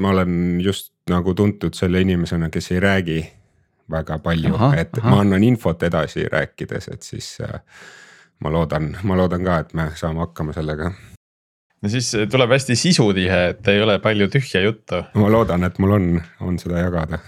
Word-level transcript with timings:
ma 0.00 0.12
olen 0.14 0.60
just 0.60 0.92
nagu 1.10 1.34
tuntud 1.34 1.74
selle 1.74 2.00
inimesena, 2.04 2.50
kes 2.50 2.72
ei 2.72 2.80
räägi 2.80 3.18
väga 3.90 4.18
palju, 4.18 4.54
et 4.76 4.98
aha. 5.00 5.10
ma 5.10 5.20
annan 5.24 5.44
infot 5.44 5.82
edasi 5.82 6.26
rääkides, 6.28 6.90
et 6.92 7.02
siis 7.02 7.38
äh, 7.44 7.60
ma 8.44 8.52
loodan, 8.52 8.90
ma 9.02 9.16
loodan 9.16 9.44
ka, 9.44 9.60
et 9.64 9.74
me 9.74 9.90
saame 9.96 10.22
hakkama 10.26 10.52
sellega. 10.56 10.92
no 11.82 11.92
siis 11.92 12.12
tuleb 12.30 12.52
hästi 12.56 12.76
sisutihe, 12.76 13.40
et 13.54 13.72
ei 13.72 13.82
ole 13.82 13.98
palju 14.04 14.28
tühja 14.34 14.62
juttu. 14.66 15.04
ma 15.14 15.32
loodan, 15.32 15.64
et 15.64 15.78
mul 15.78 15.96
on, 15.98 16.10
on 16.40 16.58
seda 16.58 16.84
jagada. 16.84 17.22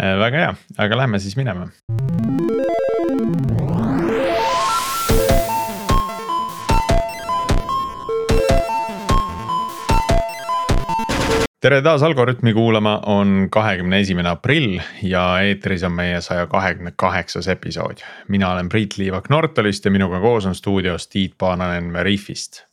Äh, 0.00 0.18
väga 0.18 0.44
hea, 0.46 0.52
aga 0.86 1.04
lähme 1.04 1.20
siis 1.22 1.36
minema 1.36 1.70
tere 11.62 11.78
taas 11.82 12.02
Algorütmi 12.02 12.52
kuulama, 12.56 12.96
on 13.06 13.46
kahekümne 13.52 14.00
esimene 14.02 14.32
aprill 14.32 14.80
ja 15.06 15.22
eetris 15.46 15.84
on 15.86 15.94
meie 15.94 16.18
saja 16.24 16.48
kahekümne 16.50 16.92
kaheksas 16.98 17.46
episood. 17.48 18.02
mina 18.28 18.50
olen 18.52 18.68
Priit 18.68 18.96
Liivak 18.98 19.28
Nortalist 19.30 19.84
ja 19.84 19.90
minuga 19.90 20.20
koos 20.20 20.46
on 20.46 20.54
stuudios 20.54 21.06
Tiit 21.08 21.34
Paananen 21.38 21.92
Veriffist. 21.92 22.64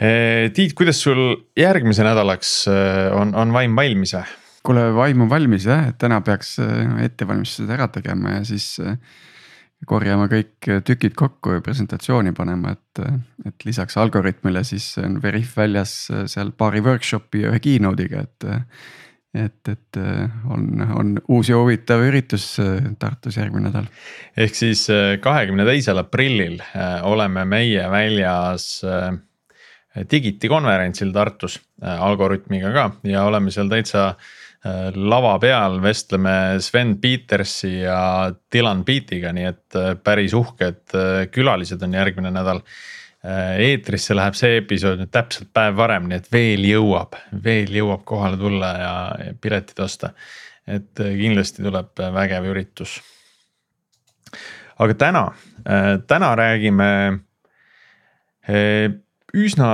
Eh, 0.00 0.52
Tiit, 0.54 0.74
kuidas 0.74 1.02
sul 1.02 1.34
järgmise 1.58 2.04
nädalaks 2.06 2.68
eh, 2.68 3.10
on, 3.16 3.34
on 3.34 3.52
vaim 3.52 3.76
valmis? 3.76 4.14
kuule, 4.62 4.94
vaim 4.94 5.26
on 5.26 5.30
valmis 5.30 5.66
jah, 5.66 5.88
et 5.88 5.98
täna 5.98 6.20
peaks 6.20 6.58
eh, 6.62 7.04
ettevalmistused 7.08 7.70
ära 7.74 7.88
tegema 7.90 8.38
ja 8.38 8.44
siis 8.46 8.76
korjama 9.88 10.28
kõik 10.30 10.68
tükid 10.86 11.14
kokku 11.18 11.56
ja 11.56 11.62
presentatsiooni 11.64 12.32
panema, 12.36 12.74
et, 12.76 13.02
et 13.48 13.66
lisaks 13.66 13.96
Algorütmile 14.00 14.62
siis 14.66 14.92
on 15.02 15.18
Veriff 15.22 15.56
väljas 15.58 15.94
seal 16.30 16.52
paari 16.56 16.82
workshop'i 16.84 17.44
ja 17.44 17.52
ühe 17.52 17.62
keynote'iga, 17.62 18.26
et. 18.26 18.46
et, 19.32 19.68
et 19.72 19.98
on, 20.52 20.66
on 20.92 21.14
uus 21.32 21.48
ja 21.48 21.56
huvitav 21.56 22.02
üritus 22.04 22.50
Tartus 23.00 23.38
järgmine 23.40 23.70
nädal. 23.70 23.86
ehk 24.36 24.54
siis 24.54 24.86
kahekümne 25.24 25.64
teisel 25.64 26.02
aprillil 26.02 26.60
äh, 26.60 26.98
oleme 27.08 27.46
meie 27.48 27.86
väljas 27.90 28.84
äh, 28.84 29.08
Digiti 30.10 30.48
konverentsil 30.48 31.12
Tartus 31.12 31.58
äh, 31.82 31.96
Algorütmiga 31.96 32.72
ka 32.76 32.86
ja 33.08 33.24
oleme 33.24 33.50
seal 33.50 33.72
täitsa 33.72 34.10
Äh, 34.12 34.41
lava 34.62 35.38
peal 35.42 35.80
vestleme 35.82 36.60
Sven 36.62 36.96
Petersi 37.02 37.80
ja 37.80 38.30
Dylan 38.52 38.84
Beatiga, 38.86 39.32
nii 39.34 39.46
et 39.48 39.78
äh, 39.78 39.94
päris 39.98 40.34
uhked 40.38 40.94
äh, 40.94 41.24
külalised 41.34 41.82
on 41.82 41.98
järgmine 41.98 42.30
nädal. 42.34 42.62
eetrisse 43.22 44.16
läheb 44.18 44.34
see 44.34 44.56
episood 44.58 44.98
nüüd 44.98 45.10
täpselt 45.14 45.52
päev 45.54 45.76
varem, 45.78 46.08
nii 46.10 46.16
et 46.18 46.24
veel 46.34 46.64
jõuab, 46.66 47.14
veel 47.44 47.70
jõuab 47.70 48.00
kohale 48.02 48.34
tulla 48.40 48.70
ja 48.80 48.94
piletid 49.38 49.78
osta. 49.78 50.10
et 50.66 50.98
kindlasti 50.98 51.62
tuleb 51.62 52.02
vägev 52.16 52.48
üritus. 52.50 52.96
aga 54.78 54.94
täna, 54.98 55.22
täna 56.10 56.34
räägime 56.34 56.90
üsna 59.32 59.70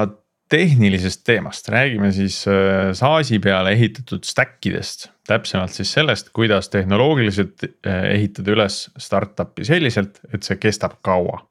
tehnilisest 0.48 1.24
teemast, 1.24 1.68
räägime 1.68 2.12
siis 2.12 2.40
äh, 2.48 2.92
SaaS-i 2.92 3.38
peale 3.38 3.72
ehitatud 3.76 4.24
stack 4.24 4.66
idest. 4.66 5.10
täpsemalt 5.28 5.72
siis 5.76 5.92
sellest, 5.92 6.30
kuidas 6.32 6.68
tehnoloogiliselt 6.72 7.64
äh, 7.64 8.04
ehitada 8.14 8.54
üles 8.54 8.78
startup'i 8.98 9.66
selliselt, 9.68 10.20
et 10.32 10.42
see 10.42 10.56
kestab 10.56 10.98
kaua. 11.04 11.42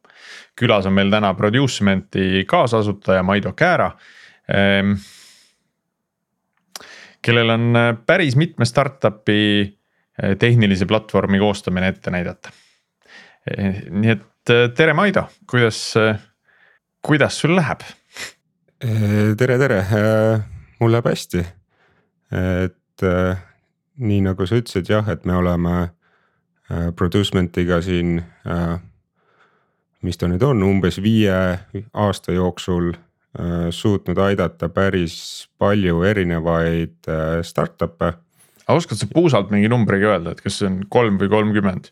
külas 0.57 0.85
on 0.89 0.93
meil 0.93 1.11
täna 1.13 1.33
Producement'i 1.37 2.45
kaasasutaja 2.49 3.23
Maido 3.23 3.53
Käära. 3.53 3.91
Ähm, 4.49 4.95
kellel 7.21 7.49
on 7.53 7.75
äh, 7.75 7.91
päris 8.05 8.35
mitme 8.35 8.65
startup'i 8.65 9.73
tehnilise 10.39 10.85
platvormi 10.89 11.37
koostamine 11.39 11.87
ette 11.87 12.09
näidata. 12.09 12.49
nii 13.89 14.09
et 14.09 14.51
tere, 14.75 14.93
Maido, 14.93 15.27
kuidas, 15.45 15.93
kuidas 17.05 17.37
sul 17.39 17.53
läheb? 17.55 17.85
Äh, 18.83 19.33
tere, 19.37 19.57
tere, 19.57 19.77
äh, 19.81 20.41
mul 20.79 20.91
läheb 20.93 21.07
hästi. 21.09 21.39
et 22.29 23.03
äh, 23.03 23.37
nii 23.97 24.19
nagu 24.21 24.45
sa 24.45 24.59
ütlesid 24.59 24.91
jah, 24.91 25.07
et 25.09 25.25
me 25.25 25.33
oleme 25.33 25.77
Producementiga 26.99 27.77
siin, 27.79 28.17
mis 30.03 30.19
ta 30.19 30.27
nüüd 30.27 30.43
on, 30.43 30.65
umbes 30.67 30.97
viie 30.99 31.31
aasta 31.95 32.35
jooksul 32.35 32.89
suutnud 33.71 34.19
aidata 34.19 34.67
päris 34.67 35.47
palju 35.57 36.01
erinevaid 36.03 37.07
startup'e. 37.47 38.11
oskad 38.67 38.99
sa 38.99 39.07
puusalt 39.07 39.47
mingi 39.55 39.71
numbriga 39.71 40.11
öelda, 40.11 40.35
et 40.35 40.43
kas 40.43 40.59
see 40.59 40.67
on 40.67 40.81
kolm 40.91 41.15
või 41.23 41.31
kolmkümmend? 41.31 41.87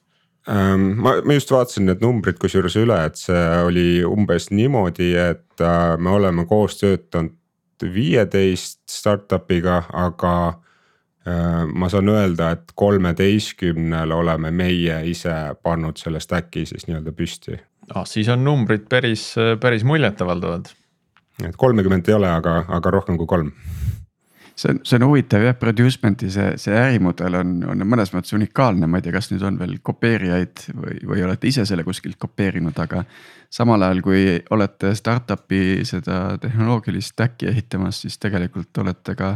Ähm, 0.50 1.00
ma, 1.02 1.16
ma 1.26 1.34
just 1.34 1.50
vaatasin 1.50 1.88
need 1.90 2.04
numbrid 2.06 2.38
kusjuures 2.42 2.76
üle, 2.78 2.98
et 3.08 3.18
see 3.18 3.46
oli 3.66 3.88
umbes 4.06 4.52
niimoodi, 4.54 5.16
et 5.18 5.64
äh, 5.64 5.96
me 5.98 6.14
oleme 6.14 6.46
koos 6.46 6.78
töötanud 6.78 7.34
viieteist 7.82 8.84
startup'iga, 8.94 9.80
aga 10.06 10.36
äh, 11.26 11.66
ma 11.66 11.90
saan 11.90 12.14
öelda, 12.14 12.52
et 12.56 12.76
kolmeteistkümnel 12.78 14.14
oleme 14.14 14.54
meie 14.54 15.02
ise 15.10 15.34
pannud 15.66 15.98
selle 15.98 16.22
stack'i 16.22 16.68
siis 16.70 16.86
nii-öelda 16.86 17.16
püsti. 17.18 17.58
ah, 17.96 18.06
siis 18.06 18.30
on 18.30 18.46
numbrid 18.46 18.86
päris, 18.90 19.32
päris 19.62 19.84
muljetavaldavad. 19.84 20.70
et 21.42 21.58
kolmekümmet 21.58 22.10
ei 22.10 22.20
ole, 22.22 22.30
aga, 22.30 22.60
aga 22.70 22.94
rohkem 23.00 23.18
kui 23.18 23.34
kolm 23.34 23.50
see 24.56 24.72
on, 24.72 24.80
see 24.84 24.96
on 25.00 25.06
huvitav 25.10 25.44
jah, 25.44 25.56
producement'i 25.60 26.30
see, 26.32 26.54
see 26.62 26.76
ärimudel 26.80 27.36
on, 27.42 27.56
on 27.72 27.84
mõnes 27.88 28.12
mõttes 28.16 28.36
unikaalne, 28.38 28.88
ma 28.88 29.00
ei 29.00 29.06
tea, 29.06 29.16
kas 29.16 29.30
nüüd 29.32 29.44
on 29.48 29.60
veel 29.60 29.76
kopeerijaid 29.84 30.66
või, 30.72 31.00
või 31.12 31.26
olete 31.28 31.50
ise 31.52 31.66
selle 31.68 31.84
kuskilt 31.88 32.18
kopeerinud, 32.22 32.78
aga. 32.80 33.04
samal 33.52 33.84
ajal, 33.84 34.02
kui 34.06 34.24
olete 34.56 34.96
startup'i 34.96 35.84
seda 35.88 36.38
tehnoloogilist 36.42 37.14
stack'i 37.14 37.52
ehitamas, 37.52 38.02
siis 38.06 38.18
tegelikult 38.18 38.78
olete 38.84 39.16
ka 39.16 39.36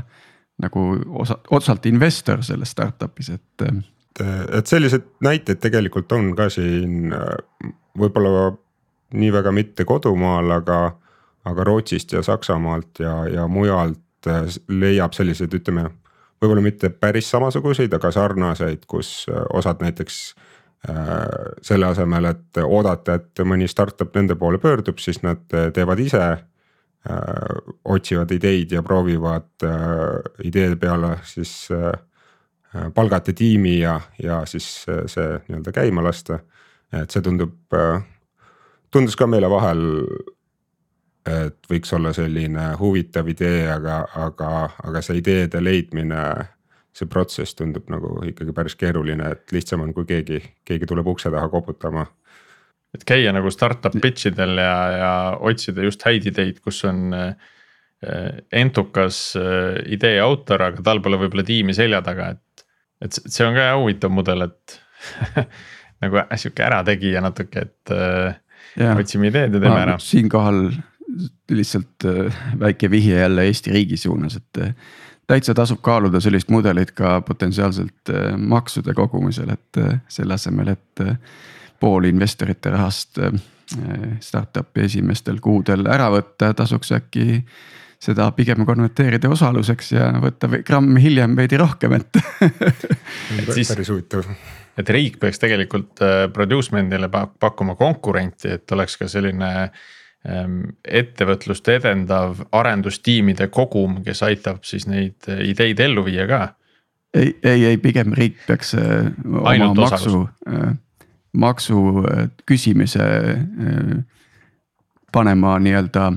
nagu 0.63 0.87
osa, 1.23 1.39
otsalt 1.55 1.85
investor 1.85 2.43
selles 2.43 2.71
startup'is, 2.71 3.29
et. 3.35 3.67
et 4.23 4.67
selliseid 4.67 5.05
näiteid 5.23 5.59
tegelikult 5.59 6.11
on 6.11 6.33
ka 6.35 6.49
siin 6.51 7.13
võib-olla 7.99 8.49
nii 9.19 9.31
väga 9.33 9.51
mitte 9.51 9.85
kodumaal, 9.87 10.51
aga, 10.51 10.81
aga 11.47 11.63
Rootsist 11.63 12.13
ja 12.13 12.21
Saksamaalt 12.23 12.99
ja, 13.03 13.23
ja 13.27 13.47
mujalt 13.47 13.99
Äh, 13.99 14.08
leiab 14.67 15.13
selliseid, 15.13 15.53
ütleme 15.53 15.87
võib-olla 16.39 16.63
mitte 16.63 16.89
päris 16.89 17.29
samasuguseid, 17.31 17.93
aga 17.95 18.11
sarnaseid, 18.15 18.85
kus 18.89 19.25
äh, 19.29 19.41
osad 19.55 19.83
näiteks 19.83 20.19
äh, 20.89 21.25
selle 21.65 21.89
asemel, 21.91 22.29
et 22.31 22.61
oodata, 22.63 23.19
et 23.19 23.43
mõni 23.45 23.67
startup 23.71 24.15
nende 24.15 24.37
poole 24.39 24.61
pöördub, 24.61 25.01
siis 25.03 25.23
nad 25.25 25.43
teevad 25.49 25.99
ise 25.99 26.23
äh,. 26.29 26.45
otsivad 27.85 28.31
ideid 28.35 28.71
ja 28.75 28.83
proovivad 28.83 29.63
äh, 29.63 30.19
ideede 30.43 30.75
peale 30.75 31.17
siis 31.23 31.69
äh, 31.71 31.91
palgata 32.93 33.33
tiimi 33.33 33.79
ja, 33.79 33.99
ja 34.23 34.43
siis 34.45 34.85
see 34.85 35.29
nii-öelda 35.47 35.71
käima 35.73 36.03
lasta. 36.05 36.39
et 36.93 37.09
see 37.09 37.21
tundub, 37.21 37.55
tundus 38.91 39.15
ka 39.15 39.27
meile 39.27 39.49
vahel 39.49 39.81
et 41.29 41.69
võiks 41.69 41.91
olla 41.95 42.11
selline 42.15 42.71
huvitav 42.79 43.27
idee, 43.31 43.67
aga, 43.71 44.01
aga, 44.19 44.49
aga 44.85 45.01
see 45.05 45.19
ideede 45.21 45.61
leidmine, 45.63 46.23
see 46.95 47.09
protsess 47.11 47.57
tundub 47.57 47.89
nagu 47.91 48.15
ikkagi 48.27 48.55
päris 48.55 48.75
keeruline, 48.79 49.33
et 49.35 49.53
lihtsam 49.55 49.85
on, 49.85 49.93
kui 49.95 50.07
keegi, 50.09 50.41
keegi 50.67 50.89
tuleb 50.89 51.07
ukse 51.11 51.31
taha 51.33 51.49
koputama. 51.51 52.05
et 52.95 53.05
käia 53.05 53.31
nagu 53.35 53.51
startup 53.53 53.93
pitch 54.01 54.31
idel 54.31 54.57
ja, 54.57 54.75
ja 54.97 55.13
otsida 55.45 55.85
just 55.85 56.03
häid 56.07 56.25
ideid, 56.31 56.59
kus 56.65 56.81
on 56.89 57.13
äh, 57.13 57.33
entukas 58.51 59.35
äh, 59.37 59.79
idee 59.93 60.19
autor, 60.23 60.63
aga 60.71 60.83
tal 60.83 61.01
pole 61.05 61.19
võib-olla 61.21 61.45
tiimi 61.45 61.75
selja 61.77 62.01
taga, 62.05 62.33
et. 62.35 62.65
et 63.05 63.21
see 63.21 63.45
on 63.45 63.55
ka 63.55 63.71
huvitav 63.77 64.11
mudel, 64.11 64.47
et 64.49 64.79
nagu 66.03 66.23
sihuke 66.35 66.65
ärategija 66.65 67.21
natuke, 67.23 67.67
et 67.67 67.93
ja. 68.79 68.95
otsime 68.95 69.29
ideed 69.29 69.55
ja 69.55 69.61
teeme 69.61 69.81
ära. 69.83 69.97
siinkohal 70.01 70.69
lihtsalt 71.51 72.05
äh, 72.05 72.35
väike 72.59 72.91
vihje 72.91 73.19
jälle 73.19 73.45
Eesti 73.45 73.71
riigi 73.71 73.97
suunas, 73.97 74.35
et 74.35 74.61
äh, 74.61 74.75
täitsa 75.27 75.53
tasub 75.53 75.81
kaaluda 75.81 76.19
sellist 76.19 76.49
mudelit 76.49 76.91
ka 76.91 77.21
potentsiaalselt 77.21 78.09
äh, 78.09 78.37
maksude 78.37 78.93
kogumisel, 78.93 79.49
et 79.49 79.81
selle 80.07 80.33
asemel, 80.33 80.73
et 80.75 81.03
pool 81.79 82.09
investorite 82.09 82.69
rahast 82.69 83.19
startup'i 84.19 84.81
esimestel 84.83 85.37
kuudel 85.39 85.85
ära 85.87 86.09
võtta, 86.11 86.49
tasuks 86.57 86.91
äkki 86.97 87.43
seda 88.01 88.31
pigem 88.33 88.65
konverteerida 88.65 89.29
osaluseks 89.29 89.91
ja 89.93 90.07
võtta 90.23 90.49
gramm 90.65 90.97
hiljem 90.97 91.35
veidi 91.37 91.59
rohkem, 91.61 91.93
et 91.99 92.19
et 93.37 93.53
siis 93.53 93.71
et 94.79 94.89
riik 94.89 95.19
peaks 95.21 95.39
tegelikult 95.39 96.01
Producement'ile 96.33 97.11
pakkuma 97.39 97.75
konkurenti, 97.75 98.55
et 98.57 98.71
oleks 98.71 98.97
ka 98.97 99.07
selline 99.11 99.51
ähm, 99.61 99.79
ettevõtlust 100.19 101.67
edendav 101.71 102.41
arendustiimide 102.51 103.47
kogum, 103.55 104.01
kes 104.03 104.19
aitab 104.27 104.65
siis 104.67 104.83
neid 104.89 105.29
ideid 105.47 105.79
ellu 105.79 106.03
viia 106.03 106.27
ka? 106.27 106.41
ei, 107.15 107.31
ei, 107.43 107.65
ei 107.71 107.77
pigem 107.81 108.13
riik 108.13 108.35
peaks 108.47 108.75
äh, 108.77 109.07
oma 109.25 109.49
Ainult 109.53 109.79
maksu, 109.79 110.25
äh, 110.49 110.73
maksu 111.39 112.03
küsimise 112.49 113.05
panema 115.13 115.55
nii-öelda 115.63 116.11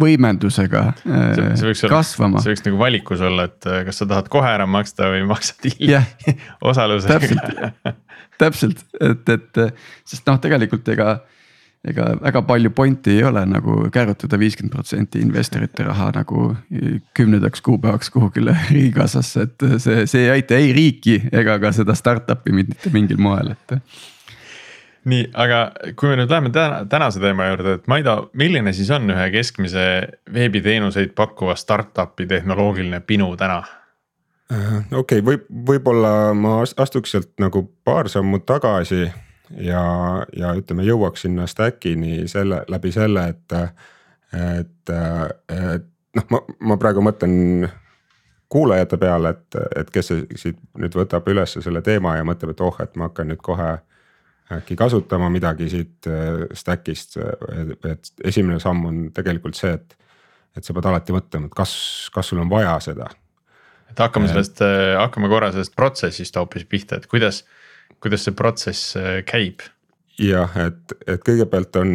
võimendusega 0.00 0.82
see, 1.02 1.48
see 1.58 1.68
võiks 1.68 1.84
kasvama. 1.90 2.40
see 2.42 2.54
võiks 2.54 2.64
nagu 2.64 2.78
valikus 2.80 3.22
olla, 3.28 3.48
et 3.50 3.68
kas 3.86 4.00
sa 4.00 4.08
tahad 4.08 4.30
kohe 4.32 4.48
ära 4.48 4.66
maksta 4.70 5.10
või 5.12 5.24
maksad 5.28 5.68
hiljem 5.68 6.06
yeah. 6.06 6.44
osalusega. 6.70 7.18
täpselt, 7.18 7.98
täpselt, 8.40 8.84
et, 9.02 9.34
et 9.36 10.08
sest 10.08 10.24
noh, 10.30 10.40
tegelikult 10.42 10.88
ega, 10.94 11.18
ega 11.86 12.08
väga 12.18 12.42
palju 12.42 12.70
pointi 12.74 13.14
ei 13.16 13.24
ole 13.24 13.44
nagu 13.46 13.86
käärutada 13.94 14.38
viiskümmend 14.40 14.74
protsenti 14.74 15.22
investorite 15.22 15.86
raha 15.86 16.10
nagu 16.16 16.50
kümnendaks 17.14 17.62
kuupäevaks 17.62 18.10
kuhugile 18.10 18.56
riigikassasse, 18.74 19.46
et 19.46 19.66
see, 19.78 20.06
see 20.10 20.26
ei 20.26 20.30
aita 20.38 20.58
ei 20.58 20.72
riiki 20.76 21.20
ega 21.32 21.58
ka 21.62 21.72
seda 21.76 21.94
startup'i 21.98 22.54
mitte 22.54 22.90
mingil 22.94 23.20
moel, 23.22 23.54
et 23.54 23.78
nii, 25.08 25.28
aga 25.38 25.60
kui 25.96 26.10
me 26.10 26.18
nüüd 26.20 26.32
läheme 26.32 26.50
täna, 26.54 26.82
tänase 26.90 27.22
teema 27.22 27.48
juurde, 27.52 27.78
et 27.78 27.86
Maido, 27.90 28.16
milline 28.38 28.74
siis 28.76 28.90
on 28.94 29.08
ühe 29.14 29.28
keskmise 29.32 29.84
veebiteenuseid 30.34 31.14
pakkuva 31.18 31.56
startup'i 31.58 32.26
tehnoloogiline 32.28 33.00
pinu 33.06 33.30
täna? 33.38 33.62
Äh, 34.52 34.76
okei 34.90 35.20
okay,, 35.20 35.24
võib, 35.24 35.46
võib-olla 35.70 36.34
ma 36.34 36.58
astuks 36.64 37.14
sealt 37.14 37.34
nagu 37.40 37.66
paar 37.84 38.08
sammu 38.12 38.42
tagasi 38.48 39.06
ja, 39.56 39.82
ja 40.36 40.54
ütleme, 40.58 40.84
jõuaks 40.86 41.26
sinna 41.26 41.46
stack'ini 41.46 42.28
selle 42.28 42.62
läbi 42.68 42.92
selle, 42.92 43.28
et, 43.32 43.58
et, 44.36 44.94
et 44.94 45.86
noh, 46.18 46.26
ma, 46.32 46.42
ma 46.72 46.78
praegu 46.80 47.04
mõtlen 47.04 47.68
kuulajate 48.48 48.96
peale, 48.96 49.34
et, 49.36 49.58
et 49.76 49.90
kes 49.92 50.12
siit 50.40 50.58
nüüd 50.80 50.96
võtab 50.96 51.28
üles 51.28 51.58
selle 51.60 51.82
teema 51.84 52.16
ja 52.16 52.24
mõtleb, 52.26 52.54
et 52.54 52.64
oh, 52.64 52.80
et 52.80 52.96
ma 52.96 53.10
hakkan 53.10 53.28
nüüd 53.32 53.42
kohe 53.44 53.76
äkki 54.52 54.76
kasutama 54.80 55.28
midagi 55.28 55.68
siit 55.68 56.08
äh, 56.08 56.46
stack'ist, 56.56 57.18
et 57.84 58.12
esimene 58.24 58.60
samm 58.62 58.86
on 58.88 59.00
tegelikult 59.14 59.58
see, 59.58 59.74
et. 59.76 59.96
et 60.56 60.64
sa 60.64 60.74
pead 60.74 60.88
alati 60.90 61.14
mõtlema, 61.14 61.46
et 61.46 61.54
kas, 61.54 61.72
kas 62.14 62.32
sul 62.32 62.40
on 62.42 62.48
vaja 62.50 62.78
seda. 62.82 63.10
et 63.90 64.00
hakkame 64.00 64.28
sellest, 64.30 64.62
äh, 64.64 64.96
hakkame 64.96 65.28
korra 65.28 65.52
sellest 65.52 65.76
protsessist 65.76 66.36
hoopis 66.36 66.64
pihta, 66.64 66.96
et 66.96 67.06
kuidas, 67.06 67.44
kuidas 68.02 68.24
see 68.26 68.36
protsess 68.36 68.96
äh, 68.96 69.20
käib? 69.26 69.66
jah, 70.18 70.54
et, 70.66 70.96
et 71.06 71.22
kõigepealt 71.22 71.76
on, 71.78 71.92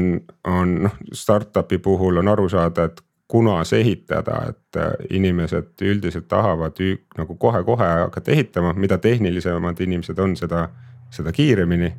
on 0.47 0.77
noh, 0.87 1.01
startup'i 1.11 1.81
puhul 1.83 2.21
on 2.21 2.31
aru 2.31 2.47
saada, 2.49 2.87
et 2.87 3.01
kunas 3.27 3.73
ehitada, 3.73 4.37
et 4.51 5.09
inimesed 5.15 5.81
üldiselt 5.81 6.27
tahavad 6.29 6.77
nagu 7.17 7.35
kohe-kohe 7.39 7.87
hakata 8.05 8.31
ehitama, 8.31 8.73
mida 8.77 8.97
tehnilisemad 9.01 9.79
inimesed 9.81 10.19
on, 10.19 10.35
seda, 10.37 10.67
seda 11.11 11.33
kiiremini 11.35 11.89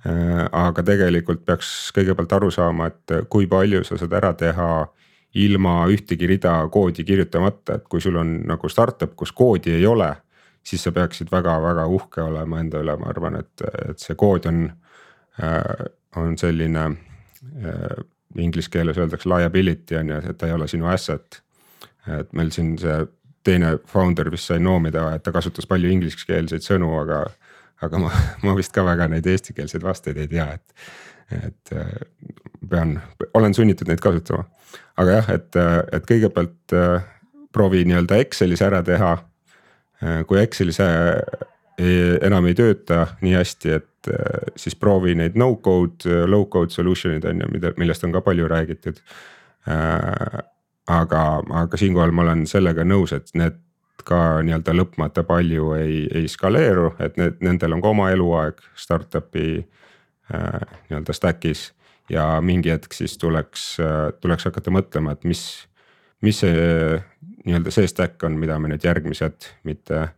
Äh, 0.00 0.46
aga 0.56 0.80
tegelikult 0.80 1.42
peaks 1.44 1.90
kõigepealt 1.92 2.32
aru 2.32 2.48
saama, 2.54 2.86
et 2.88 3.12
kui 3.28 3.44
palju 3.50 3.82
sa 3.84 3.98
saad 4.00 4.14
ära 4.16 4.30
teha 4.32 4.68
ilma 5.36 5.74
ühtegi 5.92 6.24
rida 6.30 6.54
koodi 6.72 7.04
kirjutamata, 7.04 7.76
et 7.76 7.84
kui 7.84 8.00
sul 8.00 8.16
on 8.16 8.38
nagu 8.48 8.70
startup, 8.72 9.12
kus 9.16 9.34
koodi 9.36 9.74
ei 9.76 9.84
ole. 9.86 10.08
Siis 10.66 10.82
sa 10.84 10.92
peaksid 10.92 11.30
väga-väga 11.32 11.86
uhke 11.90 12.22
olema 12.22 12.60
enda 12.60 12.82
üle, 12.84 12.96
ma 13.00 13.10
arvan, 13.10 13.40
et, 13.40 13.64
et 13.88 14.02
see 14.02 14.16
kood 14.18 14.48
on, 14.50 14.64
äh, 15.42 15.86
on 16.16 16.38
selline 16.38 16.88
äh,. 16.88 18.00
Inglise 18.38 18.70
keeles 18.70 18.94
öeldakse 18.94 19.26
liability 19.26 19.96
on 19.98 20.12
ju, 20.12 20.16
et 20.30 20.36
ta 20.38 20.46
ei 20.46 20.52
ole 20.54 20.68
sinu 20.70 20.86
asset. 20.86 21.40
et 22.06 22.28
meil 22.32 22.52
siin 22.54 22.76
see 22.78 23.00
teine 23.42 23.72
founder 23.90 24.30
vist 24.30 24.46
sai 24.46 24.60
noomida, 24.62 25.08
et 25.16 25.24
ta 25.26 25.32
kasutas 25.34 25.66
palju 25.66 25.90
ingliskeelseid 25.90 26.62
sõnu, 26.62 26.92
aga 27.00 27.24
aga 27.82 27.98
ma, 27.98 28.12
ma 28.46 28.54
vist 28.54 28.70
ka 28.76 28.84
väga 28.86 29.08
neid 29.10 29.26
eestikeelseid 29.26 29.82
vasteid 29.82 30.20
ei 30.22 30.30
tea, 30.30 30.46
et, 30.54 30.86
et 31.40 31.74
äh, 31.74 31.90
pean, 32.70 32.94
olen 33.34 33.56
sunnitud 33.56 33.90
neid 33.90 34.00
kasutama. 34.04 34.46
aga 34.96 35.18
jah, 35.18 35.30
et, 35.34 35.58
et 35.92 36.06
kõigepealt 36.06 36.76
proovi 37.52 37.82
nii-öelda 37.88 38.20
Excelis 38.22 38.62
ära 38.62 38.82
teha. 38.86 39.16
Äh, 40.02 40.20
kui 40.26 40.40
Excelis 40.42 40.80
enam 42.20 42.44
ei 42.44 42.52
tööta 42.52 43.06
nii 43.24 43.32
hästi, 43.38 43.70
et 43.72 44.08
siis 44.60 44.74
proovi 44.76 45.14
neid 45.16 45.36
no 45.40 45.54
code, 45.64 46.08
low 46.28 46.44
code 46.52 46.74
solution'id 46.74 47.24
on 47.24 47.40
ju, 47.40 47.48
mida, 47.54 47.70
millest 47.80 48.04
on 48.04 48.12
ka 48.12 48.20
palju 48.24 48.48
räägitud. 48.48 49.00
aga, 50.90 51.22
aga 51.62 51.76
siinkohal 51.80 52.12
ma 52.12 52.22
olen 52.26 52.46
sellega 52.48 52.84
nõus, 52.84 53.14
et 53.16 53.32
need 53.32 53.56
ka 54.04 54.40
nii-öelda 54.44 54.74
lõpmata 54.74 55.24
palju 55.26 55.74
ei, 55.78 56.04
ei 56.14 56.28
skaleeru, 56.30 56.94
et 57.02 57.18
need, 57.20 57.38
nendel 57.44 57.76
on 57.76 57.82
ka 57.84 57.92
oma 57.92 58.10
eluaeg 58.14 58.60
startup'i 58.78 59.60
äh, 59.60 60.60
nii-öelda 60.88 61.16
stack'is. 61.16 61.70
ja 62.10 62.40
mingi 62.42 62.72
hetk 62.72 62.92
siis 62.92 63.12
tuleks 63.18 63.76
äh,, 63.80 64.10
tuleks 64.20 64.48
hakata 64.48 64.72
mõtlema, 64.74 65.12
et 65.14 65.24
mis, 65.24 65.44
mis 66.26 66.40
see 66.42 66.98
nii-öelda 67.44 67.72
see 67.74 67.88
stack 67.88 68.24
on, 68.24 68.38
mida 68.40 68.58
me 68.58 68.70
nüüd 68.72 68.84
järgmised 68.84 69.48
mitte 69.64 70.08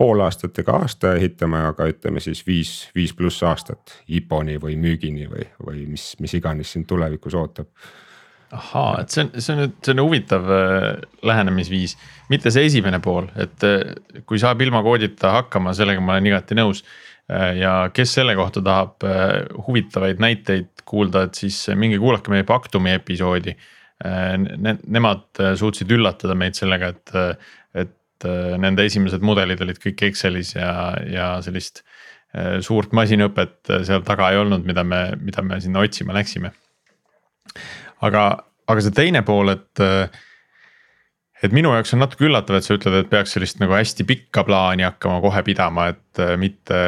pool 0.00 0.22
aastat 0.24 0.58
ega 0.62 0.78
aasta 0.80 1.14
ehitame, 1.18 1.60
aga 1.70 1.86
ütleme 1.90 2.22
siis 2.24 2.40
viis, 2.46 2.70
viis 2.96 3.12
pluss 3.16 3.42
aastat 3.44 3.98
IPO-ni 4.08 4.56
või 4.62 4.78
müügini 4.80 5.28
või, 5.28 5.44
või 5.66 5.82
mis, 5.90 6.14
mis 6.22 6.36
iganes 6.38 6.72
sind 6.72 6.88
tulevikus 6.88 7.36
ootab. 7.36 7.68
Ahaa, 8.50 9.02
et 9.02 9.12
see 9.12 9.22
on, 9.22 9.28
see 9.36 9.52
on 9.54 9.60
nüüd, 9.62 9.74
see 9.84 9.92
on 9.94 10.00
huvitav 10.02 10.48
äh, 10.50 10.86
lähenemisviis, 11.28 11.94
mitte 12.32 12.50
see 12.50 12.64
esimene 12.66 12.98
pool, 13.04 13.28
et 13.38 13.66
äh, 13.66 13.92
kui 14.26 14.40
saab 14.42 14.64
ilma 14.64 14.80
koodita 14.82 15.36
hakkama, 15.36 15.74
sellega 15.76 16.02
ma 16.02 16.16
olen 16.16 16.30
igati 16.32 16.56
nõus. 16.58 16.80
Äh, 17.30 17.60
ja 17.60 17.74
kes 17.94 18.16
selle 18.16 18.34
kohta 18.38 18.64
tahab 18.64 19.06
huvitavaid 19.68 20.22
näiteid 20.22 20.82
kuulda, 20.88 21.28
et 21.28 21.38
siis 21.44 21.60
minge 21.78 22.00
kuulake 22.02 22.32
meie 22.32 22.48
Pactumi 22.48 22.96
episoodi 22.96 23.54
ne,. 24.04 24.76
Nemad 24.86 25.42
suutsid 25.60 25.90
üllatada 25.92 26.36
meid 26.38 26.58
sellega, 26.58 26.92
et, 26.94 27.12
et 27.84 28.28
nende 28.60 28.84
esimesed 28.88 29.24
mudelid 29.24 29.60
olid 29.64 29.80
kõik 29.82 30.06
Excelis 30.10 30.54
ja, 30.56 30.72
ja 31.08 31.28
sellist 31.44 31.84
suurt 32.62 32.92
masinõpet 32.94 33.72
seal 33.88 34.04
taga 34.06 34.28
ei 34.30 34.38
olnud, 34.38 34.62
mida 34.64 34.84
me, 34.86 35.00
mida 35.18 35.42
me 35.42 35.58
sinna 35.60 35.82
otsima 35.82 36.14
läksime 36.14 36.52
aga, 38.06 38.24
aga 38.70 38.84
see 38.84 38.96
teine 38.96 39.22
pool, 39.26 39.52
et 39.54 39.84
et 41.40 41.54
minu 41.56 41.72
jaoks 41.72 41.94
on 41.96 42.02
natuke 42.04 42.26
üllatav, 42.28 42.58
et 42.58 42.66
sa 42.66 42.76
ütled, 42.76 42.98
et 43.00 43.08
peaks 43.08 43.32
sellist 43.36 43.62
nagu 43.62 43.72
hästi 43.72 44.04
pikka 44.08 44.44
plaani 44.44 44.84
hakkama 44.84 45.22
kohe 45.24 45.42
pidama, 45.46 45.88
et 45.94 46.22
mitte, 46.40 46.80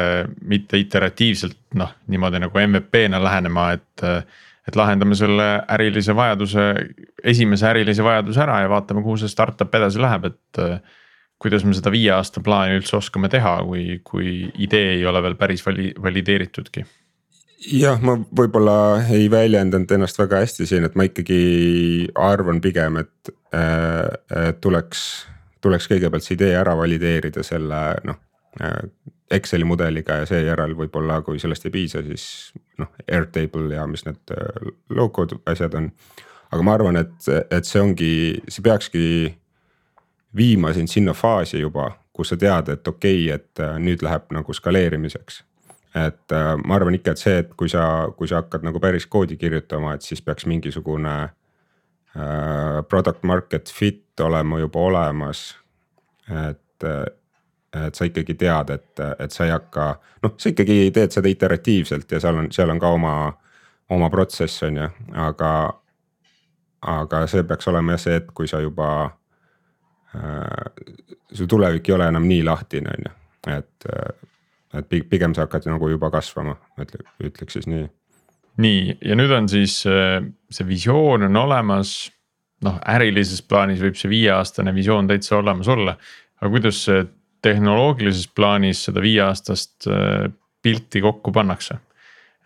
mitte 0.45 0.77
iteratiivselt 0.77 1.57
noh, 1.79 1.95
niimoodi 2.13 2.43
nagu 2.43 2.65
MVP-na 2.67 3.21
lähenema, 3.23 3.71
et. 3.79 4.07
Et 4.67 4.77
lahendame 4.79 5.15
selle 5.19 5.47
ärilise 5.75 6.15
vajaduse, 6.15 6.67
esimese 7.23 7.67
ärilise 7.71 8.03
vajaduse 8.05 8.43
ära 8.45 8.61
ja 8.63 8.71
vaatame, 8.71 9.03
kuhu 9.03 9.17
see 9.21 9.31
startup 9.31 9.73
edasi 9.75 10.03
läheb, 10.03 10.31
et. 10.31 10.65
kuidas 11.43 11.65
me 11.67 11.73
seda 11.75 11.91
viie 11.91 12.11
aasta 12.15 12.39
plaani 12.39 12.77
üldse 12.77 12.95
oskame 12.95 13.27
teha, 13.27 13.57
kui, 13.67 13.97
kui 14.07 14.29
idee 14.63 14.93
ei 14.93 15.01
ole 15.05 15.19
veel 15.25 15.33
päris 15.35 15.65
vali-, 15.65 15.91
valideeritudki 15.99 16.85
jah, 17.71 17.99
ma 18.03 18.15
võib-olla 18.35 18.75
ei 19.13 19.29
väljendanud 19.31 19.91
ennast 19.95 20.19
väga 20.19 20.41
hästi 20.43 20.67
siin, 20.67 20.87
et 20.87 20.95
ma 20.99 21.07
ikkagi 21.07 22.09
arvan 22.19 22.61
pigem, 22.63 22.99
et 23.03 23.33
äh, 23.55 24.51
tuleks, 24.63 25.03
tuleks 25.63 25.87
kõigepealt 25.91 26.25
see 26.25 26.37
idee 26.37 26.53
ära 26.59 26.75
valideerida 26.79 27.45
selle 27.45 27.85
noh 28.07 28.21
äh,. 28.61 28.85
Exceli 29.33 29.65
mudeliga 29.65 30.19
ja 30.19 30.25
seejärel 30.29 30.75
võib-olla, 30.77 31.15
kui 31.25 31.39
sellest 31.41 31.63
ei 31.65 31.71
piisa, 31.73 32.03
siis 32.05 32.25
noh, 32.81 32.89
Airtable 33.07 33.75
ja 33.75 33.85
mis 33.87 34.05
need 34.07 34.33
äh, 34.35 34.73
low-code 34.89 35.39
asjad 35.49 35.75
on. 35.77 35.91
aga 36.53 36.65
ma 36.65 36.75
arvan, 36.77 36.99
et, 37.01 37.29
et 37.51 37.65
see 37.65 37.81
ongi, 37.81 38.13
see 38.47 38.65
peakski 38.65 39.05
viima 40.37 40.73
sind 40.73 40.91
sinna 40.91 41.13
faasi 41.17 41.61
juba, 41.61 41.91
kus 42.13 42.33
sa 42.33 42.37
tead, 42.37 42.69
et 42.73 42.87
okei 42.87 43.25
okay,, 43.25 43.39
et 43.39 43.63
äh, 43.63 43.77
nüüd 43.81 44.05
läheb 44.05 44.29
nagu 44.33 44.53
skaleerimiseks 44.53 45.43
et 45.93 46.33
äh, 46.33 46.51
ma 46.65 46.77
arvan 46.77 46.97
ikka, 46.97 47.13
et 47.13 47.21
see, 47.21 47.39
et 47.43 47.53
kui 47.57 47.69
sa, 47.69 48.09
kui 48.17 48.29
sa 48.29 48.41
hakkad 48.41 48.65
nagu 48.65 48.81
päris 48.81 49.05
koodi 49.05 49.37
kirjutama, 49.37 49.93
et 49.93 50.05
siis 50.05 50.21
peaks 50.25 50.49
mingisugune 50.49 51.17
product 52.89 53.23
market 53.25 53.71
fit 53.73 54.21
olema 54.21 54.59
juba 54.59 54.79
olemas. 54.85 55.39
et, 56.29 56.83
et 57.73 57.95
sa 57.95 58.05
ikkagi 58.05 58.35
tead, 58.37 58.69
et, 58.69 59.03
et 59.19 59.31
sa 59.33 59.47
ei 59.47 59.53
hakka, 59.53 59.87
noh, 60.23 60.35
sa 60.37 60.51
ikkagi 60.51 60.91
teed 60.93 61.15
seda 61.15 61.31
iteratiivselt 61.31 62.11
ja 62.11 62.19
seal 62.21 62.41
on, 62.43 62.51
seal 62.53 62.69
on 62.69 62.81
ka 62.81 62.91
oma, 62.93 63.15
oma 63.93 64.09
protsess 64.13 64.63
on 64.67 64.77
ju, 64.81 64.89
aga. 65.29 65.53
aga 66.83 67.21
see 67.31 67.45
peaks 67.47 67.67
olema 67.71 67.93
jah 67.93 68.01
see 68.03 68.15
hetk, 68.17 68.33
kui 68.35 68.47
sa 68.47 68.59
juba 68.59 68.87
äh,, 70.11 70.83
su 71.31 71.47
tulevik 71.47 71.87
ei 71.87 71.95
ole 71.95 72.09
enam 72.11 72.27
nii 72.27 72.43
lahtine, 72.43 72.91
on 72.91 73.05
ju, 73.07 73.13
et 73.53 73.87
äh, 73.87 74.29
et 74.73 74.89
pigem 75.09 75.33
sa 75.35 75.45
hakkad 75.45 75.67
nagu 75.69 75.89
juba 75.91 76.09
kasvama, 76.13 76.55
ütle, 76.81 77.05
ütleks 77.23 77.57
siis 77.57 77.69
nii. 77.69 77.85
nii, 78.63 78.97
ja 79.05 79.17
nüüd 79.17 79.33
on 79.35 79.49
siis 79.51 79.79
see 79.83 80.67
visioon 80.67 81.27
on 81.29 81.41
olemas. 81.45 82.11
noh, 82.63 82.77
ärilises 82.87 83.41
plaanis 83.43 83.81
võib 83.83 83.97
see 83.99 84.07
viieaastane 84.07 84.71
visioon 84.71 85.09
täitsa 85.09 85.35
olemas 85.35 85.67
olla, 85.67 85.97
aga 86.39 86.51
kuidas 86.53 86.77
tehnoloogilises 87.43 88.29
plaanis 88.35 88.85
seda 88.87 89.03
viieaastast 89.03 89.87
pilti 90.63 91.01
kokku 91.03 91.31
pannakse? 91.35 91.79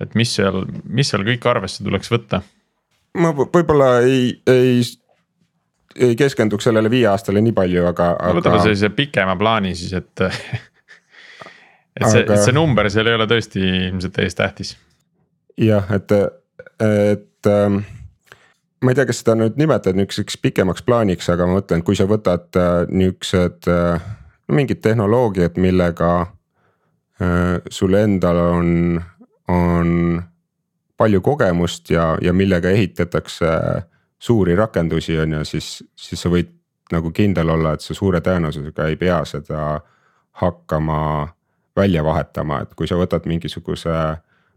et 0.01 0.13
mis 0.17 0.29
seal, 0.37 0.63
mis 0.85 1.09
seal 1.09 1.25
kõik 1.25 1.45
arvesse 1.49 1.83
tuleks 1.85 2.11
võtta? 2.13 2.41
ma 3.17 3.31
võib-olla 3.37 3.91
ei, 4.05 4.29
ei, 4.49 4.81
ei 5.95 6.17
keskenduks 6.19 6.69
sellele 6.69 6.91
viie 6.93 7.07
aastale 7.09 7.41
nii 7.41 7.55
palju, 7.57 7.85
aga, 7.89 8.11
aga.... 8.15 8.35
võtame 8.39 8.61
sellise 8.65 8.91
pikema 8.95 9.37
plaani 9.39 9.73
siis, 9.77 9.93
et 9.97 10.25
et 11.97 12.09
see 12.11 12.23
aga..., 12.23 12.39
see 12.43 12.55
number 12.55 12.89
seal 12.93 13.09
ei 13.09 13.17
ole 13.17 13.27
tõesti 13.29 13.63
ilmselt 13.63 14.19
ees 14.23 14.37
tähtis. 14.37 14.75
jah, 15.61 15.89
et, 15.95 16.13
et 16.85 17.51
ähm, 17.51 17.81
ma 18.83 18.93
ei 18.93 18.99
tea, 18.99 19.07
kas 19.09 19.23
seda 19.23 19.37
nüüd 19.39 19.57
nimetada 19.59 19.97
niisuguseks 19.97 20.37
pikemaks 20.43 20.85
plaaniks, 20.85 21.29
aga 21.33 21.49
ma 21.49 21.59
mõtlen, 21.59 21.83
kui 21.85 21.97
sa 21.97 22.05
võtad 22.09 22.59
äh, 22.59 22.83
niuksed 22.93 23.69
äh, 23.73 24.11
mingid 24.47 24.81
tehnoloogiad, 24.81 25.57
millega 25.57 26.11
äh, 26.21 27.59
sul 27.69 27.93
endal 27.93 28.37
on, 28.37 29.01
on 29.47 30.21
palju 30.97 31.21
kogemust 31.21 31.89
ja, 31.89 32.17
ja 32.21 32.33
millega 32.33 32.69
ehitatakse 32.69 33.47
suuri 34.19 34.55
rakendusi, 34.55 35.19
on 35.19 35.33
ju, 35.39 35.45
siis, 35.45 35.83
siis 35.95 36.21
sa 36.21 36.29
võid 36.29 36.53
nagu 36.91 37.11
kindel 37.11 37.49
olla, 37.49 37.75
et 37.75 37.83
sa 37.83 37.93
suure 37.93 38.21
tõenäosusega 38.23 38.87
ei 38.87 38.95
pea 38.95 39.19
seda 39.27 39.81
hakkama 40.41 41.27
välja 41.77 42.03
vahetama, 42.03 42.61
et 42.63 42.73
kui 42.77 42.87
sa 42.89 42.97
võtad 42.97 43.27
mingisuguse 43.29 43.93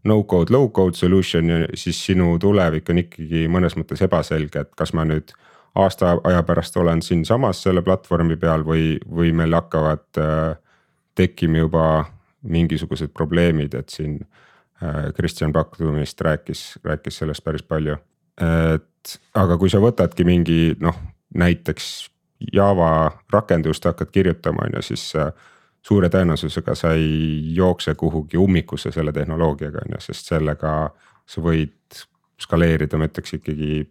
no-code, 0.07 0.53
low-code 0.53 0.97
solution'i, 0.97 1.65
siis 1.77 1.99
sinu 2.05 2.33
tulevik 2.41 2.89
on 2.89 3.03
ikkagi 3.03 3.45
mõnes 3.51 3.75
mõttes 3.77 4.01
ebaselge, 4.01 4.65
et 4.65 4.71
kas 4.77 4.95
ma 4.97 5.05
nüüd 5.05 5.33
aasta 5.75 6.17
aja 6.23 6.43
pärast 6.43 6.77
olen 6.77 7.01
siinsamas 7.01 7.63
selle 7.63 7.81
platvormi 7.81 8.35
peal 8.37 8.65
või, 8.67 8.97
või 9.07 9.31
meil 9.33 9.53
hakkavad 9.55 10.19
äh, 10.19 10.55
tekkima 11.15 11.65
juba 11.65 11.85
mingisugused 12.41 13.11
probleemid, 13.13 13.73
et 13.77 13.89
siin 13.89 14.19
Äh, 14.83 15.13
Kristjan 15.13 15.53
Paktumist 15.53 16.21
rääkis, 16.21 16.79
rääkis 16.83 17.17
sellest 17.17 17.43
päris 17.43 17.63
palju. 17.63 17.95
et 18.73 19.19
aga 19.35 19.57
kui 19.57 19.69
sa 19.69 19.77
võtadki 19.77 20.25
mingi 20.25 20.75
noh, 20.79 20.95
näiteks 21.37 22.09
Java 22.53 23.11
rakendust 23.33 23.85
hakkad 23.85 24.09
kirjutama, 24.09 24.65
on 24.65 24.79
ju, 24.79 24.81
siis 24.81 25.03
suure 25.85 26.09
tõenäosusega 26.09 26.73
sa 26.75 26.93
ei 26.97 27.53
jookse 27.53 27.93
kuhugi 27.95 28.37
ummikusse 28.37 28.91
selle 28.91 29.13
tehnoloogiaga, 29.13 29.83
on 29.85 29.93
ju, 29.97 30.01
sest 30.01 30.31
sellega 30.31 30.73
sa 31.25 31.43
võid 31.45 32.01
skaleerida, 32.41 32.97
ma 32.97 33.09
ütleks 33.11 33.37
ikkagi 33.37 33.83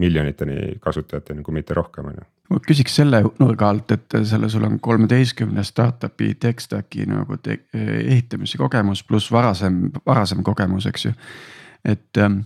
miljoniteni 0.00 0.78
kasutajateni, 0.82 1.42
kui 1.42 1.54
mitte 1.54 1.74
rohkem, 1.76 2.10
on 2.10 2.20
ju 2.20 2.28
ma 2.52 2.60
küsiks 2.60 2.98
selle 3.00 3.22
nurga 3.40 3.68
alt, 3.72 3.92
et 3.94 4.16
selle, 4.28 4.50
sul 4.52 4.66
on 4.66 4.78
kolmeteistkümne 4.82 5.64
startup'i 5.64 6.34
tech 6.40 6.60
stack'i 6.60 7.06
nagu 7.08 7.38
te, 7.42 7.62
ehitamise 7.74 8.60
kogemus 8.60 9.04
pluss 9.08 9.30
varasem, 9.32 9.86
varasem 10.06 10.42
kogemus, 10.44 10.88
eks 10.90 11.06
ju. 11.08 11.14
et 11.88 12.20
ähm, 12.20 12.42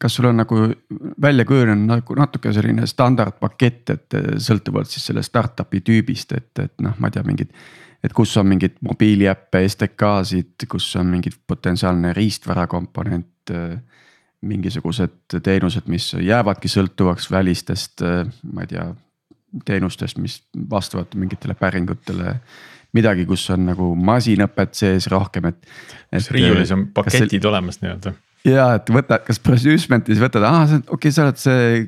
kas 0.00 0.16
sul 0.16 0.30
on 0.30 0.40
nagu 0.40 0.58
välja 1.20 1.44
kujunenud 1.48 1.88
nagu 1.88 2.16
natuke 2.16 2.52
selline 2.56 2.86
standardpakett, 2.88 3.94
et 3.96 4.18
sõltuvalt 4.40 4.88
siis 4.88 5.10
sellest 5.10 5.32
startup'i 5.32 5.82
tüübist, 5.84 6.32
et, 6.36 6.52
et 6.58 6.74
noh, 6.84 6.96
ma 6.98 7.10
ei 7.10 7.16
tea, 7.16 7.24
mingid. 7.26 7.52
et 8.04 8.12
kus 8.16 8.32
on 8.40 8.48
mingeid 8.48 8.78
mobiiliäppe, 8.84 9.60
STK-sid, 9.68 10.68
kus 10.68 10.88
on 10.96 11.10
mingid 11.12 11.36
potentsiaalne 11.46 12.14
riistvara 12.16 12.66
komponent 12.66 13.52
mingisugused 14.46 15.38
teenused, 15.44 15.88
mis 15.92 16.12
jäävadki 16.16 16.70
sõltuvaks 16.72 17.28
välistest, 17.32 18.00
ma 18.00 18.64
ei 18.64 18.70
tea 18.70 18.86
teenustest, 19.66 20.18
mis 20.22 20.40
vastavad 20.70 21.12
mingitele 21.14 21.54
päringutele. 21.58 22.40
midagi, 22.92 23.22
kus 23.26 23.44
on 23.54 23.68
nagu 23.68 23.92
masinõpet 23.94 24.74
sees 24.74 25.06
rohkem, 25.12 25.44
et, 25.52 25.58
et. 26.10 26.16
kas 26.16 26.30
riiulis 26.34 26.72
on 26.74 26.88
paketid 26.94 27.36
see, 27.36 27.48
olemas 27.48 27.78
nii-öelda? 27.82 28.12
ja, 28.48 28.66
et 28.80 28.90
võta, 28.90 29.20
kas 29.22 29.38
Presumementis 29.38 30.18
võtad, 30.22 30.46
aa, 30.48 30.64
okei 30.64 30.96
okay,, 30.96 31.12
sa 31.14 31.26
oled 31.28 31.38
see 31.38 31.84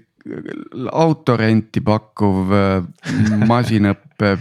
autorenti 0.93 1.83
pakkuv 1.83 2.53
äh, 2.55 3.47
masinõppe 3.51 4.37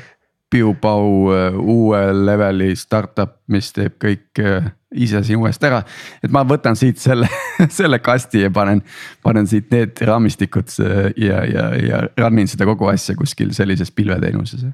piu-pau 0.52 1.32
äh, 1.32 1.58
uue 1.58 2.02
leveli 2.14 2.76
startup, 2.76 3.38
mis 3.52 3.72
teeb 3.76 3.98
kõik 4.02 4.42
äh, 4.44 4.72
ise 4.92 5.24
siin 5.24 5.40
uuesti 5.40 5.70
ära. 5.70 5.82
et 6.24 6.32
ma 6.32 6.44
võtan 6.48 6.76
siit 6.76 7.00
selle, 7.00 7.30
selle 7.80 8.02
kasti 8.04 8.44
ja 8.46 8.52
panen, 8.54 8.84
panen 9.24 9.48
siit 9.48 9.72
need 9.72 10.02
raamistikud 10.08 10.74
ja, 11.18 11.44
ja, 11.48 11.68
ja 11.80 12.02
run 12.20 12.44
in 12.44 12.52
seda 12.52 12.68
kogu 12.68 12.90
asja 12.92 13.16
kuskil 13.16 13.54
sellises 13.56 13.92
pilveteenuses. 13.96 14.68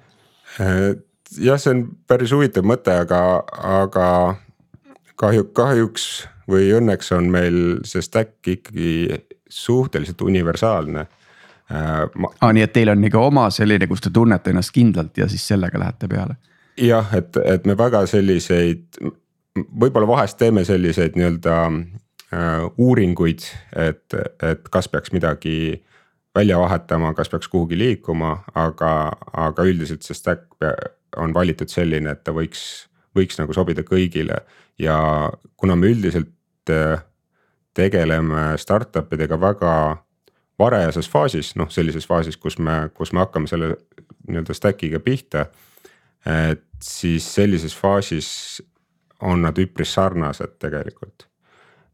jah, 0.58 1.60
see 1.62 1.76
on 1.76 1.86
päris 2.10 2.34
huvitav 2.34 2.66
mõte, 2.66 2.98
aga, 3.06 3.22
aga 3.84 4.10
kahju, 5.22 5.52
kahjuks 5.54 6.08
või 6.50 6.72
õnneks 6.78 7.12
on 7.16 7.30
meil 7.32 7.60
see 7.86 8.02
stack 8.02 8.48
ikkagi 8.48 9.22
suhteliselt 9.50 10.22
universaalne 10.22 11.06
ma.... 11.70 12.30
aa, 12.42 12.52
nii 12.54 12.64
et 12.64 12.74
teil 12.74 12.94
on 12.94 13.02
nagu 13.02 13.20
oma 13.20 13.50
selline, 13.54 13.88
kus 13.88 14.04
te 14.06 14.12
tunnete 14.14 14.54
ennast 14.54 14.72
kindlalt 14.76 15.18
ja 15.18 15.28
siis 15.32 15.48
sellega 15.48 15.80
lähete 15.80 16.08
peale? 16.08 16.38
jah, 16.78 17.08
et, 17.18 17.38
et 17.44 17.66
me 17.66 17.78
väga 17.78 18.06
selliseid 18.08 19.02
võib-olla 19.58 20.08
vahest 20.08 20.38
teeme 20.38 20.64
selliseid 20.68 21.18
nii-öelda 21.18 21.56
äh, 21.68 22.68
uuringuid, 22.78 23.46
et, 23.76 24.18
et 24.44 24.70
kas 24.72 24.90
peaks 24.92 25.14
midagi 25.16 25.84
välja 26.38 26.60
vahetama, 26.62 27.14
kas 27.18 27.32
peaks 27.34 27.50
kuhugi 27.50 27.78
liikuma, 27.78 28.38
aga, 28.56 28.92
aga 29.34 29.66
üldiselt 29.66 30.06
see 30.06 30.18
stack 30.18 30.46
on 31.18 31.34
valitud 31.34 31.72
selline, 31.72 32.14
et 32.14 32.24
ta 32.24 32.34
võiks, 32.36 32.62
võiks 33.18 33.40
nagu 33.42 33.56
sobida 33.56 33.86
kõigile. 33.88 34.44
ja 34.80 34.98
kuna 35.58 35.76
me 35.76 35.90
üldiselt 35.90 36.70
äh, 36.70 37.02
tegeleme 37.74 38.58
startup 38.58 39.14
idega 39.14 39.40
väga 39.42 39.74
varajases 40.60 41.10
faasis, 41.10 41.54
noh 41.56 41.70
sellises 41.74 42.08
faasis, 42.08 42.38
kus 42.38 42.58
me, 42.60 42.90
kus 42.98 43.14
me 43.14 43.22
hakkame 43.24 43.50
selle 43.50 43.76
nii-öelda 44.28 44.56
stack'iga 44.58 45.00
pihta. 45.00 45.46
et 46.26 46.64
siis 46.84 47.28
sellises 47.36 47.76
faasis 47.78 48.62
on 49.22 49.42
nad 49.42 49.58
üpris 49.58 49.94
sarnased 49.94 50.58
tegelikult. 50.60 51.28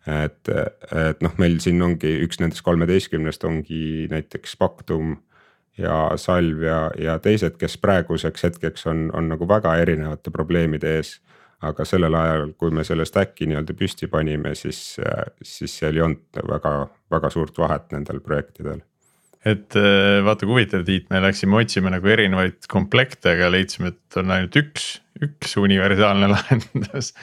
et, 0.07 0.49
et 0.91 1.21
noh, 1.23 1.35
meil 1.39 1.59
siin 1.63 1.81
ongi 1.81 2.09
üks 2.25 2.41
nendest 2.41 2.63
kolmeteistkümnest 2.65 3.43
ongi 3.47 4.07
näiteks 4.11 4.57
Pactum 4.59 5.13
ja 5.77 6.11
Salv 6.19 6.63
ja, 6.63 6.79
ja 6.99 7.19
teised, 7.23 7.55
kes 7.59 7.77
praeguseks 7.79 8.43
hetkeks 8.43 8.87
on, 8.91 9.05
on 9.15 9.31
nagu 9.31 9.47
väga 9.47 9.77
erinevate 9.79 10.31
probleemide 10.31 10.97
ees. 10.97 11.19
aga 11.63 11.85
sellel 11.87 12.11
ajal, 12.19 12.49
kui 12.59 12.73
me 12.75 12.83
selle 12.83 13.05
stack'i 13.07 13.45
nii-öelda 13.47 13.71
püsti 13.79 14.09
panime, 14.11 14.51
siis, 14.59 14.97
siis 15.47 15.77
seal 15.79 15.95
ei 15.95 16.01
olnud 16.03 16.41
väga, 16.49 16.73
väga 17.13 17.31
suurt 17.33 17.57
vahet 17.61 17.93
nendel 17.95 18.19
projektidel 18.25 18.81
et 19.43 19.75
vaata 20.23 20.45
kui 20.45 20.53
huvitav, 20.53 20.85
Tiit, 20.87 21.09
me 21.11 21.19
läksime 21.19 21.57
otsima 21.59 21.91
nagu 21.91 22.07
erinevaid 22.07 22.63
komplekte, 22.71 23.33
aga 23.33 23.49
leidsime, 23.51 23.91
et 23.91 24.19
on 24.21 24.31
ainult 24.31 24.55
üks 24.55 24.85
üks 25.21 25.57
universaalne 25.57 26.27
lahendus. 26.33 27.13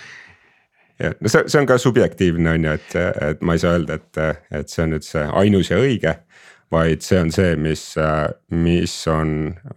jah, 1.00 1.14
no 1.20 1.32
see, 1.32 1.44
see 1.48 1.60
on 1.60 1.68
ka 1.68 1.78
subjektiivne 1.80 2.56
on 2.56 2.66
ju, 2.68 2.78
et, 2.78 2.96
et 3.30 3.44
ma 3.44 3.56
ei 3.56 3.62
saa 3.62 3.76
öelda, 3.78 4.00
et, 4.00 4.42
et 4.60 4.72
see 4.72 4.84
on 4.84 4.94
nüüd 4.94 5.06
see 5.06 5.26
ainus 5.42 5.72
ja 5.72 5.80
õige. 5.80 6.16
vaid 6.70 7.02
see 7.02 7.18
on 7.18 7.32
see, 7.34 7.56
mis, 7.58 7.82
mis 8.54 8.92
on, 9.10 9.30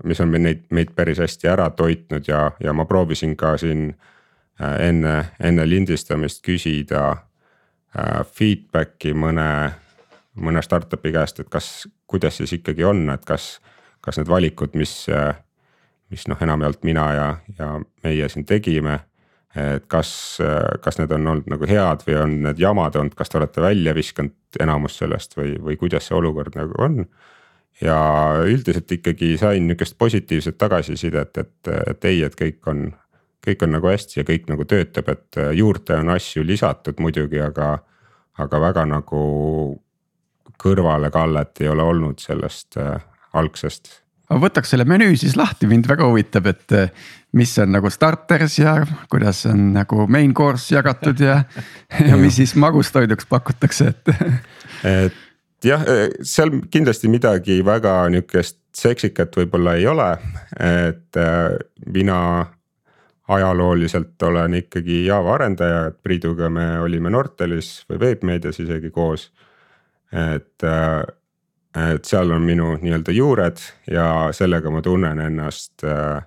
mis 0.05 0.19
on 0.21 0.29
meil 0.29 0.43
neid, 0.45 0.65
meid 0.69 0.91
päris 0.93 1.23
hästi 1.23 1.49
ära 1.49 1.71
toitnud 1.73 2.27
ja, 2.29 2.51
ja 2.61 2.73
ma 2.77 2.85
proovisin 2.85 3.33
ka 3.33 3.55
siin 3.57 3.87
äh, 4.61 4.75
enne, 4.89 5.15
enne 5.41 5.65
lindistamist 5.65 6.43
küsida 6.45 7.07
äh, 7.97 8.21
feedback'i 8.37 9.15
mõne, 9.17 9.47
mõne 10.35 10.61
startup'i 10.65 11.11
käest, 11.13 11.39
et 11.39 11.49
kas, 11.49 11.87
kuidas 12.07 12.37
siis 12.37 12.53
ikkagi 12.57 12.85
on, 12.87 13.05
et 13.13 13.25
kas, 13.25 13.57
kas 14.01 14.17
need 14.17 14.29
valikud, 14.31 14.73
mis 14.79 15.03
mis 16.13 16.27
noh, 16.29 16.39
enamjaolt 16.45 16.85
mina 16.87 17.07
ja, 17.17 17.27
ja 17.57 17.73
meie 18.05 18.29
siin 18.29 18.45
tegime. 18.49 18.99
et 19.53 19.83
kas, 19.85 20.09
kas 20.81 20.97
need 20.97 21.11
on 21.13 21.27
olnud 21.29 21.49
nagu 21.51 21.67
head 21.69 22.01
või 22.07 22.15
on 22.17 22.31
need 22.47 22.61
jamad 22.61 22.95
olnud, 22.97 23.13
kas 23.13 23.29
te 23.29 23.37
olete 23.37 23.61
välja 23.61 23.93
viskanud 23.93 24.57
enamus 24.65 24.95
sellest 24.97 25.37
või, 25.37 25.51
või 25.61 25.77
kuidas 25.77 26.09
see 26.09 26.17
olukord 26.17 26.57
nagu 26.57 26.73
on. 26.81 27.03
ja 27.81 27.97
üldiselt 28.49 28.91
ikkagi 28.91 29.35
sain 29.37 29.67
nihukest 29.67 29.97
positiivset 29.97 30.57
tagasisidet, 30.57 31.37
et, 31.37 31.71
et 31.89 32.05
ei, 32.09 32.23
et 32.25 32.35
kõik 32.37 32.69
on, 32.69 32.87
kõik 33.45 33.65
on 33.65 33.73
nagu 33.77 33.89
hästi 33.89 34.19
ja 34.21 34.25
kõik 34.25 34.49
nagu 34.49 34.65
töötab, 34.65 35.09
et 35.09 35.41
juurde 35.57 35.97
on 36.01 36.09
asju 36.17 36.45
lisatud 36.45 37.01
muidugi, 37.01 37.41
aga, 37.41 37.75
aga 38.41 38.61
väga 38.69 38.85
nagu 38.89 39.23
kõrvalekallet 40.61 41.63
ei 41.63 41.71
ole 41.71 41.83
olnud 41.83 42.23
sellest 42.23 42.77
äh, 42.81 42.95
algsest 43.33 43.99
aga 44.29 44.39
võtaks 44.47 44.73
selle 44.73 44.85
menüü 44.89 45.17
siis 45.19 45.35
lahti, 45.37 45.67
mind 45.69 45.87
väga 45.89 46.07
huvitab, 46.09 46.47
et 46.49 46.73
eh, 46.77 47.03
mis 47.37 47.51
on 47.61 47.73
nagu 47.75 47.91
starters 47.93 48.57
ja 48.59 48.77
kuidas 49.11 49.43
on 49.51 49.71
nagu 49.75 50.07
main 50.11 50.33
course 50.33 50.73
jagatud 50.73 51.21
ja, 51.21 51.43
ja 52.09 52.17
mis 52.19 52.39
siis 52.39 52.55
magustoiduks 52.59 53.29
pakutakse, 53.29 53.93
et. 53.93 54.15
et 55.03 55.21
jah, 55.63 55.85
seal 56.25 56.57
kindlasti 56.71 57.11
midagi 57.11 57.61
väga 57.65 58.01
nihukest 58.13 58.59
seksikat 58.73 59.35
võib-olla 59.37 59.77
ei 59.77 59.87
ole, 59.87 60.09
et 60.57 61.21
äh, 61.21 61.53
mina 61.93 62.19
ajalooliselt 63.33 64.23
olen 64.23 64.57
ikkagi 64.63 65.05
Java 65.05 65.37
arendaja, 65.37 65.85
et 65.87 65.99
Priiduga 66.03 66.49
me 66.51 66.65
olime 66.83 67.11
Nortalis 67.13 67.83
või 67.89 68.01
Veebmeedias 68.01 68.59
isegi 68.59 68.91
koos. 68.91 69.29
Et, 70.13 70.63
äh, 70.63 71.03
et 71.93 72.05
seal 72.05 72.31
on 72.31 72.41
minu 72.45 72.75
nii-öelda 72.81 73.15
juured 73.15 73.61
ja 73.89 74.29
sellega 74.31 74.71
ma 74.71 74.81
tunnen 74.85 75.19
ennast 75.19 75.83
äh, 75.83 76.21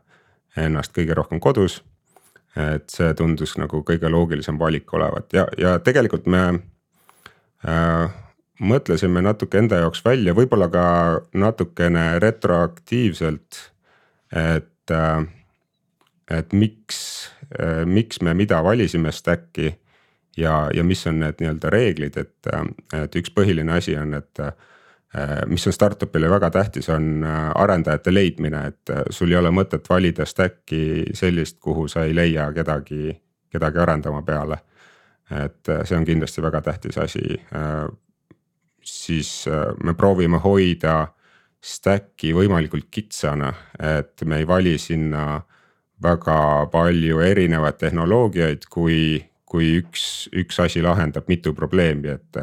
ennast 0.56 0.94
kõige 0.96 1.14
rohkem 1.14 1.40
kodus. 1.40 1.82
et 2.56 2.88
see 2.88 3.12
tundus 3.14 3.58
nagu 3.60 3.82
kõige 3.84 4.08
loogilisem 4.08 4.56
valik 4.58 4.92
olevat 4.96 5.34
ja, 5.36 5.44
ja 5.60 5.74
tegelikult 5.78 6.26
me 6.26 6.42
äh, 7.68 8.14
mõtlesime 8.60 9.20
natuke 9.20 9.58
enda 9.60 9.82
jaoks 9.82 10.00
välja, 10.04 10.32
võib-olla 10.34 10.70
ka 10.72 10.86
natukene 11.36 12.18
retroaktiivselt, 12.22 13.58
et 14.32 14.90
äh,, 14.90 15.26
et 16.30 16.52
miks 16.52 17.28
äh,, 17.60 17.84
miks 17.84 18.22
me 18.24 18.34
mida 18.34 18.62
valisime 18.64 19.12
stack'i 19.12 19.74
ja, 20.36 20.68
ja 20.74 20.84
mis 20.84 21.06
on 21.06 21.20
need 21.20 21.40
nii-öelda 21.40 21.70
reeglid, 21.70 22.16
et, 22.16 22.50
et 22.94 23.20
üks 23.20 23.32
põhiline 23.34 23.76
asi 23.78 23.96
on, 23.96 24.14
et 24.14 24.42
Äh, 25.18 25.46
mis 25.46 25.66
on 25.66 25.72
startup'ile 25.72 26.30
väga 26.30 26.50
tähtis, 26.50 26.88
on 26.88 27.24
äh, 27.24 27.50
arendajate 27.54 28.14
leidmine, 28.14 28.66
et 28.66 28.90
äh, 28.90 29.02
sul 29.10 29.30
ei 29.30 29.38
ole 29.38 29.52
mõtet 29.54 29.86
valida 29.88 30.26
stack'i 30.26 31.06
sellist, 31.14 31.56
kuhu 31.62 31.86
sa 31.88 32.02
ei 32.04 32.14
leia 32.14 32.50
kedagi, 32.52 33.14
kedagi 33.52 33.78
arendama 33.78 34.22
peale. 34.22 34.58
et 35.26 35.68
see 35.82 35.96
on 35.98 36.04
kindlasti 36.06 36.42
väga 36.42 36.60
tähtis 36.62 36.98
asi. 37.02 37.40
siis 38.82 39.48
me 39.82 39.94
proovime 39.94 40.38
hoida 40.38 41.08
stack'i 41.60 42.30
võimalikult 42.34 42.86
kitsana, 42.90 43.52
et 43.78 44.22
me 44.24 44.38
ei 44.38 44.46
vali 44.46 44.78
sinna 44.78 45.40
väga 46.02 46.68
palju 46.70 47.18
erinevaid 47.20 47.74
tehnoloogiaid, 47.74 48.68
kui, 48.70 49.18
kui 49.46 49.76
üks, 49.80 50.26
üks 50.34 50.58
asi 50.60 50.82
lahendab 50.82 51.28
mitu 51.30 51.54
probleemi, 51.54 52.16
et 52.18 52.42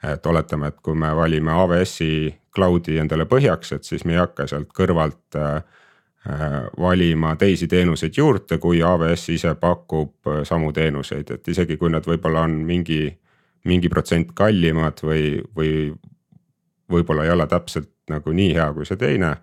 et 0.00 0.26
oletame, 0.26 0.70
et 0.70 0.78
kui 0.80 0.96
me 0.96 1.10
valime 1.16 1.52
AWS-i 1.52 2.30
cloud'i 2.56 2.96
endale 3.02 3.26
põhjaks, 3.28 3.74
et 3.76 3.84
siis 3.84 4.06
me 4.08 4.14
ei 4.16 4.20
hakka 4.22 4.46
sealt 4.48 4.70
kõrvalt 4.76 5.36
äh, 5.36 5.60
valima 6.80 7.34
teisi 7.40 7.68
teenuseid 7.68 8.16
juurde, 8.16 8.58
kui 8.62 8.82
AWS 8.84 9.28
ise 9.36 9.54
pakub 9.60 10.28
äh, 10.28 10.40
samu 10.48 10.72
teenuseid, 10.72 11.34
et 11.36 11.52
isegi 11.52 11.76
kui 11.80 11.92
nad 11.92 12.06
võib-olla 12.08 12.46
on 12.48 12.56
mingi, 12.66 13.02
mingi 13.68 13.92
protsent 13.92 14.32
kallimad 14.36 15.04
või, 15.04 15.36
või 15.56 15.74
võib-olla 16.90 17.28
ei 17.28 17.34
ole 17.36 17.46
täpselt 17.50 17.92
nagu 18.10 18.32
nii 18.34 18.54
hea 18.56 18.70
kui 18.74 18.88
see 18.88 18.98
teine. 19.00 19.34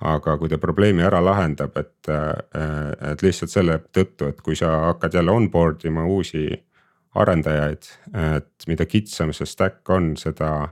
Aga 0.00 0.36
kui 0.38 0.48
ta 0.50 0.58
probleemi 0.62 1.02
ära 1.02 1.20
lahendab, 1.24 1.76
et, 1.80 2.10
et 3.10 3.22
lihtsalt 3.22 3.50
selle 3.50 3.80
tõttu, 3.94 4.28
et 4.30 4.40
kui 4.44 4.56
sa 4.58 4.70
hakkad 4.88 5.18
jälle 5.18 5.34
onboard 5.34 5.84
ima 5.88 6.04
uusi 6.06 6.46
arendajaid, 7.18 7.88
et 8.36 8.68
mida 8.70 8.86
kitsam 8.86 9.32
see 9.34 9.48
stack 9.48 9.90
on, 9.90 10.12
seda, 10.20 10.68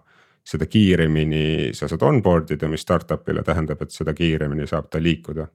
seda 0.47 0.69
kiiremini 0.71 1.73
sa 1.75 1.89
saad 1.91 2.05
onboard 2.07 2.53
ida, 2.55 2.69
mis 2.71 2.85
startup'ile 2.87 3.43
tähendab, 3.47 3.83
et 3.83 3.95
seda 3.95 4.15
kiiremini 4.15 4.67
saab 4.71 4.91
ta 4.91 5.03
liikuda. 5.03 5.47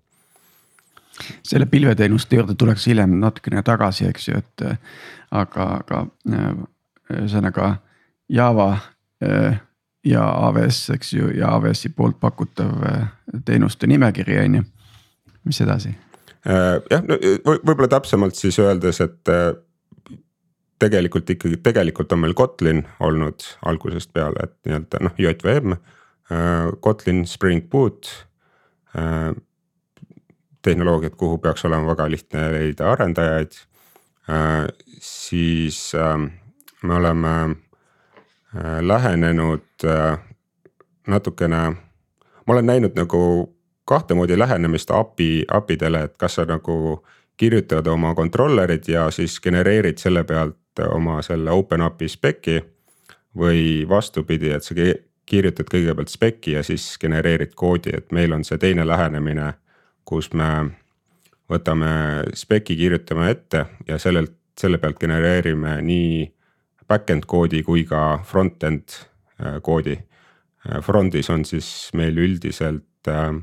selle 1.44 1.66
pilveteenuste 1.66 2.36
juurde 2.36 2.56
tuleks 2.58 2.88
hiljem 2.88 3.20
natukene 3.20 3.64
tagasi, 3.64 4.08
eks 4.10 4.28
ju, 4.28 4.38
et 4.38 4.64
aga, 5.32 5.68
aga 5.80 6.06
ühesõnaga 7.12 7.76
Java 8.32 8.70
ja 10.06 10.24
AWS, 10.48 10.90
eks 10.96 11.14
ju, 11.14 11.32
ja 11.38 11.56
AWS-i 11.56 11.92
poolt 11.96 12.20
pakutav 12.20 12.72
teenuste 13.46 13.88
nimekiri 13.88 14.40
on 14.46 14.56
ju, 14.56 14.64
mis 15.46 15.62
edasi? 15.62 15.94
jah, 16.46 17.04
no 17.06 17.20
võib-olla 17.46 17.88
täpsemalt 17.92 18.36
siis 18.36 18.58
öeldes, 18.60 18.98
et 19.04 19.30
tegelikult 20.82 21.30
ikkagi, 21.30 21.60
tegelikult 21.64 22.14
on 22.16 22.24
meil 22.24 22.36
Kotlin 22.38 22.84
olnud 23.04 23.46
algusest 23.70 24.12
peale, 24.16 24.48
et 24.48 24.56
nii-öelda 24.66 25.02
noh, 25.06 25.16
JVM, 25.22 25.76
äh, 25.76 26.72
Kotlin, 26.82 27.24
Spring 27.30 27.68
Boot. 27.70 28.10
Äh, 28.98 29.32
tehnoloogiad, 30.62 31.16
kuhu 31.18 31.40
peaks 31.42 31.66
olema 31.66 31.90
väga 31.90 32.06
lihtne 32.12 32.46
leida 32.54 32.92
arendajaid. 32.94 33.58
Äh, 34.30 34.68
siis 35.02 35.94
ähm, 35.98 36.28
me 36.84 36.98
oleme 37.00 37.34
lähenenud 38.82 39.86
natukene, 41.08 41.62
ma 42.48 42.54
olen 42.54 42.66
näinud 42.66 42.96
nagu 42.96 43.22
kahte 43.86 44.14
moodi 44.14 44.40
lähenemist 44.40 44.92
API, 44.92 45.46
API-dele, 45.52 46.04
et 46.04 46.18
kas 46.18 46.36
sa 46.36 46.46
nagu 46.46 47.04
kirjutad 47.38 47.88
oma 47.88 48.14
controller'id 48.16 48.88
ja 48.88 49.12
siis 49.12 49.40
genereerid 49.42 49.98
selle 49.98 50.24
pealt 50.24 50.84
oma 50.90 51.22
selle 51.22 51.52
OpenAPI 51.52 52.08
spec'i. 52.08 52.62
või 53.38 53.88
vastupidi, 53.90 54.50
et 54.52 54.64
sa 54.64 54.76
kirjutad 55.26 55.70
kõigepealt 55.72 56.12
spec'i 56.12 56.52
ja 56.52 56.64
siis 56.68 56.98
genereerid 57.00 57.54
koodi, 57.56 57.94
et 57.96 58.12
meil 58.12 58.34
on 58.36 58.44
see 58.44 58.58
teine 58.60 58.84
lähenemine, 58.88 59.54
kus 60.04 60.34
me 60.34 60.50
võtame 61.50 61.92
spec'i, 62.36 62.76
kirjutame 62.76 63.30
ette 63.32 63.66
ja 63.88 64.00
sellelt, 64.00 64.36
selle 64.60 64.78
pealt 64.78 65.00
genereerime 65.00 65.78
nii 65.82 66.28
back-end 66.92 67.28
koodi 67.32 67.64
kui 67.64 67.86
ka 67.88 68.20
front-end 68.28 68.98
äh, 69.40 69.60
koodi. 69.64 69.96
Äh, 70.68 70.82
Front'is 70.84 71.32
on 71.32 71.46
siis 71.48 71.90
meil 71.98 72.20
üldiselt 72.20 73.08
äh, 73.08 73.40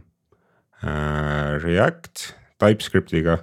äh 0.84 1.62
React 1.64 2.34
TypeScriptiga 2.58 3.38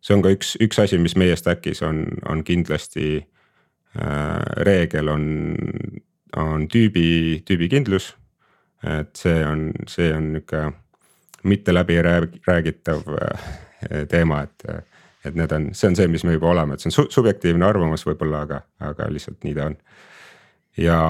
see 0.00 0.16
on 0.16 0.24
ka 0.24 0.32
üks, 0.34 0.54
üks 0.62 0.80
asi, 0.82 0.98
mis 0.98 1.16
meie 1.20 1.36
stack'is 1.36 1.82
on, 1.86 2.04
on 2.28 2.44
kindlasti 2.46 3.20
äh, 3.20 4.40
reegel 4.66 5.12
on, 5.12 5.24
on 6.36 6.66
tüübi, 6.72 7.42
tüübikindlus. 7.46 8.14
et 8.80 9.12
see 9.16 9.42
on, 9.44 9.66
see 9.92 10.08
on 10.16 10.30
nihuke 10.32 10.70
mitte 11.44 11.72
läbi 11.74 11.98
räägitav 12.00 13.02
teema, 14.08 14.38
et, 14.46 14.64
et 15.24 15.34
need 15.34 15.52
on, 15.52 15.68
see 15.76 15.88
on 15.90 15.96
see, 15.96 16.08
mis 16.08 16.24
me 16.24 16.36
juba 16.36 16.50
oleme, 16.54 16.74
et 16.74 16.82
see 16.82 16.90
on 16.90 16.96
su 16.96 17.06
subjektiivne 17.12 17.66
arvamus 17.66 18.06
võib-olla, 18.06 18.44
aga, 18.46 18.62
aga 18.90 19.08
lihtsalt 19.12 19.44
nii 19.44 19.56
ta 19.56 19.66
on. 19.68 19.76
ja, 20.80 21.00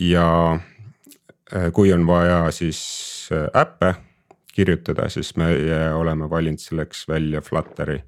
ja 0.00 0.28
äh, 1.54 1.72
kui 1.72 1.92
on 1.92 2.06
vaja 2.06 2.50
siis 2.54 2.80
äh, 3.32 3.48
äppe 3.60 3.94
kirjutada, 4.52 5.08
siis 5.08 5.36
meie 5.36 5.92
oleme 5.94 6.30
valinud 6.30 6.60
selleks 6.60 7.06
välja 7.08 7.40
Flutteri. 7.40 8.02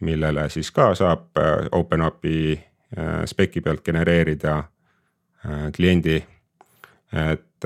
millele 0.00 0.48
siis 0.48 0.70
ka 0.70 0.94
saab 0.94 1.38
äh, 1.38 1.66
OpenAPI 1.72 2.64
spec'i 3.26 3.60
pealt 3.60 3.82
genereerida 3.84 4.62
kliendi. 5.76 6.24
et 7.12 7.64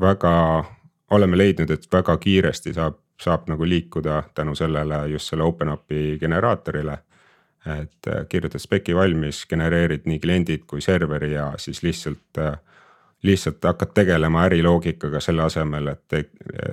väga, 0.00 0.64
oleme 1.10 1.38
leidnud, 1.38 1.70
et 1.70 1.86
väga 1.92 2.16
kiiresti 2.16 2.72
saab, 2.72 2.96
saab 3.20 3.48
nagu 3.50 3.66
liikuda 3.68 4.22
tänu 4.34 4.54
sellele 4.54 5.06
just 5.08 5.30
selle 5.30 5.42
OpenAPI 5.42 6.18
generaatorile 6.20 6.98
et 7.68 8.06
kirjutad 8.28 8.62
spec'i 8.62 8.94
valmis, 8.94 9.42
genereerid 9.50 10.06
nii 10.06 10.20
kliendid 10.22 10.62
kui 10.66 10.80
serveri 10.80 11.32
ja 11.32 11.52
siis 11.58 11.82
lihtsalt 11.82 12.38
lihtsalt 13.22 13.64
hakkad 13.64 13.88
tegelema 13.94 14.42
äriloogikaga 14.42 15.20
selle 15.20 15.42
asemel, 15.42 15.86
et 15.86 16.02
te, 16.08 16.24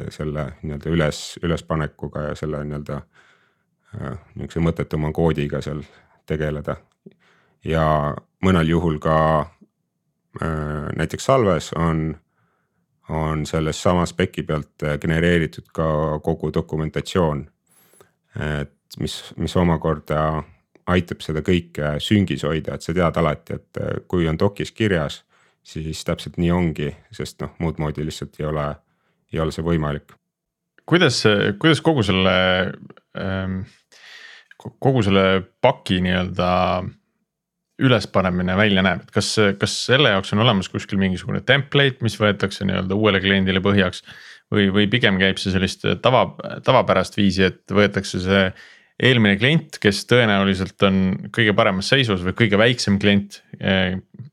selle 0.10 0.46
nii-öelda 0.62 0.90
üles, 0.94 1.22
ülespanekuga 1.44 2.28
ja 2.30 2.36
selle 2.36 2.62
nii-öelda 2.64 3.00
äh, 4.02 4.20
nihukese 4.36 4.62
mõttetuma 4.62 5.12
koodiga 5.12 5.62
seal 5.62 5.82
tegeleda. 6.26 6.76
ja 7.66 8.16
mõnel 8.46 8.70
juhul 8.70 9.00
ka 9.02 9.18
äh, 9.42 10.92
näiteks 10.96 11.26
Salves 11.26 11.74
on, 11.74 12.18
on 13.10 13.46
selles 13.46 13.82
sama 13.82 14.06
spec'i 14.10 14.44
pealt 14.44 14.84
genereeritud 15.02 15.68
ka 15.74 15.88
kogu 16.24 16.52
dokumentatsioon. 16.54 17.46
et 18.36 18.98
mis, 19.00 19.34
mis 19.38 19.56
omakorda 19.56 20.44
aitab 20.88 21.22
seda 21.22 21.42
kõike 21.46 21.96
süngis 22.04 22.44
hoida, 22.44 22.76
et 22.76 22.82
sa 22.82 22.94
tead 22.94 23.18
alati, 23.18 23.54
et 23.54 23.80
kui 24.08 24.28
on 24.28 24.38
dokis 24.40 24.72
kirjas 24.72 25.24
siis 25.66 26.04
täpselt 26.06 26.38
nii 26.38 26.52
ongi, 26.54 26.92
sest 27.14 27.42
noh, 27.42 27.56
muud 27.60 27.80
moodi 27.82 28.06
lihtsalt 28.06 28.38
ei 28.40 28.46
ole, 28.50 28.68
ei 29.34 29.42
ole 29.42 29.56
see 29.56 29.66
võimalik. 29.66 30.14
kuidas, 30.86 31.24
kuidas 31.60 31.82
kogu 31.82 32.04
selle 32.06 32.36
ähm,, 33.18 33.64
kogu 34.58 35.02
selle 35.06 35.42
paki 35.62 36.02
nii-öelda 36.06 36.50
ülespanemine 37.82 38.56
välja 38.58 38.84
näeb, 38.86 39.04
et 39.04 39.12
kas, 39.12 39.34
kas 39.60 39.74
selle 39.90 40.14
jaoks 40.14 40.32
on 40.34 40.44
olemas 40.46 40.70
kuskil 40.72 41.00
mingisugune 41.02 41.42
template, 41.44 42.00
mis 42.06 42.16
võetakse 42.20 42.68
nii-öelda 42.68 42.96
uuele 42.96 43.20
kliendile 43.24 43.64
põhjaks. 43.64 44.04
või, 44.54 44.70
või 44.70 44.86
pigem 44.88 45.18
käib 45.20 45.40
see 45.42 45.52
sellist 45.52 45.84
tava, 46.06 46.28
tavapärast 46.64 47.18
viisi, 47.18 47.44
et 47.44 47.72
võetakse 47.72 48.20
see 48.22 48.44
eelmine 49.04 49.36
klient, 49.40 49.80
kes 49.82 50.04
tõenäoliselt 50.08 50.84
on 50.88 51.00
kõige 51.36 51.56
paremas 51.58 51.90
seisus 51.92 52.22
või 52.24 52.36
kõige 52.38 52.60
väiksem 52.60 53.00
klient. 53.00 53.42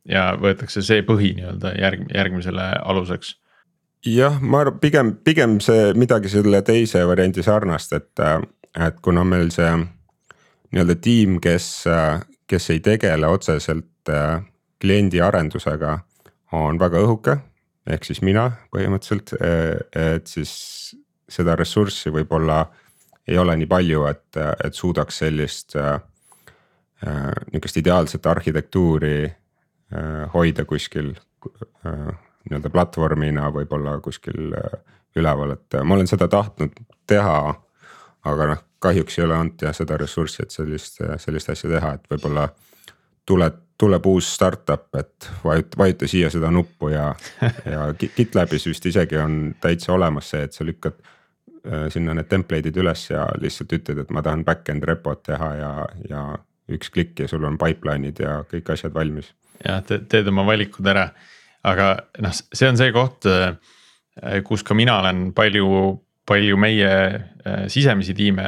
ja 0.09 0.33
võetakse 0.39 0.83
see 0.83 1.03
põhi 1.07 1.33
nii-öelda 1.39 1.75
järg, 1.79 2.07
järgmisele 2.15 2.69
aluseks. 2.85 3.37
jah, 4.07 4.39
ma 4.41 4.61
arvan, 4.63 4.79
pigem, 4.79 5.17
pigem 5.25 5.59
see 5.61 5.93
midagi 5.99 6.29
selle 6.29 6.63
teise 6.63 7.07
variandi 7.07 7.43
sarnast, 7.43 7.93
et, 7.93 8.23
et 8.79 9.01
kuna 9.03 9.25
meil 9.25 9.51
see 9.51 9.73
nii-öelda 10.73 10.97
tiim, 11.03 11.41
kes, 11.41 11.89
kes 12.53 12.71
ei 12.75 12.83
tegele 12.85 13.31
otseselt 13.33 14.11
kliendi 14.83 15.23
arendusega, 15.25 15.97
on 16.53 16.79
väga 16.81 17.01
õhuke. 17.01 17.37
ehk 17.88 18.05
siis 18.05 18.21
mina 18.23 18.45
põhimõtteliselt, 18.75 19.33
et 19.97 20.27
siis 20.31 20.53
seda 21.33 21.57
ressurssi 21.57 22.12
võib-olla 22.12 22.61
ei 23.27 23.38
ole 23.38 23.57
nii 23.57 23.71
palju, 23.71 24.05
et, 24.11 24.38
et 24.65 24.75
suudaks 24.75 25.23
sellist 25.23 25.77
äh, 25.81 25.97
nihukest 27.53 27.77
ideaalset 27.77 28.27
arhitektuuri 28.27 29.25
äh, 29.25 30.33
hoida 30.35 30.65
kuskil 30.65 31.15
äh, 31.87 32.12
nii-öelda 32.49 32.71
platvormina 32.71 33.51
võib-olla 33.55 33.99
kuskil 34.03 34.55
äh, 34.59 34.79
üleval, 35.17 35.57
et 35.57 35.79
ma 35.85 35.95
olen 35.95 36.09
seda 36.09 36.29
tahtnud 36.29 36.77
teha. 37.07 37.55
Aga 38.25 38.47
noh, 38.53 38.63
kahjuks 38.83 39.19
ei 39.19 39.25
ole 39.25 39.39
olnud 39.39 39.63
jah 39.63 39.75
seda 39.77 39.97
ressurssi, 40.01 40.43
et 40.43 40.55
sellist, 40.55 41.01
sellist 41.23 41.51
asja 41.55 41.71
teha, 41.71 41.95
et 41.99 42.11
võib-olla 42.11 42.49
tuleb, 43.27 43.59
tuleb 43.79 44.07
uus 44.07 44.29
startup, 44.35 44.89
et 44.99 45.31
vajuta, 45.45 45.79
vajuta 45.79 46.09
siia 46.11 46.31
seda 46.31 46.51
nuppu 46.51 46.93
ja, 46.93 47.09
ja 47.67 47.89
GitLabis 48.17 48.67
vist 48.71 48.87
isegi 48.87 49.19
on 49.19 49.41
täitsa 49.61 49.95
olemas 49.95 50.31
see, 50.35 50.43
et 50.47 50.55
sa 50.59 50.67
lükkad 50.67 51.01
Äh, 51.63 51.87
sinna 51.95 52.11
need 52.19 52.27
template'id 52.27 52.75
üles 52.83 53.05
ja 53.13 53.29
lihtsalt 53.39 53.71
ütled, 53.77 54.01
et 54.03 54.09
ma 54.11 54.19
tahan 54.27 54.41
back-end 54.43 54.83
repot 54.89 55.21
teha 55.23 55.51
ja, 55.55 55.69
ja 56.11 56.23
üks 56.75 56.91
klikk 56.91 57.21
ja 57.23 57.29
sul 57.31 57.45
on 57.47 57.55
pipeline'id 57.61 58.19
ja 58.19 58.41
kõik 58.51 58.73
asjad 58.75 58.91
valmis. 58.97 59.29
jah, 59.63 59.79
teed 59.87 60.27
oma 60.27 60.43
valikud 60.49 60.89
ära, 60.91 61.05
aga 61.63 61.93
noh, 62.25 62.35
see 62.35 62.67
on 62.67 62.81
see 62.81 62.91
koht, 62.91 63.29
äh, 63.31 63.55
kus 64.43 64.67
ka 64.67 64.75
mina 64.75 64.97
olen 65.05 65.29
palju, 65.39 65.69
palju 66.29 66.57
meie 66.61 66.91
äh, 66.91 67.65
sisemisi 67.73 68.15
tiime 68.15 68.45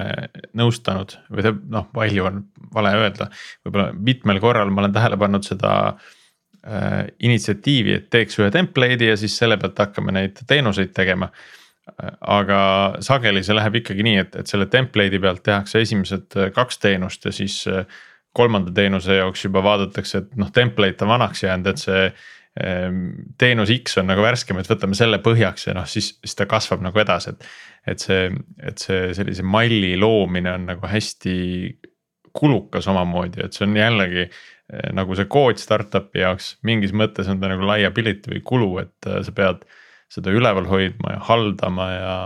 nõustanud 0.57 1.17
või 1.31 1.55
noh, 1.73 1.89
palju 1.95 2.29
on 2.29 2.45
vale 2.75 2.93
öelda, 2.99 3.29
võib-olla 3.65 3.89
mitmel 3.95 4.41
korral 4.43 4.71
ma 4.71 4.85
olen 4.85 4.95
tähele 4.95 5.19
pannud 5.21 5.47
seda 5.47 5.75
äh, 5.91 7.05
initsiatiivi, 7.19 7.99
et 7.99 8.09
teeks 8.15 8.39
ühe 8.41 8.51
template'i 8.55 9.11
ja 9.11 9.19
siis 9.21 9.37
selle 9.41 9.59
pealt 9.61 9.85
hakkame 9.87 10.15
neid 10.15 10.43
teenuseid 10.47 10.95
tegema. 10.97 11.31
Aga 12.33 12.59
sageli 13.05 13.43
see 13.45 13.53
läheb 13.59 13.75
ikkagi 13.83 14.05
nii, 14.07 14.21
et, 14.23 14.37
et 14.41 14.49
selle 14.49 14.65
template'i 14.73 15.21
pealt 15.21 15.43
tehakse 15.45 15.83
esimesed 15.85 16.39
äh, 16.39 16.53
kaks 16.55 16.81
teenust 16.81 17.27
ja 17.29 17.35
siis 17.35 17.59
äh, 17.69 17.85
kolmanda 18.35 18.73
teenuse 18.75 19.19
jaoks 19.19 19.45
juba 19.45 19.63
vaadatakse, 19.63 20.23
et 20.23 20.39
noh, 20.41 20.51
template 20.55 21.05
on 21.05 21.13
vanaks 21.13 21.45
jäänud, 21.45 21.69
et 21.71 21.83
see 21.83 22.07
teenus 22.55 23.71
X 23.75 23.99
on 23.99 24.07
nagu 24.07 24.23
värskem, 24.23 24.61
et 24.61 24.69
võtame 24.71 24.95
selle 24.95 25.19
põhjaks 25.23 25.67
ja 25.67 25.75
noh, 25.75 25.89
siis, 25.91 26.13
siis 26.23 26.39
ta 26.39 26.47
kasvab 26.51 26.85
nagu 26.87 27.01
edasi, 27.03 27.35
et. 27.35 27.49
et 27.85 28.01
see, 28.01 28.29
et 28.65 28.81
see 28.81 29.11
sellise 29.13 29.43
malli 29.45 29.97
loomine 30.01 30.55
on 30.55 30.69
nagu 30.71 30.89
hästi 30.89 31.35
kulukas 32.35 32.87
omamoodi, 32.91 33.43
et 33.45 33.53
see 33.53 33.67
on 33.67 33.75
jällegi 33.77 34.23
äh, 34.25 34.93
nagu 34.97 35.19
see 35.19 35.27
kood 35.31 35.59
startup'i 35.61 36.23
jaoks 36.23 36.55
mingis 36.63 36.95
mõttes 36.95 37.29
on 37.31 37.43
ta 37.43 37.51
nagu 37.51 37.67
liability 37.69 38.37
või 38.37 38.45
kulu, 38.47 38.71
et 38.87 39.11
sa 39.27 39.35
pead 39.35 39.67
seda 40.15 40.33
üleval 40.35 40.71
hoidma 40.71 41.17
ja 41.17 41.21
haldama 41.27 41.91
ja, 41.91 42.17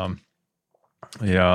ja 1.25 1.51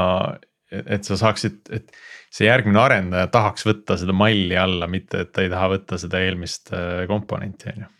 et 0.73 1.05
sa 1.05 1.17
saaksid, 1.19 1.61
et 1.75 1.93
see 2.33 2.47
järgmine 2.47 2.81
arendaja 2.81 3.29
tahaks 3.33 3.65
võtta 3.67 3.97
seda 4.01 4.15
malli 4.17 4.57
alla, 4.57 4.89
mitte 4.89 5.27
et 5.27 5.33
ta 5.33 5.45
ei 5.45 5.51
taha 5.53 5.75
võtta 5.75 5.99
seda 6.01 6.23
eelmist 6.25 6.73
äh, 6.73 7.03
komponenti, 7.09 7.69
on 7.69 7.85
ju 7.85 7.91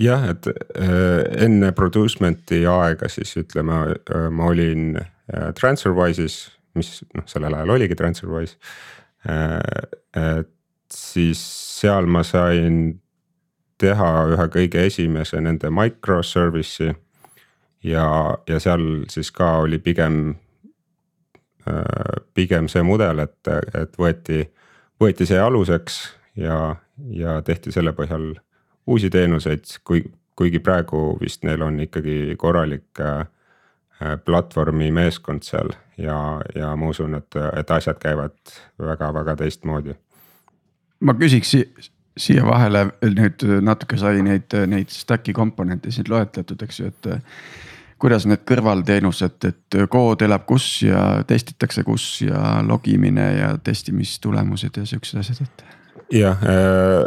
jah, 0.00 0.24
et 0.32 0.48
äh, 0.50 1.44
enne 1.44 1.72
producement'i 1.76 2.62
aega 2.68 3.10
siis 3.12 3.34
ütleme, 3.40 3.82
äh, 3.94 4.30
ma 4.32 4.48
olin 4.52 4.96
TransferWise'is, 5.30 6.40
mis 6.74 7.04
noh, 7.14 7.26
sellel 7.30 7.54
ajal 7.54 7.76
oligi 7.76 7.94
TransferWise. 7.94 8.56
et 10.16 10.48
siis 10.90 11.40
seal 11.80 12.08
ma 12.10 12.22
sain 12.26 13.00
teha 13.80 14.10
ühe 14.32 14.46
kõige 14.52 14.84
esimese 14.88 15.40
nende 15.44 15.70
microservice'i 15.72 16.90
ja, 17.86 18.06
ja 18.48 18.60
seal 18.60 19.04
siis 19.12 19.30
ka 19.34 19.52
oli 19.64 19.78
pigem, 19.82 20.34
äh, 21.68 22.20
pigem 22.34 22.68
see 22.68 22.84
mudel, 22.86 23.24
et, 23.24 23.52
et 23.74 23.96
võeti, 24.00 24.44
võeti 25.00 25.28
see 25.28 25.40
aluseks 25.40 26.00
ja, 26.40 26.76
ja 27.14 27.40
tehti 27.46 27.72
selle 27.72 27.94
põhjal 27.96 28.34
uusi 28.86 29.10
teenuseid, 29.10 29.64
kui, 29.84 30.04
kuigi 30.36 30.58
praegu 30.58 31.18
vist 31.20 31.44
neil 31.44 31.62
on 31.62 31.80
ikkagi 31.80 32.36
korralik 32.38 33.00
äh, 33.00 33.26
platvormi 34.24 34.90
meeskond 34.90 35.44
seal 35.44 35.72
ja, 35.98 36.40
ja 36.54 36.74
ma 36.76 36.90
usun, 36.90 37.14
et, 37.18 37.40
et 37.56 37.70
asjad 37.70 37.98
käivad 38.00 38.36
väga-väga 38.78 39.36
teistmoodi. 39.36 39.94
ma 41.00 41.14
küsiks 41.14 41.54
siia 42.20 42.44
vahele 42.46 42.86
nüüd 43.04 43.44
natuke 43.64 43.98
sai 44.00 44.22
neid, 44.24 44.52
neid 44.66 44.92
stack'i 44.92 45.32
komponente 45.36 45.92
siin 45.94 46.08
loetletud, 46.10 46.62
eks 46.62 46.80
ju, 46.80 46.90
et 46.90 47.10
kuidas 48.00 48.26
need 48.28 48.42
kõrvalteenused, 48.48 49.46
et 49.48 49.78
kood 49.92 50.22
elab 50.24 50.46
kus 50.48 50.66
ja 50.86 51.02
testitakse 51.28 51.84
kus 51.84 52.06
ja 52.24 52.60
logimine 52.66 53.26
ja 53.36 53.50
testimistulemused 53.64 54.80
ja 54.80 54.86
siuksed 54.88 55.20
asjad, 55.20 55.42
et. 55.44 55.64
jah, 56.22 56.40
äh, 56.44 57.04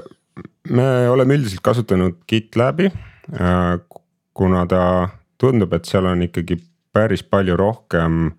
me 0.70 1.10
oleme 1.10 1.38
üldiselt 1.40 1.62
kasutanud 1.66 2.22
GitLabi, 2.30 2.90
äh, 3.34 3.78
kuna 4.34 4.66
ta 4.66 5.10
tundub, 5.42 5.74
et 5.74 5.86
seal 5.86 6.08
on 6.10 6.26
ikkagi 6.26 6.58
päris 6.94 7.24
palju 7.24 7.58
rohkem 7.58 8.34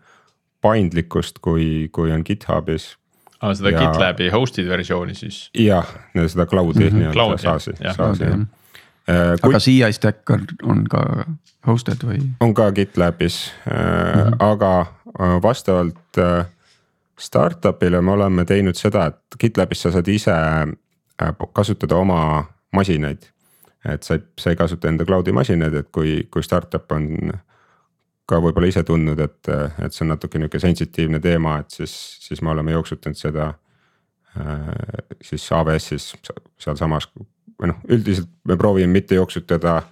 paindlikkust, 0.64 1.38
kui, 1.44 1.88
kui 1.92 2.12
on 2.12 2.22
GitHubis 2.26 2.94
aa 3.40 3.50
ah,, 3.50 3.54
seda 3.56 3.74
ja... 3.74 3.80
GitLabi 3.80 4.30
hosted 4.32 4.68
versiooni 4.68 5.14
siis? 5.14 5.48
jah, 5.58 5.88
seda 6.26 6.46
cloud'i 6.46 6.86
mm 6.86 6.90
-hmm. 6.90 6.98
nii-öelda 7.02 7.38
SaaS-i, 7.42 7.74
SaaS-i 7.92 8.24
jah 8.24 8.46
Äh, 9.08 9.36
aga 9.42 9.58
CI 9.60 9.92
stack 9.92 10.30
on, 10.32 10.46
on 10.64 10.84
ka 10.88 11.02
hosted 11.68 12.00
või? 12.08 12.22
on 12.40 12.54
ka 12.56 12.70
GitLabis 12.72 13.52
mm, 13.66 13.74
-hmm. 13.74 14.36
aga 14.40 14.86
vastavalt 15.42 16.20
startup'ile 17.20 18.00
me 18.00 18.10
oleme 18.10 18.44
teinud 18.44 18.74
seda, 18.74 19.06
et 19.06 19.36
GitLabis 19.40 19.82
sa 19.84 19.92
saad 19.92 20.08
ise 20.08 20.32
kasutada 21.52 21.96
oma 21.96 22.44
masinaid. 22.72 23.30
et 23.88 24.02
sa 24.02 24.14
ei, 24.14 24.22
sa 24.40 24.50
ei 24.50 24.56
kasuta 24.56 24.88
enda 24.88 25.04
cloud'i 25.04 25.32
masinaid, 25.32 25.74
et 25.74 25.88
kui, 25.92 26.28
kui 26.30 26.42
startup 26.42 26.92
on 26.92 27.32
ka 28.26 28.38
võib-olla 28.40 28.70
ise 28.70 28.82
tundnud, 28.82 29.20
et, 29.20 29.50
et 29.84 29.92
see 29.92 30.06
on 30.06 30.14
natuke 30.14 30.40
nihuke 30.40 30.58
sensitiivne 30.58 31.20
teema, 31.20 31.58
et 31.60 31.70
siis, 31.70 31.92
siis 32.24 32.40
me 32.42 32.50
oleme 32.54 32.72
jooksutanud 32.72 33.20
seda 33.20 33.52
siis 35.22 35.44
AWS-is 35.52 36.14
sealsamas 36.58 37.08
või 37.14 37.70
noh, 37.70 37.82
üldiselt 37.88 38.30
me 38.48 38.56
proovime 38.58 38.92
mitte 38.92 39.14
jooksutada. 39.14 39.82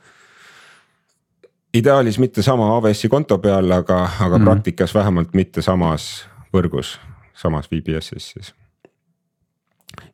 ideaalis 1.75 2.19
mitte 2.19 2.43
sama 2.43 2.67
AWS-i 2.77 3.09
konto 3.09 3.39
peal, 3.39 3.71
aga, 3.71 4.11
aga 4.21 4.39
mm. 4.39 4.45
praktikas 4.45 4.95
vähemalt 4.95 5.35
mitte 5.35 5.63
samas 5.63 6.27
võrgus, 6.55 6.99
samas 7.35 7.71
VPS-is 7.71 8.33
siis. 8.35 8.55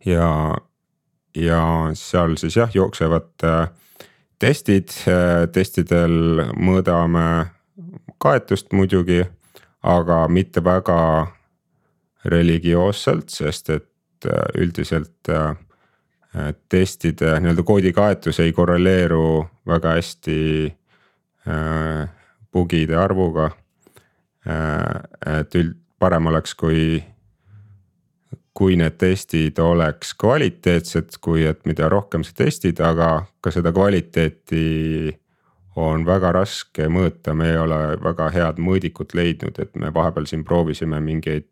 ja, 0.05 0.55
ja 1.35 1.91
seal 1.95 2.37
siis 2.37 2.57
jah, 2.57 2.71
jooksevad 2.75 3.45
äh, 3.45 3.69
testid 4.39 4.93
äh,, 5.09 5.47
testidel 5.53 6.45
mõõdame 6.57 7.25
kaetust 8.19 8.73
muidugi, 8.73 9.23
aga 9.83 10.25
mitte 10.29 10.63
väga 10.65 11.01
religioosselt, 12.29 13.31
sest 13.31 13.71
et 13.71 14.27
äh, 14.27 14.49
üldiselt 14.59 15.15
testide 16.69 17.31
nii-öelda 17.41 17.63
koodi 17.67 17.91
kaetus 17.97 18.37
ei 18.45 18.53
korreleeru 18.53 19.47
väga 19.67 19.95
hästi 19.97 20.37
bugide 22.53 22.99
arvuga. 23.01 23.47
Et 24.45 25.57
üld, 25.59 25.73
parem 25.99 26.29
oleks, 26.31 26.53
kui, 26.55 27.01
kui 28.59 28.75
need 28.75 28.97
testid 28.99 29.59
oleks 29.63 30.17
kvaliteetsed, 30.19 31.21
kui 31.23 31.45
et 31.47 31.61
mida 31.69 31.87
rohkem 31.93 32.25
sa 32.27 32.35
testid, 32.35 32.81
aga 32.83 33.23
ka 33.41 33.53
seda 33.55 33.71
kvaliteeti 33.71 35.13
on 35.79 36.03
väga 36.07 36.33
raske 36.35 36.89
mõõta, 36.91 37.37
me 37.39 37.53
ei 37.53 37.61
ole 37.63 37.79
väga 38.03 38.33
head 38.35 38.59
mõõdikut 38.59 39.15
leidnud, 39.15 39.61
et 39.63 39.79
me 39.79 39.93
vahepeal 39.95 40.27
siin 40.27 40.43
proovisime 40.45 40.99
mingeid 41.05 41.47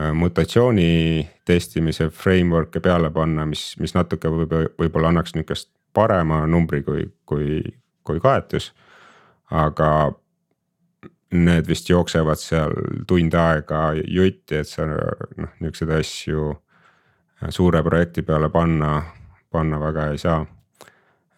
Äh, 0.00 0.12
mutatsiooni 0.12 1.28
testimise 1.44 2.10
framework'e 2.12 2.80
peale 2.84 3.08
panna, 3.10 3.46
mis, 3.48 3.62
mis 3.80 3.94
natuke 3.96 4.28
võib-olla, 4.28 4.68
võib-olla 4.76 5.08
annaks 5.08 5.32
nihukest 5.32 5.70
parema 5.96 6.42
numbri 6.46 6.82
kui, 6.84 7.06
kui, 7.24 7.62
kui 8.04 8.20
kaetus. 8.20 8.74
aga 9.50 10.12
need 11.30 11.66
vist 11.68 11.88
jooksevad 11.90 12.38
seal 12.38 12.72
tund 13.08 13.34
aega 13.34 13.90
jutti, 13.98 14.60
et 14.60 14.68
sa 14.68 14.86
noh, 14.86 15.50
niisuguseid 15.60 15.92
asju 15.98 16.52
suure 17.50 17.82
projekti 17.82 18.22
peale 18.22 18.48
panna, 18.48 19.02
panna 19.50 19.80
väga 19.80 20.10
ei 20.12 20.18
saa. 20.18 20.46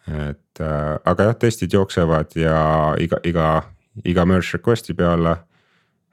et 0.08 0.60
äh, 0.60 0.98
aga 1.04 1.22
jah, 1.22 1.34
testid 1.36 1.72
jooksevad 1.72 2.32
ja 2.36 2.94
iga, 3.00 3.18
iga, 3.28 3.62
iga 4.04 4.24
merge 4.24 4.56
request'i 4.56 4.94
peale, 4.96 5.34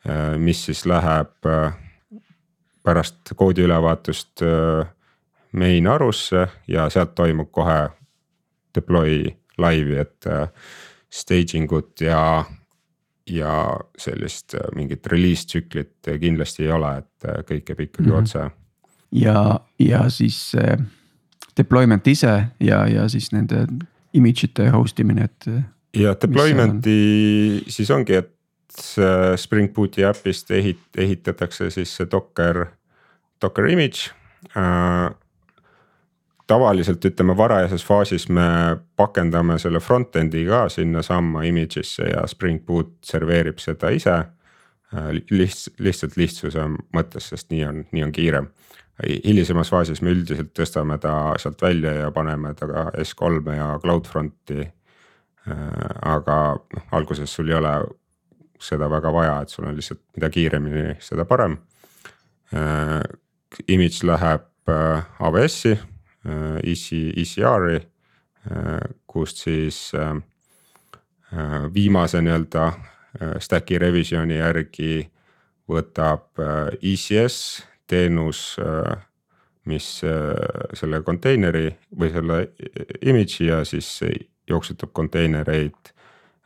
äh, 0.04 0.36
mis 0.38 0.66
siis 0.66 0.84
läheb 0.86 1.48
äh, 1.48 1.72
pärast 2.84 3.32
koodi 3.36 3.64
ülevaatust 3.64 4.44
main 5.56 5.88
arusse 5.88 6.44
ja 6.68 6.90
sealt 6.90 7.16
toimub 7.16 7.50
kohe 7.56 7.88
deploy 8.76 9.32
laivi, 9.58 9.96
et 10.04 10.28
staging 11.10 11.72
ut 11.72 12.04
ja 12.04 12.44
ja 13.30 13.80
sellist 13.98 14.54
mingit 14.76 15.08
release 15.08 15.48
tsüklit 15.48 16.12
kindlasti 16.22 16.64
ei 16.64 16.72
ole, 16.72 16.98
et 16.98 17.48
kõik 17.50 17.66
käib 17.66 17.80
ikkagi 17.80 18.10
mm 18.10 18.16
-hmm. 18.16 18.22
otse 18.22 18.50
ja, 19.16 19.60
ja 19.80 20.10
siis 20.10 20.38
see 20.52 20.78
deployment 21.58 22.08
ise 22.08 22.34
ja, 22.60 22.84
ja 22.90 23.08
siis 23.10 23.32
nende 23.32 23.66
image 24.14 24.50
ite 24.50 24.70
host 24.74 25.00
imine, 25.00 25.30
et. 25.30 25.50
ja 25.96 26.16
deployment'i 26.22 27.00
on? 27.62 27.72
siis 27.72 27.92
ongi, 27.92 28.22
et 28.22 28.32
Spring 29.40 29.72
Booti 29.74 30.04
äpist 30.04 30.52
ehit-, 30.52 30.98
ehitatakse 30.98 31.70
siis 31.72 31.94
see 31.96 32.08
Docker, 32.12 32.66
Docker 33.42 33.70
image 33.72 34.12
äh, 34.58 35.12
tavaliselt 36.48 37.06
ütleme 37.06 37.38
varajases 37.38 37.86
faasis 37.86 38.28
me 38.30 38.46
pakendame 38.96 39.58
selle 39.60 39.80
front-end'i 39.82 40.46
ka 40.48 40.66
sinnasamma 40.70 41.44
image'isse 41.50 42.10
ja 42.12 42.28
Spring 42.28 42.62
Boot 42.66 42.98
serveerib 43.06 43.60
seda 43.64 43.90
ise. 43.96 44.16
Äh, 44.94 45.12
lihts-, 45.32 45.74
lihtsalt 45.80 46.18
lihtsuse 46.18 46.70
mõttes, 46.96 47.32
sest 47.34 47.52
nii 47.52 47.66
on, 47.66 47.84
nii 47.92 48.08
on 48.08 48.16
kiirem 48.16 48.52
hilisemas 49.04 49.70
faasis 49.70 50.02
me 50.02 50.14
üldiselt 50.16 50.54
tõstame 50.56 50.98
ta 51.04 51.34
sealt 51.42 51.62
välja 51.62 51.92
ja 51.98 52.12
paneme 52.16 52.54
ta 52.56 52.68
ka 52.70 52.86
S3-e 53.04 53.58
ja 53.58 53.68
CloudFronti. 53.84 54.66
Äh, 55.46 55.90
aga 56.02 56.38
noh, 56.58 56.86
alguses 56.96 57.34
sul 57.36 57.52
ei 57.52 57.58
ole 57.60 57.74
seda 58.62 58.88
väga 58.90 59.12
vaja, 59.14 59.36
et 59.44 59.52
sul 59.52 59.68
on 59.68 59.76
lihtsalt, 59.78 60.02
mida 60.16 60.30
kiiremini, 60.32 60.96
seda 61.04 61.26
parem. 61.30 61.60
Äh, 62.56 63.04
image 63.68 64.08
läheb 64.08 64.48
äh, 64.72 65.04
AWS-i, 65.20 65.76
ECR-i, 66.26 67.80
kust 69.08 69.44
siis 69.44 69.80
viimase 71.74 72.22
nii-öelda 72.22 72.66
stack'i 73.42 73.78
revisjoni 73.82 74.38
järgi 74.40 75.06
võtab 75.70 76.42
ECS 76.82 77.38
teenus, 77.88 78.58
äh, 78.60 78.98
mis 79.66 80.02
äh, 80.04 80.36
selle 80.74 81.02
konteineri 81.06 81.70
või 82.00 82.12
selle 82.14 82.40
image'i 83.02 83.50
ja 83.50 83.64
siis 83.66 83.90
jooksutab 84.50 84.94
konteinereid 84.94 85.92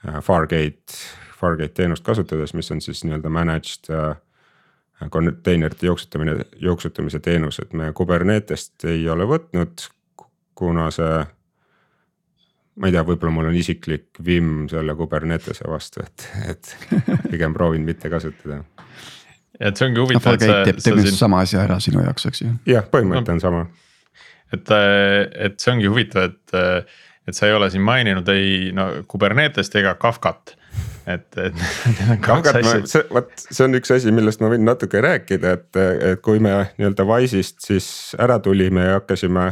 äh, 0.08 0.20
Fargate, 0.24 1.00
Fargate 1.40 1.74
teenust 1.82 2.04
kasutades, 2.04 2.54
mis 2.54 2.72
on 2.72 2.82
siis 2.84 3.04
nii-öelda 3.06 3.32
managed 3.32 3.92
konteinerite 5.08 5.88
jooksutamine, 5.88 6.36
jooksutamise 6.60 7.20
teenus, 7.24 7.60
et 7.64 7.74
me 7.74 7.94
Kubernetest 7.96 8.84
ei 8.92 9.06
ole 9.10 9.28
võtnud, 9.30 9.86
kuna 10.60 10.90
see. 10.92 11.22
ma 12.80 12.88
ei 12.88 12.96
tea, 12.96 13.04
võib-olla 13.08 13.32
mul 13.36 13.50
on 13.52 13.56
isiklik 13.56 14.20
vimm 14.26 14.68
selle 14.72 14.96
Kubernetese 14.96 15.68
vastu, 15.68 16.04
et, 16.04 16.28
et 16.52 16.76
pigem 17.32 17.56
proovin 17.56 17.88
mitte 17.88 18.12
kasutada 18.12 18.64
et 19.60 19.80
see 19.80 19.90
ongi 19.90 20.02
huvitav 20.04 20.36
no,. 20.36 20.40
teeb 20.40 20.80
tegelikult 20.80 21.12
siin... 21.12 21.20
sama 21.20 21.44
asja 21.44 21.64
ära 21.66 21.80
sinu 21.84 22.04
jaoks, 22.04 22.28
eks 22.30 22.44
ju. 22.44 22.54
jah, 22.70 22.88
põhimõte 22.92 23.28
no, 23.28 23.36
on 23.36 23.44
sama. 23.44 23.66
et, 24.56 24.72
äh, 24.76 25.26
et 25.48 25.60
see 25.60 25.74
ongi 25.74 25.90
huvitav, 25.92 26.32
et, 26.32 26.56
äh, 26.56 27.02
et 27.28 27.38
sa 27.38 27.50
ei 27.50 27.56
ole 27.58 27.70
siin 27.74 27.84
maininud 27.86 28.32
ei 28.34 28.72
no 28.76 28.90
Kubernetest 29.12 29.76
ega 29.80 29.96
Kafkat 30.00 30.56
et, 31.10 31.28
et 31.38 31.58
need 31.96 32.14
on 32.16 32.22
kaks 32.26 32.54
asja. 32.62 32.76
see, 32.94 33.08
vot 33.14 33.32
see 33.46 33.66
on 33.66 33.80
üks 33.80 33.96
asi, 33.96 34.14
millest 34.16 34.44
ma 34.44 34.52
võin 34.54 34.66
natuke 34.68 35.02
rääkida, 35.04 35.56
et, 35.58 35.82
et 35.82 36.24
kui 36.26 36.42
me 36.44 36.56
nii-öelda 36.78 37.08
Wise'ist 37.10 37.66
siis 37.66 37.90
ära 38.20 38.40
tulime 38.44 38.88
ja 38.88 39.00
hakkasime. 39.00 39.52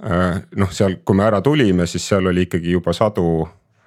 Äh, 0.00 0.42
noh, 0.56 0.70
seal, 0.72 1.00
kui 1.04 1.16
me 1.16 1.26
ära 1.28 1.42
tulime, 1.44 1.84
siis 1.90 2.06
seal 2.08 2.30
oli 2.30 2.48
ikkagi 2.48 2.72
juba 2.78 2.94
sadu 2.96 3.42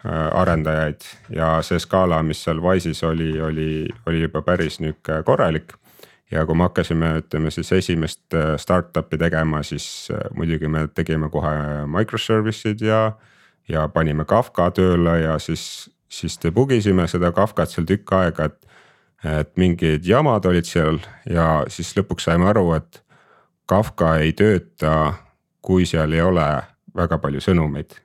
Äh, 0.06 0.30
arendajaid 0.36 1.06
ja 1.32 1.62
see 1.64 1.78
skaala, 1.80 2.18
mis 2.28 2.42
seal 2.44 2.58
Wise'is 2.60 3.06
oli, 3.08 3.38
oli, 3.42 3.88
oli 4.06 4.26
juba 4.26 4.42
päris 4.44 4.82
nihuke 4.84 5.22
korralik. 5.24 5.72
ja 6.32 6.46
kui 6.46 6.56
me 6.60 6.66
hakkasime, 6.68 7.12
ütleme 7.22 7.52
siis 7.52 7.72
esimest 7.72 8.36
äh, 8.36 8.58
startup'i 8.60 9.18
tegema, 9.18 9.62
siis 9.64 10.12
muidugi 10.36 10.68
me 10.68 10.88
tegime 10.88 11.30
kohe 11.30 11.54
microservice'id 11.88 12.84
ja. 12.84 13.14
ja 13.70 13.88
panime 13.88 14.26
Kafka 14.26 14.72
tööle 14.76 15.22
ja 15.22 15.40
siis, 15.40 15.90
siis 16.14 16.38
debug 16.44 16.72
isime 16.72 17.08
seda 17.10 17.32
Kafkat 17.34 17.74
seal 17.74 17.88
tükk 17.90 18.14
aega, 18.20 18.52
et. 18.52 18.70
et 19.24 19.52
mingid 19.58 20.04
jamad 20.06 20.46
olid 20.46 20.68
seal 20.68 20.98
ja 21.30 21.64
siis 21.72 21.94
lõpuks 21.96 22.28
saime 22.28 22.50
aru, 22.52 22.74
et 22.76 23.00
Kafka 23.66 24.18
ei 24.20 24.34
tööta, 24.36 25.14
kui 25.64 25.86
seal 25.88 26.12
ei 26.12 26.22
ole 26.22 26.48
väga 26.96 27.18
palju 27.24 27.40
sõnumeid 27.42 27.96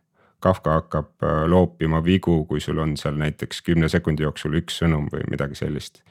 Kafka 0.40 0.72
hakkab 0.72 1.22
äh, 1.22 1.44
loopima 1.50 2.04
vigu, 2.04 2.44
kui 2.46 2.60
sul 2.60 2.78
on 2.78 2.96
seal 2.96 3.16
näiteks 3.18 3.62
kümne 3.66 3.88
sekundi 3.90 4.22
jooksul 4.22 4.54
üks 4.60 4.78
sõnum 4.82 5.08
või 5.10 5.24
midagi 5.30 5.58
sellist. 5.58 6.02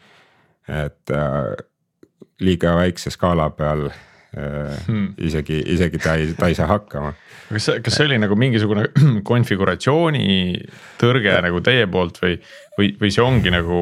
et 0.67 1.11
äh, 1.15 1.53
liiga 2.43 2.75
väikse 2.75 3.09
skaala 3.09 3.49
peal 3.55 3.87
hmm. 4.35 5.13
isegi, 5.17 5.61
isegi 5.73 6.01
ta 6.03 6.17
ei, 6.19 6.33
ta 6.37 6.49
ei 6.51 6.57
saa 6.57 6.67
hakkama. 6.71 7.13
kas 7.49 7.69
kas 7.83 7.99
see 7.99 8.09
oli 8.09 8.19
nagu 8.21 8.35
mingisugune 8.39 8.89
konfiguratsiooni 9.31 10.27
tõrge 11.01 11.37
nagu 11.45 11.61
teie 11.65 11.87
poolt 11.91 12.19
või, 12.23 12.37
või, 12.77 12.91
või 12.99 13.13
see 13.13 13.23
ongi 13.23 13.53
nagu 13.53 13.81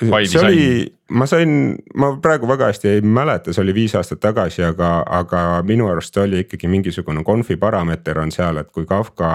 see 0.00 0.40
oli, 0.40 0.92
ma 1.12 1.26
sain, 1.28 1.76
ma 1.94 2.14
praegu 2.22 2.48
väga 2.48 2.70
hästi 2.70 2.88
ei 2.88 3.02
mäleta, 3.04 3.52
see 3.52 3.62
oli 3.64 3.74
viis 3.76 3.94
aastat 3.98 4.22
tagasi, 4.22 4.62
aga, 4.64 5.00
aga 5.20 5.42
minu 5.66 5.90
arust 5.90 6.16
oli 6.22 6.44
ikkagi 6.46 6.70
mingisugune 6.72 7.24
conf'i 7.26 7.58
parameeter 7.60 8.18
on 8.22 8.32
seal, 8.32 8.62
et 8.62 8.70
kui 8.72 8.88
Kafka 8.88 9.30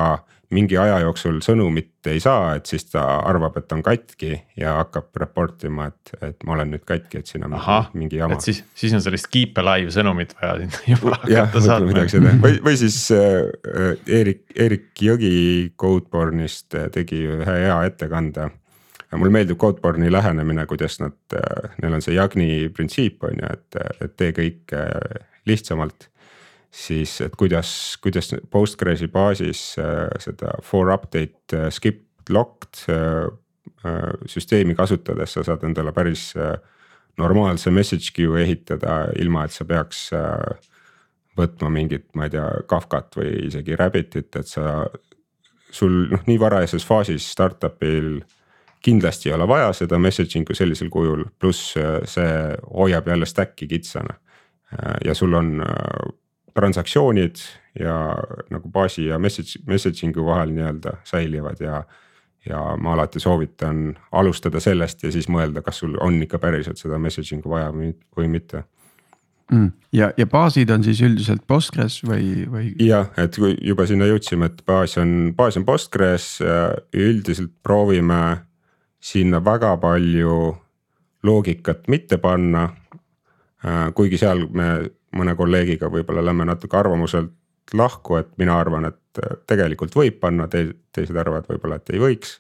mingi 0.53 0.77
aja 0.77 0.99
jooksul 1.01 1.39
sõnumit 1.45 2.09
ei 2.11 2.19
saa, 2.21 2.55
et 2.59 2.69
siis 2.69 2.85
ta 2.91 3.03
arvab, 3.25 3.57
et 3.57 3.71
on 3.73 3.81
katki 3.85 4.33
ja 4.59 4.75
hakkab 4.81 5.17
report 5.21 5.63
ima, 5.65 5.87
et, 5.89 6.13
et 6.29 6.45
ma 6.45 6.57
olen 6.57 6.75
nüüd 6.75 6.83
katki, 6.85 7.21
et 7.21 7.31
siin 7.31 7.47
on 7.47 7.55
Aha, 7.57 7.79
mingi 7.97 8.19
jama. 8.19 8.37
siis, 8.43 8.61
siis 8.77 8.93
on 8.93 9.01
sellist 9.03 9.29
keep 9.33 9.57
alive 9.61 9.93
sõnumit 9.95 10.35
vaja 10.37 10.59
sinna 10.61 10.83
juba 10.93 11.15
hakata 11.23 11.63
saatma. 11.65 12.05
või, 12.43 12.59
või 12.65 12.75
siis 12.81 12.99
äh, 13.15 13.95
Eerik, 14.05 14.45
Eerik 14.55 14.91
Jõgi 15.01 15.33
Codeborne'ist 15.79 16.77
tegi 16.93 17.25
ühe 17.25 17.57
hea 17.65 17.79
ettekande 17.89 18.51
mulle 19.17 19.31
meeldib 19.31 19.57
Codeborne'i 19.57 20.11
lähenemine, 20.11 20.65
kuidas 20.65 20.99
nad, 20.99 21.15
äh, 21.35 21.69
neil 21.81 21.97
on 21.97 22.03
see 22.03 22.15
Jagni 22.15 22.49
printsiip 22.73 23.23
on 23.23 23.39
ju, 23.39 23.53
et, 23.53 23.79
et 24.01 24.15
tee 24.17 24.33
kõike 24.35 24.81
äh, 24.81 25.23
lihtsamalt. 25.49 26.09
Siis, 26.75 27.17
et 27.23 27.35
kuidas, 27.39 27.69
kuidas 28.03 28.33
Postgresi 28.51 29.07
baasis 29.11 29.75
äh, 29.79 30.07
seda 30.19 30.57
for 30.63 30.91
update 30.93 31.69
skip 31.71 32.03
locked 32.29 32.87
süsteemi 34.29 34.73
kasutades 34.73 35.35
sa 35.35 35.43
saad 35.45 35.61
endale 35.67 35.91
päris 35.93 36.31
normaalse 37.21 37.69
message 37.69 38.09
queue 38.15 38.39
ehitada, 38.41 39.11
ilma 39.21 39.43
et 39.45 39.53
sa 39.53 39.65
peaks 39.69 40.07
võtma 41.37 41.69
mingit, 41.69 42.07
ma 42.17 42.25
ei 42.25 42.33
tea, 42.33 42.45
Kafkat 42.69 43.17
või 43.19 43.29
isegi 43.49 43.77
Rabbitit, 43.77 44.35
et 44.39 44.49
sa. 44.49 44.87
sul 45.75 46.07
noh, 46.09 46.21
nii 46.25 46.39
varajases 46.39 46.85
faasis 46.87 47.25
startup'il 47.35 48.23
kindlasti 48.85 49.29
ei 49.29 49.35
ole 49.35 49.47
vaja 49.49 49.71
seda 49.73 49.97
messaging'u 49.99 50.55
sellisel 50.55 50.91
kujul, 50.93 51.25
pluss 51.39 51.73
äh, 51.79 51.97
see 52.09 52.29
hoiab 52.69 53.07
jälle 53.09 53.25
stack'i 53.25 53.67
kitsana. 53.67 54.19
Äh, 54.73 54.93
ja 55.05 55.15
sul 55.17 55.33
on 55.33 55.61
äh, 55.65 56.13
transaktsioonid 56.55 57.41
ja 57.79 58.15
nagu 58.49 58.71
baasi 58.71 59.09
ja 59.09 59.19
message, 59.19 59.59
messaging'u 59.67 60.25
vahel 60.25 60.53
nii-öelda 60.55 60.97
säilivad 61.03 61.59
ja. 61.59 61.83
ja 62.45 62.61
ma 62.77 62.93
alati 62.93 63.19
soovitan 63.19 63.97
alustada 64.11 64.59
sellest 64.63 65.03
ja 65.03 65.11
siis 65.11 65.27
mõelda, 65.29 65.63
kas 65.65 65.81
sul 65.83 65.97
on 66.01 66.21
ikka 66.23 66.39
päriselt 66.39 66.79
seda 66.79 66.99
messaging'u 67.01 67.51
vaja 67.51 67.73
või, 67.75 68.29
mitte 68.31 68.63
mm.. 69.51 69.71
ja, 69.91 70.11
ja 70.17 70.27
baasid 70.31 70.71
on 70.71 70.83
siis 70.87 71.01
üldiselt 71.03 71.43
Postgres 71.47 71.99
või, 72.07 72.45
või? 72.51 72.71
jah, 72.85 73.11
et 73.17 73.35
kui 73.35 73.57
juba 73.61 73.87
sinna 73.89 74.07
jõudsime, 74.07 74.51
et 74.51 74.63
baas 74.67 74.95
on, 75.01 75.33
baas 75.35 75.59
on 75.59 75.67
Postgres, 75.67 76.37
üldiselt 76.95 77.51
proovime 77.63 78.21
sinna 79.05 79.43
väga 79.43 79.75
palju 79.77 80.55
loogikat 81.25 81.87
mitte 81.87 82.17
panna. 82.21 82.69
Äh, 83.65 83.89
kuigi 83.97 84.17
seal 84.21 84.45
me 84.53 84.69
mõne 85.15 85.35
kolleegiga 85.37 85.89
võib-olla 85.91 86.23
lähme 86.25 86.47
natuke 86.47 86.77
arvamuselt 86.77 87.33
lahku, 87.73 88.19
et 88.21 88.29
mina 88.37 88.57
arvan, 88.61 88.89
et 88.91 89.21
tegelikult 89.49 89.95
võib 89.97 90.19
panna 90.21 90.47
te, 90.51 90.67
teised 90.93 91.17
arvavad 91.17 91.47
võib-olla, 91.49 91.79
et 91.79 91.93
ei 91.95 92.01
võiks. 92.01 92.35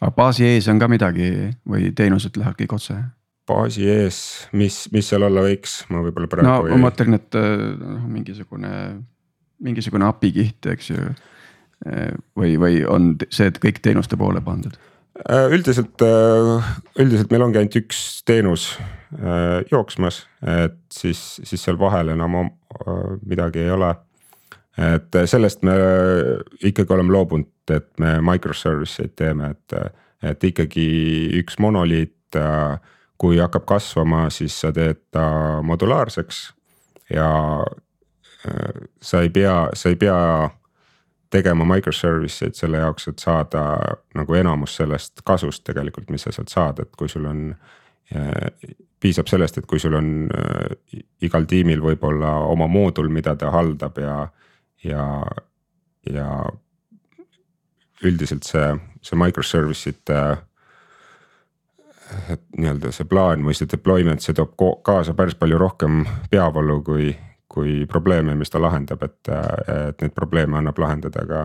aga 0.00 0.12
baasi 0.16 0.46
ees 0.46 0.68
on 0.70 0.78
ka 0.78 0.88
midagi 0.88 1.30
või 1.68 1.90
teenused 1.96 2.36
lähevad 2.36 2.60
kõik 2.60 2.76
otse? 2.78 2.98
baasi 3.50 3.88
ees, 3.90 4.20
mis, 4.52 4.84
mis 4.92 5.08
seal 5.10 5.26
olla 5.26 5.42
võiks, 5.42 5.80
ma 5.90 6.04
võib-olla 6.04 6.30
praegu 6.30 6.46
no 6.46 6.68
ei... 6.68 6.76
ma 6.76 6.86
mõtlen, 6.86 7.16
et 7.18 7.40
noh, 7.80 8.04
mingisugune, 8.06 8.70
mingisugune 9.64 10.06
API 10.06 10.30
kiht, 10.36 10.70
eks 10.70 10.92
ju. 10.92 11.08
või, 12.38 12.54
või 12.60 12.84
on 12.86 13.16
see, 13.32 13.48
et 13.50 13.58
kõik 13.58 13.80
teenuste 13.82 14.20
poole 14.20 14.44
pandud? 14.44 14.76
Äh, 15.20 15.50
üldiselt, 15.52 16.00
äh, 16.04 16.70
üldiselt 17.02 17.32
meil 17.32 17.42
ongi 17.48 17.58
ainult 17.60 17.76
üks 17.80 18.20
teenus 18.28 18.70
äh, 18.78 18.99
jooksmas, 19.70 20.26
et 20.46 20.78
siis, 20.92 21.40
siis 21.44 21.62
seal 21.64 21.78
vahel 21.78 22.12
enam 22.14 22.36
midagi 23.26 23.64
ei 23.64 23.70
ole. 23.70 23.94
et 24.78 25.16
sellest 25.26 25.62
me 25.66 25.74
ikkagi 26.64 26.92
oleme 26.94 27.12
loobunud, 27.12 27.50
et 27.74 27.88
me 27.98 28.20
microservice 28.22 29.02
eid 29.02 29.16
teeme, 29.18 29.50
et, 29.50 29.74
et 30.22 30.44
ikkagi 30.44 30.86
üks 31.42 31.58
monoliit. 31.58 32.16
kui 33.18 33.36
hakkab 33.36 33.66
kasvama, 33.66 34.30
siis 34.30 34.54
sa 34.60 34.70
teed 34.72 35.02
ta 35.12 35.60
modulaarseks 35.62 36.38
ja 37.12 37.26
sa 39.02 39.20
ei 39.20 39.28
pea, 39.30 39.68
sa 39.74 39.88
ei 39.88 39.96
pea 39.96 40.48
tegema 41.30 41.66
microservice 41.74 42.46
eid 42.46 42.54
selle 42.54 42.78
jaoks, 42.78 43.08
et 43.10 43.18
saada 43.18 43.64
nagu 44.14 44.34
enamus 44.34 44.78
sellest 44.78 45.20
kasust 45.24 45.64
tegelikult, 45.66 46.08
mis 46.10 46.22
sa 46.22 46.32
sealt 46.32 46.48
saad, 46.48 46.80
et 46.80 46.96
kui 46.96 47.08
sul 47.08 47.26
on 47.28 47.50
äh,. 47.50 47.79
Piisab 49.00 49.30
sellest, 49.30 49.58
et 49.58 49.66
kui 49.66 49.80
sul 49.80 49.94
on 49.96 50.10
äh, 50.34 51.02
igal 51.22 51.46
tiimil 51.48 51.82
võib-olla 51.84 52.34
oma 52.50 52.66
moodul, 52.68 53.08
mida 53.08 53.36
ta 53.38 53.50
haldab 53.54 53.98
ja, 54.02 54.16
ja, 54.84 55.06
ja. 56.10 56.28
üldiselt 58.04 58.44
see, 58.48 58.68
see 59.04 59.18
microservice 59.20 59.94
ite 59.94 60.20
äh, 60.20 60.38
et 62.34 62.42
nii-öelda 62.58 62.92
see 62.92 63.08
plaan 63.08 63.44
või 63.46 63.54
see 63.56 63.70
deployment, 63.70 64.22
see 64.22 64.36
toob 64.36 64.54
kaasa 64.86 65.14
päris 65.14 65.38
palju 65.38 65.58
rohkem 65.60 66.04
peavalu, 66.30 66.80
kui 66.86 67.10
kui 67.50 67.86
probleeme, 67.90 68.34
mis 68.38 68.50
ta 68.50 68.60
lahendab, 68.62 69.00
et, 69.02 69.26
et 69.26 70.02
neid 70.04 70.12
probleeme 70.14 70.54
annab 70.60 70.76
lahendada 70.78 71.24
ka 71.26 71.40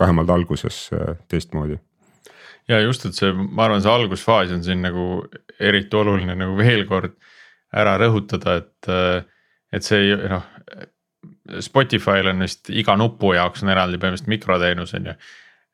vähemalt 0.00 0.30
alguses 0.30 0.90
äh, 0.92 1.14
teistmoodi. 1.28 1.78
Ja 2.70 2.80
just, 2.84 3.04
et 3.08 3.18
see, 3.18 3.32
ma 3.34 3.66
arvan, 3.66 3.82
see 3.82 3.92
algusfaas 3.92 4.54
on 4.54 4.64
siin 4.66 4.82
nagu 4.84 5.24
eriti 5.60 5.98
oluline 5.98 6.36
nagu 6.38 6.56
veel 6.58 6.86
kord 6.88 7.16
ära 7.76 7.96
rõhutada, 8.00 8.60
et, 8.62 9.26
et 9.74 9.86
see 9.86 10.16
noh. 10.30 10.46
Spotify'l 11.60 12.30
on 12.30 12.44
vist 12.44 12.68
iga 12.70 12.94
nupu 12.98 13.32
jaoks 13.34 13.64
on 13.64 13.72
eraldi 13.72 13.98
põhimõtteliselt 13.98 14.30
mikroteenus 14.30 14.92
on 14.94 15.08
ju. 15.10 15.14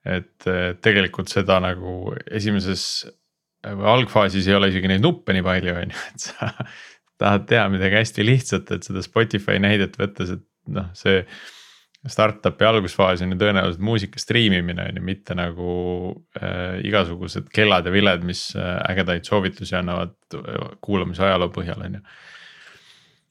et 0.09 0.47
tegelikult 0.81 1.29
seda 1.29 1.59
nagu 1.61 2.15
esimeses 2.33 3.05
või 3.75 3.89
algfaasis 3.97 4.47
ei 4.49 4.57
ole 4.57 4.71
isegi 4.71 4.89
neid 4.91 5.05
nuppe 5.05 5.35
nii 5.35 5.45
palju, 5.45 5.75
on 5.83 5.93
ju, 5.93 6.05
et 6.13 6.27
sa 6.29 6.51
tahad 7.21 7.47
teha 7.51 7.67
midagi 7.73 7.99
hästi 8.01 8.27
lihtsat, 8.27 8.73
et 8.77 8.87
seda 8.87 9.03
Spotify 9.05 9.61
näidet 9.63 9.97
võttes, 10.01 10.37
et 10.37 10.45
noh, 10.73 10.91
see. 10.99 11.25
Startup'i 12.07 12.67
algusfaas 12.69 13.23
on 13.25 13.33
ju 13.35 13.39
tõenäoliselt 13.41 13.83
muusika 13.83 14.21
striimimine 14.23 14.85
on 14.91 15.01
ju, 15.01 15.03
mitte 15.03 15.35
nagu 15.35 15.71
äh, 16.39 16.79
igasugused 16.87 17.49
kellad 17.55 17.89
ja 17.89 17.95
viled, 17.95 18.25
mis 18.27 18.49
äh, 18.55 18.77
ägedaid 18.93 19.27
soovitusi 19.27 19.75
annavad 19.79 20.15
äh, 20.39 20.73
kuulamise 20.85 21.25
ajaloo 21.27 21.51
põhjal 21.55 21.83
on 21.89 21.99
ju 21.99 22.03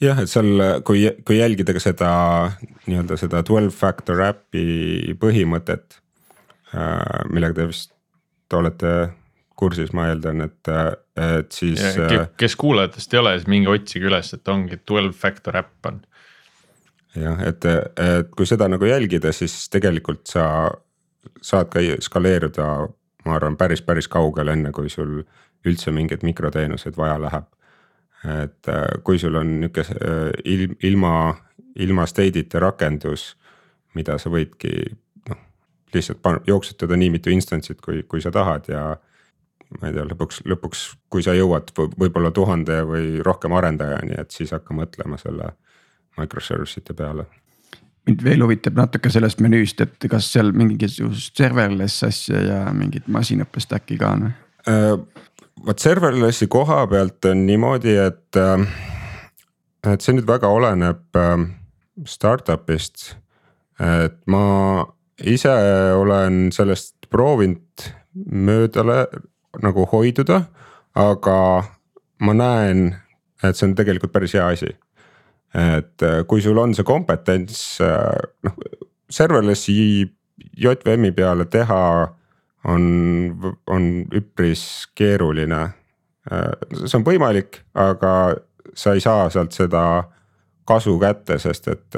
jah, 0.03 0.19
et 0.19 0.31
seal, 0.31 0.81
kui, 0.87 1.05
kui 1.23 1.39
jälgida 1.39 1.75
ka 1.75 1.83
seda 1.83 2.09
nii-öelda 2.87 3.19
seda 3.21 3.43
twelve 3.47 3.71
factor 3.75 4.23
äpi 4.27 5.15
põhimõtet 5.21 6.01
äh,, 6.75 7.21
millega 7.31 7.61
te 7.61 7.69
vist 7.71 7.93
olete 8.55 8.95
kursis, 9.55 9.93
ma 9.95 10.09
eeldan, 10.11 10.43
et, 10.45 10.71
et 11.15 11.55
siis. 11.55 11.79
kes 12.37 12.57
kuulajatest 12.59 13.13
ei 13.13 13.21
ole, 13.21 13.35
siis 13.37 13.47
minge 13.51 13.71
otsige 13.71 14.09
üles, 14.09 14.33
et 14.35 14.51
ongi 14.51 14.79
twelve 14.83 15.15
factor 15.15 15.55
äpp 15.61 15.89
on. 15.91 16.01
Jah, 17.15 17.41
et, 17.47 17.65
et 17.65 18.29
kui 18.35 18.47
seda 18.49 18.67
nagu 18.71 18.85
jälgida, 18.85 19.31
siis 19.35 19.69
tegelikult 19.73 20.27
sa 20.29 20.45
saad 21.41 21.71
ka 21.73 21.81
skaleeruda, 22.03 22.67
ma 23.25 23.35
arvan, 23.37 23.57
päris, 23.57 23.81
päris 23.81 24.07
kaugele, 24.11 24.53
enne 24.53 24.71
kui 24.75 24.89
sul 24.89 25.21
üldse 25.65 25.91
mingeid 25.91 26.25
mikroteenuseid 26.25 26.97
vaja 26.97 27.17
läheb. 27.21 27.49
et 28.25 28.69
kui 29.05 29.19
sul 29.21 29.35
on 29.37 29.59
nihuke 29.61 29.83
ilm, 30.49 30.71
ilma, 30.83 31.35
ilma 31.75 32.05
state'ita 32.09 32.59
rakendus, 32.59 33.35
mida 33.93 34.17
sa 34.17 34.31
võidki 34.33 34.71
noh, 35.29 35.41
lihtsalt 35.93 36.21
pan-, 36.25 36.41
jooksutada 36.47 36.97
nii 36.97 37.11
mitu 37.13 37.29
instance'it, 37.29 37.81
kui, 37.81 38.01
kui 38.09 38.21
sa 38.21 38.31
tahad 38.33 38.69
ja 38.69 38.85
ma 39.81 39.89
ei 39.89 39.93
tea, 39.93 40.07
lõpuks, 40.09 40.41
lõpuks, 40.49 40.81
kui 41.09 41.25
sa 41.25 41.35
jõuad 41.37 41.69
võib-olla 41.77 42.31
tuhande 42.33 42.81
või 42.87 43.21
rohkem 43.25 43.53
arendajani, 43.53 44.17
et 44.17 44.33
siis 44.33 44.53
hakka 44.55 44.73
mõtlema 44.73 45.21
selle 45.21 45.51
microservice 46.17 46.79
ite 46.79 46.93
peale. 46.93 47.25
mind 48.05 48.23
veel 48.23 48.43
huvitab 48.45 48.75
natuke 48.77 49.09
sellest 49.09 49.39
menüüst, 49.41 49.81
et 49.81 50.09
kas 50.09 50.27
seal 50.33 50.51
mingisugust 50.53 51.37
serverless 51.37 52.03
asja 52.05 52.41
ja 52.41 52.59
mingit 52.73 53.07
masinõppe 53.09 53.63
stack'i 53.63 53.97
ka 53.97 54.11
on 54.13 54.27
või? 54.27 54.33
Äh, 54.69 54.97
vot 55.65 55.81
serverless'i 55.81 56.47
koha 56.51 56.83
pealt 56.89 57.25
on 57.25 57.45
niimoodi, 57.47 57.95
et, 58.01 58.37
äh, 58.37 58.65
et 59.91 60.01
see 60.01 60.13
nüüd 60.17 60.27
väga 60.29 60.49
oleneb 60.53 61.17
äh, 61.21 61.37
startup'ist. 62.05 63.15
et 63.79 64.21
ma 64.31 64.85
ise 65.19 65.51
olen 65.99 66.51
sellest 66.55 67.09
proovinud 67.11 67.87
mööda 68.15 68.83
nagu 69.63 69.85
hoiduda, 69.91 70.45
aga 70.95 71.39
ma 72.23 72.33
näen, 72.33 72.87
et 73.43 73.57
see 73.57 73.67
on 73.67 73.75
tegelikult 73.75 74.13
päris 74.15 74.35
hea 74.35 74.47
asi. 74.47 74.71
Et 75.55 76.03
äh, 76.03 76.21
kui 76.27 76.41
sul 76.43 76.57
on 76.59 76.75
see 76.75 76.87
kompetents, 76.87 77.79
äh, 77.83 78.11
noh 78.43 78.57
serverless'i 79.15 80.03
JVM-i 80.57 81.11
peale 81.15 81.45
teha 81.45 81.81
on, 82.65 82.85
on 83.69 83.85
üpris 84.17 84.65
keeruline. 84.97 85.61
Äh, 86.31 86.49
see 86.81 86.97
on 86.97 87.05
võimalik, 87.05 87.61
aga 87.77 88.35
sa 88.75 88.95
ei 88.97 89.03
saa 89.03 89.29
sealt 89.31 89.55
seda 89.55 89.85
kasu 90.65 90.95
kätte, 90.99 91.37
sest 91.39 91.69
et 91.69 91.97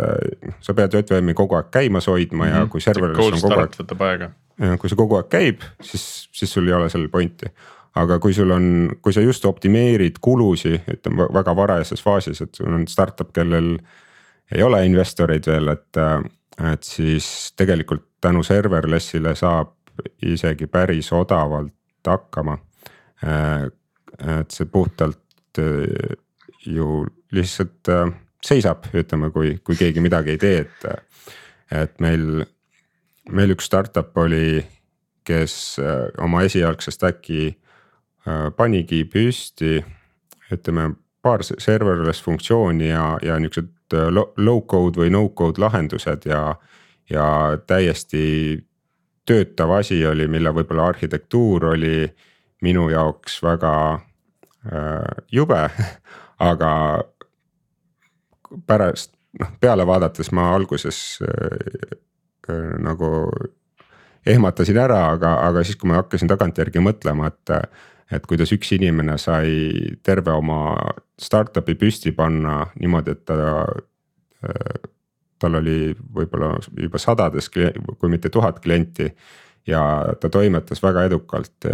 sa 0.59 0.73
pead 0.75 0.93
JVM-i 0.93 1.33
kogu 1.37 1.55
aeg 1.55 1.71
käimas 1.71 2.09
hoidma 2.11 2.43
mm 2.43 2.49
-hmm. 2.49 2.55
ja 2.55 2.61
mhm. 2.61 2.69
kui 2.69 2.81
serverless 2.81 3.33
on 3.33 3.41
kogu 3.41 3.61
aeg. 3.61 3.79
võtab 3.79 4.03
aega 4.03 4.29
kui 4.57 4.89
see 4.89 4.97
kogu 4.97 5.15
aeg 5.19 5.29
käib, 5.29 5.61
siis, 5.81 6.29
siis 6.33 6.53
sul 6.53 6.67
ei 6.67 6.73
ole 6.73 6.89
sellel 6.89 7.09
pointi. 7.13 7.49
Aga 7.97 8.19
kui 8.23 8.35
sul 8.35 8.51
on, 8.53 8.67
kui 9.01 9.13
sa 9.15 9.23
just 9.23 9.45
optimeerid 9.45 10.19
kulusi, 10.23 10.75
ütleme 10.93 11.27
väga 11.33 11.55
varajases 11.57 12.03
faasis, 12.03 12.41
et 12.43 12.59
sul 12.59 12.73
on 12.73 12.85
startup, 12.89 13.31
kellel 13.35 13.75
ei 14.53 14.63
ole 14.63 14.83
investoreid 14.87 15.47
veel, 15.49 15.73
et, 15.73 16.01
et 16.71 16.87
siis 16.87 17.27
tegelikult 17.57 18.05
tänu 18.23 18.43
serverless'ile 18.45 19.35
saab 19.37 19.73
isegi 20.25 20.67
päris 20.69 21.11
odavalt 21.13 21.73
hakkama. 22.07 22.57
et 23.23 24.51
see 24.53 24.65
puhtalt 24.71 25.59
ju 26.65 27.05
lihtsalt 27.31 27.89
seisab, 28.45 28.85
ütleme, 28.93 29.31
kui, 29.33 29.57
kui 29.63 29.75
keegi 29.75 30.01
midagi 30.01 30.35
ei 30.35 30.37
tee, 30.37 30.59
et, 30.61 31.09
et 31.71 31.99
meil 31.99 32.45
meil 33.31 33.53
üks 33.55 33.67
startup 33.67 34.15
oli, 34.21 34.61
kes 35.27 35.53
äh, 35.83 36.07
oma 36.23 36.43
esialgse 36.47 36.93
stack'i 36.93 37.51
panigi 38.57 39.03
püsti, 39.07 39.81
ütleme 40.51 40.91
paar 41.23 41.43
serverless 41.43 42.23
funktsiooni 42.23 42.89
ja, 42.89 43.17
ja 43.23 43.37
niuksed 43.39 43.95
äh, 43.95 44.07
low 44.13 44.61
code 44.69 44.99
või 45.01 45.11
no 45.13 45.27
code 45.29 45.61
lahendused 45.61 46.27
ja, 46.29 46.55
ja 47.09 47.27
täiesti 47.67 48.63
töötav 49.27 49.73
asi 49.79 49.99
oli, 50.07 50.27
mille 50.27 50.53
võib-olla 50.55 50.87
arhitektuur 50.93 51.71
oli 51.73 52.07
minu 52.63 52.87
jaoks 52.89 53.41
väga 53.43 53.75
äh, 53.93 55.23
jube, 55.31 55.67
aga 56.51 56.71
pärast 58.67 59.15
noh 59.37 59.49
peale 59.61 59.83
vaadates 59.85 60.31
ma 60.33 60.49
alguses 60.55 61.19
äh, 61.21 61.97
Äh, 62.47 62.79
nagu 62.79 63.09
ehmatasin 64.27 64.77
ära, 64.79 65.01
aga, 65.11 65.33
aga 65.49 65.63
siis, 65.67 65.75
kui 65.79 65.89
ma 65.91 65.99
hakkasin 66.01 66.31
tagantjärgi 66.31 66.83
mõtlema, 66.83 67.31
et. 67.31 67.55
Et 68.11 68.27
kuidas 68.27 68.51
üks 68.55 68.71
inimene 68.77 69.17
sai 69.19 69.95
terve 70.03 70.31
oma 70.31 70.75
startup'i 71.19 71.75
püsti 71.75 72.13
panna 72.15 72.65
niimoodi, 72.79 73.15
et 73.15 73.25
ta. 73.25 73.65
Äh, 74.45 74.77
tal 75.37 75.53
oli 75.53 75.91
võib-olla 75.93 76.55
juba 76.81 76.97
sadades, 76.97 77.45
kui 77.53 78.09
mitte 78.09 78.31
tuhat 78.33 78.57
klienti 78.57 79.05
ja 79.69 79.81
ta 80.17 80.31
toimetas 80.33 80.81
väga 80.81 81.03
edukalt. 81.05 81.67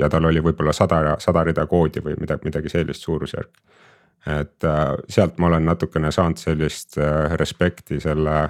ja 0.00 0.08
tal 0.08 0.24
oli 0.24 0.40
võib-olla 0.40 0.72
sada, 0.72 1.18
sada 1.20 1.42
rida 1.44 1.66
koodi 1.66 2.00
või 2.00 2.16
midagi, 2.20 2.48
midagi 2.48 2.72
sellist 2.72 3.04
suurusjärk. 3.04 3.52
et 4.26 4.64
äh, 4.64 4.94
sealt 5.08 5.36
ma 5.38 5.46
olen 5.46 5.64
natukene 5.64 6.12
saanud 6.12 6.40
sellist 6.40 6.96
respekti 7.36 8.00
selle 8.00 8.48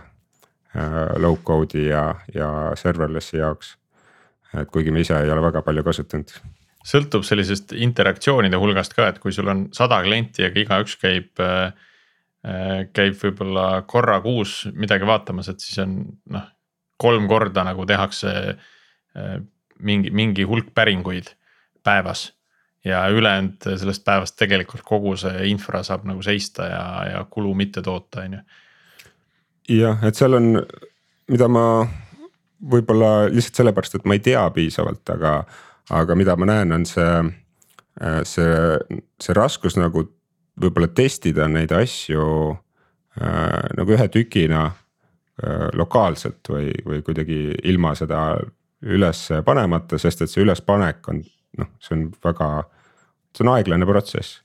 Äh, 0.76 1.20
low 1.20 1.36
code'i 1.44 1.88
ja, 1.90 2.14
ja 2.34 2.48
serverless'i 2.74 3.36
jaoks. 3.36 3.74
Et 4.60 4.70
kuigi 4.72 4.92
ma 4.92 5.00
ise 5.02 5.16
ei 5.16 5.30
ole 5.32 5.44
väga 5.44 5.62
palju 5.64 5.84
kasutanud. 5.86 6.34
sõltub 6.86 7.22
sellisest 7.24 7.72
interaktsioonide 7.78 8.58
hulgast 8.58 8.94
ka, 8.94 9.08
et 9.08 9.18
kui 9.22 9.32
sul 9.32 9.48
on 9.48 9.68
sada 9.72 10.00
klienti, 10.02 10.44
aga 10.44 10.60
igaüks 10.60 10.96
käib 11.00 11.40
äh, 11.40 11.72
käib 12.92 13.14
võib-olla 13.20 13.84
korra 13.86 14.18
kuus 14.20 14.64
midagi 14.74 15.06
vaatamas, 15.06 15.48
et 15.52 15.62
siis 15.62 15.78
on 15.84 15.94
noh, 16.34 16.48
kolm 16.98 17.28
korda 17.30 17.62
nagu 17.66 17.86
tehakse 17.86 18.32
äh, 18.50 19.36
mingi, 19.78 20.10
mingi 20.10 20.46
hulk 20.46 20.72
päringuid 20.74 21.34
päevas. 21.82 22.32
ja 22.84 23.08
ülejäänud 23.08 23.62
sellest 23.78 24.02
päevast 24.04 24.34
tegelikult 24.36 24.82
kogu 24.82 25.12
see 25.16 25.44
infra 25.46 25.84
saab 25.86 26.02
nagu 26.02 26.22
seista 26.22 26.64
ja, 26.66 26.86
ja 27.12 27.20
kulu 27.30 27.54
mitte 27.54 27.82
toota, 27.82 28.24
on 28.24 28.32
ju. 28.32 28.40
jah, 29.78 30.02
et 30.02 30.18
seal 30.18 30.34
on, 30.34 30.48
mida 31.30 31.48
ma 31.48 31.86
võib-olla 32.62 33.28
lihtsalt 33.32 33.62
sellepärast, 33.62 33.98
et 33.98 34.08
ma 34.08 34.16
ei 34.16 34.22
tea 34.24 34.42
piisavalt, 34.54 35.02
aga, 35.14 35.36
aga 35.90 36.16
mida 36.18 36.36
ma 36.38 36.48
näen, 36.50 36.74
on 36.76 36.86
see, 36.88 37.14
see, 38.28 38.52
see 39.22 39.36
raskus 39.36 39.78
nagu 39.80 40.04
võib-olla 40.62 40.90
testida 40.94 41.48
neid 41.48 41.72
asju 41.74 42.24
äh, 42.52 43.68
nagu 43.78 43.96
ühe 43.96 44.08
tükina 44.12 44.66
äh, 44.68 45.68
lokaalselt 45.78 46.52
või, 46.52 46.70
või 46.86 47.02
kuidagi 47.06 47.40
ilma 47.72 47.94
seda 47.98 48.22
üles 48.82 49.26
panemata, 49.46 49.98
sest 49.98 50.24
et 50.24 50.30
see 50.30 50.42
ülespanek 50.44 51.08
on 51.10 51.22
noh, 51.58 51.68
see 51.82 51.96
on 51.96 52.06
väga, 52.24 52.48
see 53.34 53.46
on 53.46 53.52
aeglane 53.54 53.86
protsess 53.88 54.40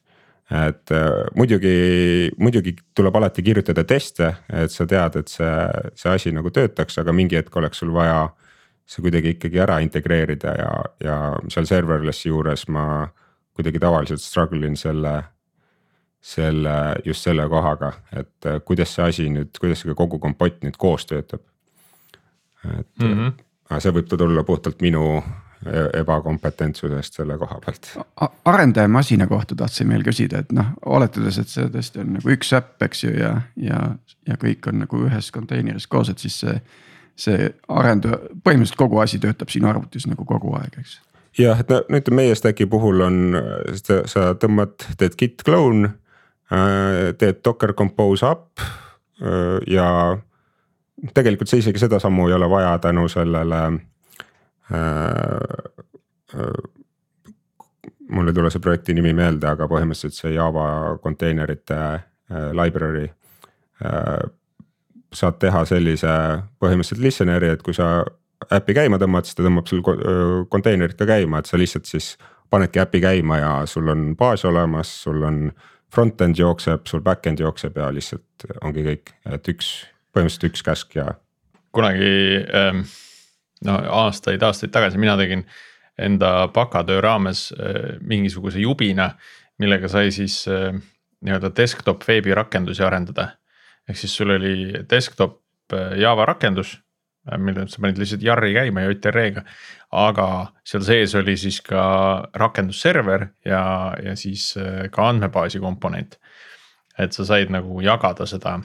et 0.52 0.92
äh, 0.92 1.26
muidugi, 1.36 2.32
muidugi 2.40 2.76
tuleb 2.96 3.16
alati 3.20 3.44
kirjutada 3.44 3.84
teste, 3.84 4.30
et 4.48 4.72
sa 4.72 4.86
tead, 4.88 5.20
et 5.20 5.32
see, 5.32 5.56
see 6.00 6.12
asi 6.14 6.32
nagu 6.36 6.52
töötaks, 6.56 7.02
aga 7.02 7.16
mingi 7.16 7.36
hetk 7.40 7.56
oleks 7.60 7.84
sul 7.84 7.92
vaja. 7.96 8.30
see 8.88 9.04
kuidagi 9.04 9.34
ikkagi 9.36 9.60
ära 9.60 9.82
integreerida 9.84 10.52
ja, 10.56 10.68
ja 11.04 11.16
seal 11.52 11.66
serverless'i 11.68 12.30
juures 12.30 12.62
ma 12.72 13.10
kuidagi 13.52 13.82
tavaliselt 13.84 14.22
struggle 14.24 14.68
in 14.68 14.78
selle. 14.78 15.24
selle, 16.28 16.96
just 17.06 17.24
selle 17.24 17.46
kohaga, 17.48 17.92
et 18.12 18.46
äh, 18.46 18.58
kuidas 18.66 18.96
see 18.96 19.04
asi 19.06 19.28
nüüd, 19.30 19.52
kuidas 19.60 19.84
see 19.84 19.94
kogu 19.96 20.18
kompott 20.20 20.64
nüüd 20.64 20.76
koos 20.78 21.06
töötab. 21.06 21.42
et 22.80 22.88
mm 23.00 23.14
-hmm. 23.14 23.80
see 23.80 23.92
võib 23.92 24.08
tulla 24.10 24.44
puhtalt 24.44 24.82
minu 24.82 25.24
ebakompetentsusest 25.94 27.14
selle 27.14 27.38
koha 27.38 27.60
pealt. 27.66 27.90
arendaja 28.46 28.88
masina 28.88 29.28
kohta 29.28 29.56
tahtsin 29.56 29.90
veel 29.90 30.04
küsida, 30.06 30.44
et 30.44 30.52
noh, 30.54 30.70
oletades, 30.86 31.40
et 31.42 31.50
see 31.50 31.66
tõesti 31.74 32.04
on 32.04 32.14
nagu 32.18 32.34
üks 32.34 32.54
äpp, 32.58 32.76
eks 32.86 33.04
ju, 33.04 33.14
ja, 33.18 33.32
ja, 33.62 33.80
ja 34.28 34.38
kõik 34.38 34.70
on 34.70 34.84
nagu 34.84 35.02
ühes 35.08 35.32
konteineris 35.34 35.88
koos, 35.88 36.14
et 36.14 36.22
siis 36.24 36.40
see. 36.44 36.60
see 37.18 37.48
arendaja, 37.74 38.20
põhimõtteliselt 38.46 38.78
kogu 38.78 39.00
asi 39.02 39.18
töötab 39.18 39.50
sinu 39.50 39.66
arvutis 39.66 40.06
nagu 40.06 40.26
kogu 40.30 40.52
aeg, 40.60 40.76
eks. 40.78 41.00
jah, 41.40 41.58
et 41.58 41.72
no 41.74 41.82
ütleme 41.90 42.22
meie 42.22 42.36
stack'i 42.38 42.68
puhul 42.70 43.02
on, 43.02 43.18
sa 43.82 44.28
tõmbad, 44.38 44.86
teed 45.02 45.18
git 45.18 45.42
clone, 45.42 45.90
äh, 46.54 47.16
teed 47.18 47.42
docker 47.42 47.74
compose 47.74 48.30
up 48.30 48.62
äh, 48.62 49.58
ja 49.66 49.90
tegelikult 51.18 51.50
sa 51.50 51.58
isegi 51.58 51.82
seda 51.82 51.98
sammu 52.00 52.30
ei 52.30 52.38
ole 52.38 52.50
vaja 52.50 52.78
tänu 52.86 53.08
sellele 53.10 53.64
mul 58.10 58.28
ei 58.28 58.34
tule 58.34 58.52
see 58.52 58.64
projekti 58.64 58.96
nimi 58.98 59.14
meelde, 59.16 59.48
aga 59.50 59.68
põhimõtteliselt 59.72 60.18
see 60.18 60.34
Java 60.36 60.98
konteinerite 61.04 61.78
äh, 61.78 62.50
library. 62.58 63.08
saad 65.14 65.36
teha 65.40 65.60
sellise 65.70 66.10
põhimõtteliselt 66.60 67.04
listener'i, 67.04 67.52
et 67.54 67.62
kui 67.62 67.76
sa 67.78 68.02
äppi 68.54 68.74
käima 68.74 68.98
tõmbad, 68.98 69.28
siis 69.28 69.38
ta 69.38 69.46
tõmbab 69.46 69.70
sul 69.70 69.84
konteinerit 70.50 70.98
ka 70.98 71.06
käima, 71.06 71.40
et 71.40 71.50
sa 71.50 71.60
lihtsalt 71.62 71.86
siis 71.86 72.16
panedki 72.50 72.82
äpi 72.82 73.02
käima 73.04 73.38
ja 73.38 73.52
sul 73.70 73.88
on 73.94 74.16
baas 74.18 74.46
olemas, 74.50 74.90
sul 75.04 75.22
on 75.24 75.52
front-end 75.94 76.42
jookseb, 76.42 76.90
sul 76.90 77.06
back-end 77.06 77.40
jookseb 77.40 77.78
ja 77.78 77.92
lihtsalt 77.94 78.48
ongi 78.66 78.84
kõik, 78.90 79.14
et 79.30 79.52
üks, 79.54 79.72
põhimõtteliselt 80.12 80.50
üks 80.50 80.66
käsk 80.66 80.98
ja. 80.98 81.12
kunagi 81.72 82.10
ähm 82.50 82.88
no 83.66 83.80
aastaid-aastaid 84.04 84.72
tagasi 84.72 84.98
mina 85.02 85.18
tegin 85.18 85.46
enda 85.98 86.48
bakatöö 86.54 87.02
raames 87.02 87.54
äh, 87.60 87.98
mingisuguse 88.02 88.60
jubina, 88.60 89.12
millega 89.58 89.90
sai 89.90 90.12
siis 90.12 90.46
äh, 90.48 90.74
nii-öelda 91.22 91.52
desktop 91.58 92.06
veebirakendusi 92.08 92.84
arendada. 92.84 93.30
ehk 93.90 93.98
siis 93.98 94.16
sul 94.16 94.30
oli 94.30 94.74
desktop 94.90 95.42
äh, 95.74 95.98
Java 95.98 96.26
rakendus, 96.26 96.78
mille 97.38 97.66
sa 97.68 97.82
panid 97.82 97.98
lihtsalt 98.00 98.22
jarri 98.24 98.54
käima 98.54 98.86
ja 98.86 98.92
JRE-ga. 98.92 99.42
aga 99.92 100.28
seal 100.64 100.84
sees 100.84 101.16
oli 101.16 101.38
siis 101.38 101.62
ka 101.62 102.30
rakendusserver 102.34 103.28
ja, 103.46 103.94
ja 104.04 104.16
siis 104.16 104.56
ka 104.92 105.10
andmebaasi 105.10 105.60
komponent. 105.60 106.20
et 107.00 107.14
sa 107.14 107.26
said 107.26 107.50
nagu 107.50 107.82
jagada 107.82 108.26
seda, 108.26 108.60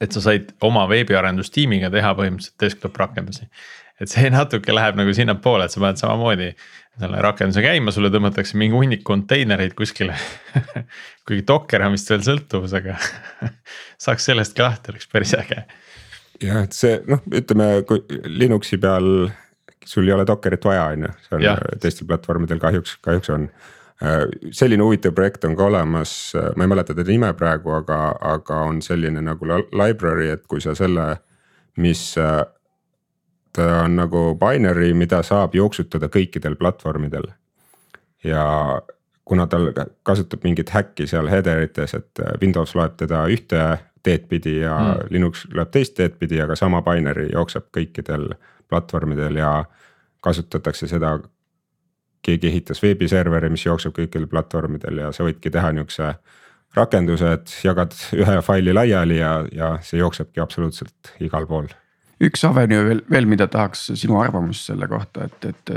et 0.00 0.12
sa 0.12 0.20
said 0.20 0.50
oma 0.60 0.88
veebiarendustiimiga 0.88 1.90
teha 1.90 2.14
põhimõtteliselt 2.14 2.60
desktop 2.60 2.96
rakendusi 2.96 3.48
et 4.00 4.10
see 4.10 4.30
natuke 4.34 4.74
läheb 4.74 4.98
nagu 4.98 5.14
sinnapoole, 5.14 5.66
et 5.66 5.74
sa 5.74 5.82
paned 5.82 6.00
samamoodi 6.00 6.52
selle 6.98 7.20
rakenduse 7.22 7.62
käima, 7.62 7.92
sulle 7.94 8.10
tõmmatakse 8.10 8.58
mingi 8.58 8.74
hunnik 8.74 9.04
konteinereid 9.06 9.76
kuskile 9.78 10.16
kuigi 11.28 11.44
Docker 11.46 11.84
on 11.86 11.94
vist 11.94 12.10
veel 12.10 12.24
sõltuvus, 12.26 12.74
aga 12.78 12.96
saaks 14.04 14.30
sellest 14.30 14.56
ka 14.58 14.66
lahti, 14.66 14.94
oleks 14.94 15.10
päris 15.12 15.34
äge. 15.38 15.62
jah, 16.42 16.64
et 16.64 16.76
see 16.76 16.98
noh, 17.08 17.22
ütleme 17.34 17.70
kui 17.88 18.02
Linuxi 18.26 18.80
peal 18.82 19.28
sul 19.88 20.08
ei 20.08 20.14
ole 20.16 20.26
Dockerit 20.26 20.64
vaja, 20.64 20.90
on 20.94 21.06
ju, 21.06 21.12
see 21.26 21.36
on 21.38 21.44
ja. 21.44 21.56
teistel 21.80 22.08
platvormidel 22.08 22.60
kahjuks, 22.62 22.98
kahjuks 23.04 23.30
on 23.34 23.46
äh, 24.02 24.24
selline 24.50 24.84
huvitav 24.84 25.14
projekt 25.16 25.46
on 25.48 25.56
ka 25.56 25.68
olemas, 25.70 26.12
ma 26.34 26.66
ei 26.66 26.74
mäleta 26.74 26.96
teda 26.96 27.14
nime 27.14 27.32
praegu, 27.38 27.72
aga, 27.78 28.02
aga 28.34 28.62
on 28.68 28.82
selline 28.84 29.22
nagu 29.24 29.48
library, 29.48 30.32
et 30.34 30.46
kui 30.50 30.60
sa 30.64 30.74
selle, 30.78 31.10
mis 31.78 32.10
äh, 32.20 32.42
on 33.58 33.96
nagu 33.96 34.38
binary, 34.38 34.92
mida 34.94 35.22
saab 35.22 35.54
jooksutada 35.54 36.10
kõikidel 36.12 36.56
platvormidel. 36.60 37.30
ja 38.24 38.44
kuna 39.24 39.46
tal 39.46 39.72
kasutab 40.02 40.44
mingit 40.44 40.70
häkki 40.70 41.06
seal 41.06 41.28
header 41.28 41.62
ites, 41.62 41.94
et 41.94 42.20
Windows 42.42 42.74
loeb 42.74 42.96
teda 42.96 43.26
ühte 43.30 43.62
teed 44.02 44.28
pidi 44.28 44.58
ja 44.60 44.76
mm. 44.78 45.10
Linux 45.10 45.46
loeb 45.54 45.70
teist 45.70 45.94
teed 45.98 46.16
pidi, 46.18 46.40
aga 46.40 46.56
sama 46.56 46.82
binary 46.82 47.28
jookseb 47.32 47.68
kõikidel 47.76 48.32
platvormidel 48.68 49.36
ja 49.36 49.52
kasutatakse 50.24 50.88
seda. 50.88 51.18
keegi 52.22 52.48
ehitas 52.48 52.82
veebiserveri, 52.82 53.48
mis 53.48 53.62
jookseb 53.64 53.94
kõikidel 53.94 54.26
platvormidel 54.28 54.98
ja 54.98 55.12
sa 55.12 55.24
võidki 55.24 55.50
teha 55.54 55.70
niukse 55.72 56.14
rakenduse, 56.74 57.32
et 57.32 57.52
jagad 57.64 57.94
ühe 58.12 58.40
faili 58.42 58.74
laiali 58.74 59.18
ja, 59.18 59.44
ja 59.52 59.78
see 59.82 60.00
jooksebki 60.00 60.40
absoluutselt 60.40 61.14
igal 61.20 61.46
pool 61.46 61.70
üks 62.24 62.44
avenue 62.48 62.84
veel, 62.86 63.02
veel, 63.10 63.28
mida 63.30 63.48
tahaks 63.50 63.90
sinu 63.98 64.18
arvamust 64.22 64.70
selle 64.70 64.88
kohta, 64.90 65.28
et, 65.28 65.52
et. 65.52 65.72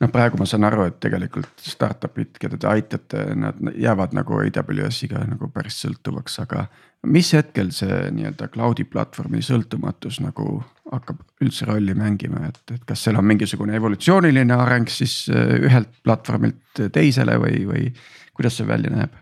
noh, 0.00 0.10
praegu 0.12 0.40
ma 0.40 0.46
saan 0.48 0.64
aru, 0.64 0.86
et 0.88 0.98
tegelikult 1.02 1.64
startup'id, 1.64 2.38
keda 2.40 2.58
te 2.60 2.68
aitate, 2.70 3.24
nad 3.36 3.58
jäävad 3.76 4.14
nagu 4.16 4.40
AWS-iga 4.40 5.26
nagu 5.28 5.50
päris 5.54 5.82
sõltuvaks, 5.84 6.40
aga. 6.44 6.66
mis 7.06 7.32
hetkel 7.36 7.70
see 7.72 8.10
nii-öelda 8.16 8.50
cloud'i 8.52 8.84
platvormi 8.84 9.42
sõltumatus 9.44 10.20
nagu 10.24 10.62
hakkab 10.90 11.20
üldse 11.44 11.68
rolli 11.68 11.94
mängima, 11.94 12.48
et, 12.48 12.60
et 12.74 12.84
kas 12.86 13.04
seal 13.04 13.18
on 13.20 13.26
mingisugune 13.28 13.76
evolutsiooniline 13.78 14.56
areng 14.56 14.90
siis 14.90 15.22
äh, 15.30 15.56
ühelt 15.68 15.92
platvormilt 16.04 16.86
teisele 16.92 17.36
või, 17.40 17.64
või 17.68 17.90
kuidas 18.34 18.58
see 18.58 18.66
välja 18.68 18.92
näeb? 18.94 19.18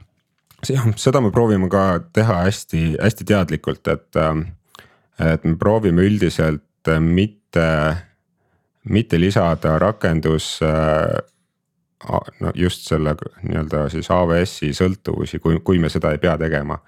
jah, 0.66 0.86
seda 0.98 1.20
me 1.22 1.30
proovime 1.34 1.68
ka 1.70 2.00
teha 2.14 2.42
hästi-hästi 2.46 3.26
teadlikult, 3.28 3.86
et 3.92 4.18
ähm, 4.18 4.46
et 5.18 5.44
me 5.44 5.56
proovime 5.58 6.04
üldiselt 6.06 6.88
äh, 6.88 7.00
mitte, 7.00 7.96
mitte 8.84 9.20
lisada 9.20 9.78
rakendus 9.78 10.58
äh, 10.62 11.18
no 12.40 12.52
just 12.54 12.86
selle 12.88 13.16
nii-öelda 13.42 13.88
siis 13.90 14.10
AWS-i 14.14 14.70
sõltuvusi, 14.76 15.40
kui, 15.42 15.58
kui 15.64 15.80
me 15.82 15.90
seda 15.90 16.12
ei 16.14 16.22
pea 16.22 16.36
tegema. 16.38 16.78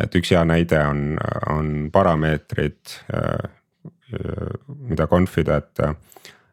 et 0.00 0.14
üks 0.18 0.32
hea 0.34 0.42
näide 0.44 0.80
on, 0.88 1.18
on 1.52 1.90
parameetrid, 1.92 2.96
äh, 3.14 3.50
mida 4.88 5.06
conf 5.06 5.38
ida, 5.38 5.56
et. 5.56 5.84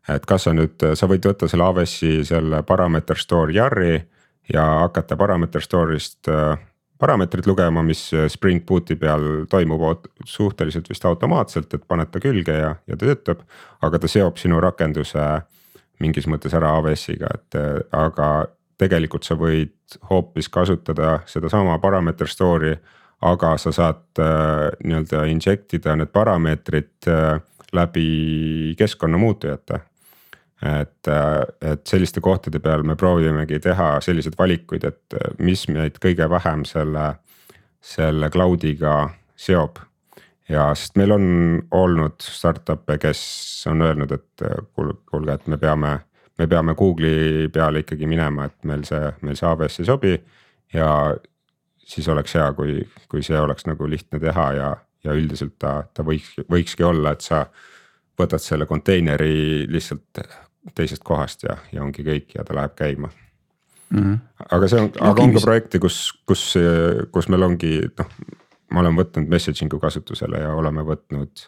et 0.10 0.26
kas 0.26 0.44
sa 0.46 0.54
nüüd, 0.54 0.82
sa 0.98 1.08
võid 1.08 1.26
võtta 1.26 1.48
selle 1.48 1.64
AWS-i 1.70 2.26
selle 2.26 2.64
parameeter 2.68 3.18
store 3.18 3.54
yar'i 3.54 3.96
ja 4.54 4.66
hakata 4.84 5.16
parameeter 5.18 5.62
store'ist 5.64 6.28
parameetrid 7.02 7.48
lugema, 7.50 7.84
mis 7.86 8.08
äh, 8.14 8.28
Spring 8.32 8.62
Boot'i 8.68 8.96
peal 9.00 9.46
toimub 9.50 10.08
suhteliselt 10.26 10.90
vist 10.90 11.06
automaatselt, 11.10 11.74
et 11.74 11.88
paned 11.88 12.12
ta 12.14 12.22
külge 12.24 12.56
ja, 12.58 12.76
ja 12.88 12.98
ta 12.98 13.06
töötab. 13.06 13.46
aga 13.82 14.00
ta 14.00 14.10
seob 14.12 14.38
sinu 14.38 14.62
rakenduse 14.62 15.26
mingis 16.02 16.28
mõttes 16.30 16.54
ära 16.58 16.76
AWS-iga, 16.78 17.30
et 17.38 17.60
äh, 17.60 17.78
aga 17.92 18.32
tegelikult 18.82 19.28
sa 19.28 19.38
võid 19.38 19.76
hoopis 20.10 20.50
kasutada 20.50 21.20
sedasama 21.30 21.78
parameeter 21.84 22.30
store'i. 22.30 22.78
aga 23.22 23.54
sa 23.62 23.70
saad 23.72 24.18
äh, 24.18 24.72
nii-öelda 24.84 25.26
inject 25.30 25.74
ida 25.78 25.94
need 25.96 26.10
parameetrid 26.10 27.08
äh, 27.08 27.42
läbi 27.74 28.76
keskkonna 28.78 29.18
muutujate. 29.22 29.80
Et, 30.62 31.10
et 31.62 31.88
selliste 31.88 32.22
kohtade 32.22 32.60
peal 32.62 32.84
me 32.86 32.96
proovimegi 32.96 33.60
teha 33.60 33.96
selliseid 34.06 34.36
valikuid, 34.38 34.86
et 34.86 35.16
mis 35.42 35.64
meid 35.74 35.98
kõige 36.04 36.28
vähem 36.30 36.66
selle, 36.70 37.08
selle 37.82 38.30
cloud'iga 38.34 38.98
seob. 39.36 39.82
ja 40.52 40.68
sest 40.76 40.98
meil 41.00 41.16
on 41.16 41.26
olnud 41.72 42.22
startup'e, 42.22 42.98
kes 43.02 43.22
on 43.72 43.82
öelnud, 43.82 44.12
et 44.12 44.46
kuulge, 44.76 45.34
et 45.34 45.48
me 45.48 45.58
peame, 45.58 45.96
me 46.38 46.48
peame 46.48 46.76
Google'i 46.76 47.48
peale 47.54 47.86
ikkagi 47.86 48.10
minema, 48.10 48.46
et 48.46 48.68
meil 48.68 48.84
see, 48.86 49.12
meil 49.22 49.40
see 49.40 49.48
AWS 49.48 49.80
ei 49.80 49.90
sobi. 49.90 50.16
ja 50.74 51.16
siis 51.86 52.08
oleks 52.08 52.36
hea, 52.36 52.52
kui, 52.54 52.82
kui 53.10 53.24
see 53.24 53.40
oleks 53.40 53.66
nagu 53.68 53.90
lihtne 53.90 54.20
teha 54.20 54.48
ja, 54.54 54.70
ja 55.04 55.18
üldiselt 55.18 55.58
ta, 55.60 55.82
ta 55.94 56.06
võiks, 56.06 56.36
võikski 56.52 56.86
olla, 56.86 57.16
et 57.16 57.26
sa 57.26 57.46
võtad 58.20 58.44
selle 58.44 58.68
konteineri 58.70 59.66
lihtsalt 59.72 60.22
teisest 60.76 61.04
kohast 61.04 61.44
ja, 61.44 61.58
ja 61.74 61.84
ongi 61.84 62.06
kõik 62.06 62.36
ja 62.38 62.46
ta 62.46 62.56
läheb 62.56 62.76
käima 62.78 63.10
mm. 63.90 64.00
-hmm. 64.00 64.18
aga 64.50 64.68
see 64.68 64.82
on, 64.82 64.92
aga 65.00 65.24
on 65.24 65.34
ka 65.34 65.44
projekte, 65.44 65.80
kus, 65.80 66.04
kus, 66.26 66.54
kus 67.12 67.30
meil 67.30 67.48
ongi 67.48 67.80
noh, 68.00 68.14
ma 68.72 68.84
olen 68.84 69.00
võtnud 69.00 69.32
messaging'u 69.32 69.80
kasutusele 69.80 70.44
ja 70.44 70.54
oleme 70.56 70.86
võtnud 70.88 71.48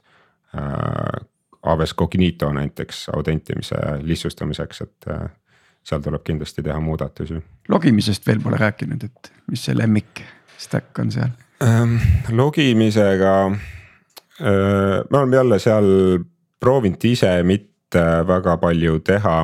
äh, 0.57 1.21
AWS 1.63 1.95
Cognito 1.95 2.51
näiteks 2.53 3.09
autentimise 3.15 3.75
lihtsustamiseks, 4.01 4.81
et 4.81 5.09
äh, 5.11 5.29
seal 5.83 6.01
tuleb 6.03 6.23
kindlasti 6.23 6.63
teha 6.63 6.79
muudatusi. 6.79 7.39
logimisest 7.69 8.27
veel 8.27 8.41
pole 8.43 8.57
rääkinud, 8.59 9.03
et 9.03 9.31
mis 9.51 9.65
see 9.65 9.77
lemmik 9.77 10.23
stack 10.57 10.99
on 10.99 11.11
seal 11.11 11.31
ähm,? 11.63 11.97
logimisega 12.29 13.35
äh,, 13.51 15.03
me 15.09 15.17
oleme 15.17 15.35
jälle 15.35 15.59
seal 15.59 15.85
proovinud 16.59 17.03
ise 17.03 17.43
mitte 17.43 17.72
väga 17.99 18.57
palju 18.61 18.99
teha, 19.05 19.37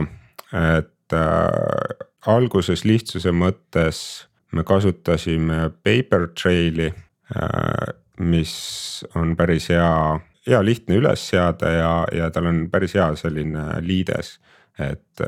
et 0.77 1.15
äh, 1.15 2.05
alguses 2.29 2.85
lihtsuse 2.85 3.31
mõttes 3.31 4.01
me 4.51 4.63
kasutasime 4.65 5.69
paper 5.85 6.29
trail'i 6.33 6.89
äh,, 6.89 7.93
mis 8.19 8.53
on 9.15 9.35
päris 9.39 9.69
hea, 9.71 10.19
hea 10.47 10.61
lihtne 10.65 10.97
üles 10.99 11.21
seada 11.29 11.69
ja, 11.71 11.91
ja 12.11 12.29
tal 12.33 12.49
on 12.49 12.65
päris 12.71 12.97
hea 12.97 13.13
selline 13.15 13.77
liides 13.85 14.39
et, 14.79 15.21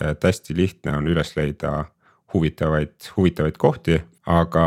et 0.00 0.24
hästi 0.24 0.56
lihtne 0.56 0.96
on 0.98 1.08
üles 1.08 1.32
leida 1.36 1.88
huvitavaid, 2.34 2.94
huvitavaid 3.16 3.56
kohti, 3.60 3.98
aga 4.28 4.66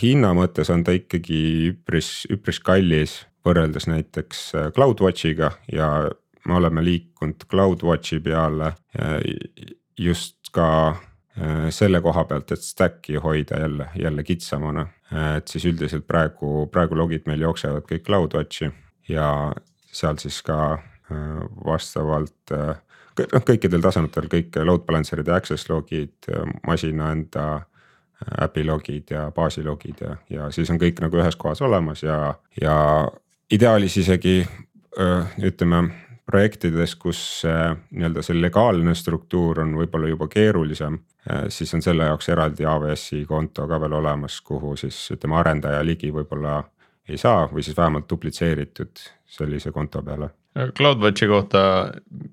hinna 0.00 0.32
mõttes 0.36 0.70
on 0.72 0.84
ta 0.86 0.94
ikkagi 0.96 1.42
üpris, 1.72 2.24
üpris 2.32 2.62
kallis 2.64 3.22
võrreldes 3.46 3.88
näiteks 3.90 4.44
CloudWatchiga 4.76 5.52
ja 5.72 5.88
me 6.48 6.54
oleme 6.54 6.84
liikunud 6.84 7.46
CloudWatchi 7.50 8.20
peale 8.20 8.72
just 9.98 10.50
ka 10.52 10.68
äh, 10.88 11.68
selle 11.70 12.00
koha 12.00 12.24
pealt, 12.24 12.52
et 12.52 12.64
stack'i 12.64 13.20
hoida 13.22 13.60
jälle, 13.60 13.88
jälle 13.94 14.24
kitsamana. 14.24 14.86
et 15.36 15.48
siis 15.48 15.64
üldiselt 15.68 16.06
praegu, 16.06 16.66
praegu 16.72 16.96
logid 16.96 17.26
meil 17.26 17.40
jooksevad 17.40 17.84
kõik 17.84 18.06
CloudWatchi 18.06 18.70
ja 19.08 19.52
seal 19.92 20.16
siis 20.16 20.38
ka 20.42 20.78
vastavalt 21.66 22.54
noh 23.18 23.44
kõikidel 23.44 23.82
tasanditel 23.84 24.30
kõik 24.32 24.56
load 24.64 24.86
balancer'id 24.88 25.28
ja 25.28 25.36
access 25.36 25.68
log'id, 25.68 26.30
masina 26.66 27.10
enda 27.12 27.44
äpi 28.42 28.64
logid 28.64 29.10
ja 29.10 29.26
baasi 29.34 29.64
logid 29.64 30.00
ja, 30.00 30.16
ja 30.30 30.50
siis 30.54 30.70
on 30.70 30.80
kõik 30.80 31.00
nagu 31.02 31.18
ühes 31.18 31.36
kohas 31.36 31.62
olemas 31.62 32.02
ja, 32.02 32.34
ja 32.60 32.76
ideaalis 33.50 33.96
isegi 34.00 34.42
öö, 34.98 35.22
ütleme 35.42 35.82
projektides, 36.26 36.94
kus 37.00 37.20
äh, 37.48 37.72
nii-öelda 37.90 38.22
see 38.22 38.38
legaalne 38.38 38.94
struktuur 38.98 39.62
on 39.64 39.74
võib-olla 39.80 40.10
juba 40.12 40.28
keerulisem 40.30 40.98
äh,. 41.26 41.48
siis 41.48 41.74
on 41.74 41.82
selle 41.82 42.06
jaoks 42.10 42.30
eraldi 42.32 42.66
AWS-i 42.68 43.24
konto 43.28 43.66
ka 43.68 43.80
veel 43.82 43.98
olemas, 43.98 44.40
kuhu 44.40 44.76
siis 44.80 44.98
ütleme 45.16 45.38
arendaja 45.40 45.82
ligi 45.84 46.12
võib-olla 46.14 46.60
ei 47.08 47.18
saa 47.18 47.48
või 47.50 47.64
siis 47.66 47.76
vähemalt 47.76 48.08
duplitseeritud 48.10 49.02
sellise 49.26 49.74
konto 49.74 50.02
peale 50.06 50.30
CloudWatchi 50.78 51.26
kohta 51.26 51.60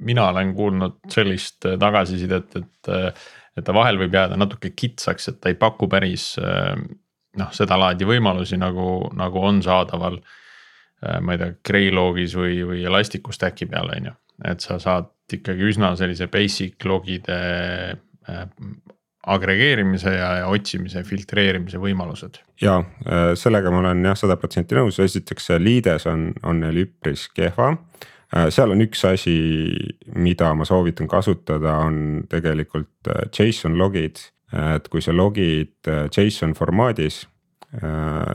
mina 0.05 0.27
olen 0.29 0.53
kuulnud 0.53 0.99
sellist 1.09 1.65
äh, 1.65 1.77
tagasisidet, 1.79 2.55
et, 2.61 2.93
et 3.57 3.65
ta 3.65 3.73
vahel 3.73 3.97
võib 4.01 4.13
jääda 4.13 4.37
natuke 4.37 4.73
kitsaks, 4.75 5.31
et 5.31 5.41
ta 5.41 5.49
ei 5.49 5.57
paku 5.59 5.87
päris 5.89 6.33
noh, 7.37 7.49
sedalaadi 7.55 8.07
võimalusi 8.07 8.59
nagu, 8.59 9.09
nagu 9.17 9.41
on 9.45 9.63
saadaval. 9.65 10.19
Ma 11.21 11.35
ei 11.35 11.39
tea, 11.39 11.53
Greylogis 11.63 12.35
või, 12.35 12.57
või 12.67 12.83
Elasticus 12.87 13.39
Stacki 13.39 13.69
peal 13.71 13.91
on 13.95 14.09
ju, 14.09 14.15
et 14.51 14.65
sa 14.65 14.79
saad 14.83 15.11
ikkagi 15.31 15.69
üsna 15.69 15.93
sellise 15.95 16.27
basic 16.27 16.83
logide 16.89 17.37
agregeerimise 19.29 20.11
ja, 20.11 20.29
ja 20.41 20.49
otsimise, 20.51 21.05
filtreerimise 21.07 21.79
võimalused. 21.79 22.41
ja 22.61 22.81
sellega 23.39 23.71
ma 23.71 23.79
olen 23.83 24.03
jah 24.09 24.19
sada 24.19 24.35
protsenti 24.41 24.75
nõus, 24.75 24.99
esiteks 24.99 25.49
see 25.51 25.61
liides 25.61 26.09
on, 26.09 26.33
on 26.43 26.59
neil 26.65 26.83
üpris 26.83 27.29
kehva 27.31 27.71
Äh, 28.29 28.49
seal 28.53 28.69
on 28.75 28.83
üks 28.83 29.01
asi, 29.09 29.35
mida 30.13 30.51
ma 30.53 30.65
soovitan 30.67 31.09
kasutada, 31.09 31.79
on 31.87 32.27
tegelikult 32.29 33.09
äh, 33.09 33.25
JSON 33.33 33.77
logid. 33.79 34.29
et 34.49 34.87
kui 34.89 34.97
sa 34.97 35.13
logid 35.13 35.85
äh, 35.85 36.07
JSON 36.09 36.55
formaadis, 36.57 37.27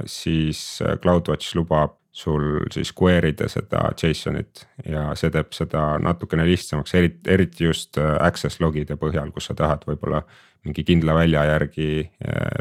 siis 0.07 0.59
CloudWatch 1.03 1.57
lubab 1.59 1.97
sul 2.15 2.63
siis 2.71 2.93
query 2.95 3.33
da 3.35 3.49
seda 3.51 3.89
JSON-it 3.99 4.65
ja 4.87 5.09
see 5.19 5.33
teeb 5.35 5.51
seda 5.57 5.97
natukene 5.99 6.47
lihtsamaks, 6.47 6.95
eriti, 6.95 7.21
eriti 7.35 7.67
just 7.67 7.99
access 7.99 8.61
logide 8.63 8.95
põhjal, 9.01 9.33
kus 9.35 9.51
sa 9.51 9.57
tahad 9.59 9.83
võib-olla 9.89 10.23
mingi 10.65 10.85
kindla 10.87 11.17
välja 11.19 11.43
järgi 11.51 11.89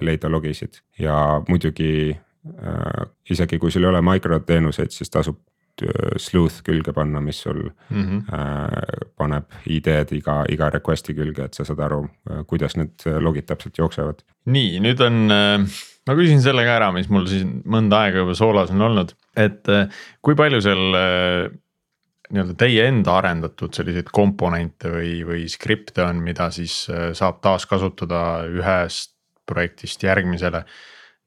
leida 0.01 0.31
logisid 0.31 0.81
ja 0.99 1.15
muidugi 1.47 1.93
äh, 2.09 3.03
isegi 3.29 3.61
kui 3.61 3.71
sul 3.71 3.85
ei 3.85 3.93
ole 3.93 4.01
mikroteenuseid, 4.01 4.91
siis 4.91 5.13
tasub 5.13 5.37
Äh, 5.81 6.17
sleuth 6.21 6.61
külge 6.61 6.93
panna, 6.93 7.21
mis 7.21 7.41
sul 7.41 7.71
mm 7.89 8.03
-hmm. 8.03 8.33
äh, 8.33 9.09
paneb 9.17 9.45
ID-d 9.65 10.11
iga, 10.15 10.45
iga 10.49 10.69
request'i 10.69 11.13
külge, 11.13 11.43
et 11.43 11.53
sa 11.53 11.65
saad 11.65 11.79
aru, 11.79 12.03
äh, 12.29 12.43
kuidas 12.45 12.75
need 12.77 12.93
logid 13.19 13.45
täpselt 13.45 13.77
jooksevad. 13.77 14.21
nii, 14.45 14.79
nüüd 14.79 15.01
on 15.01 15.31
äh,, 15.31 15.65
ma 16.07 16.15
küsin 16.19 16.41
selle 16.43 16.65
ka 16.67 16.77
ära, 16.77 16.91
mis 16.95 17.09
mul 17.13 17.27
siin 17.31 17.59
mõnda 17.69 18.03
aega 18.05 18.23
juba 18.23 18.37
soolas 18.37 18.73
on 18.73 18.85
olnud, 18.89 19.13
et 19.39 19.69
äh, 19.71 20.01
kui 20.25 20.37
palju 20.39 20.61
seal 20.65 20.99
äh, 20.99 21.51
nii-öelda 22.33 22.57
teie 22.59 22.87
enda 22.89 23.17
arendatud 23.19 23.75
selliseid 23.75 24.09
komponente 24.15 24.91
või, 24.91 25.15
või 25.27 25.47
skripte 25.51 26.05
on, 26.05 26.23
mida 26.25 26.47
siis 26.55 26.85
saab 26.89 27.43
taaskasutada 27.43 28.21
ühest 28.49 29.11
projektist 29.45 30.01
järgmisele. 30.03 30.63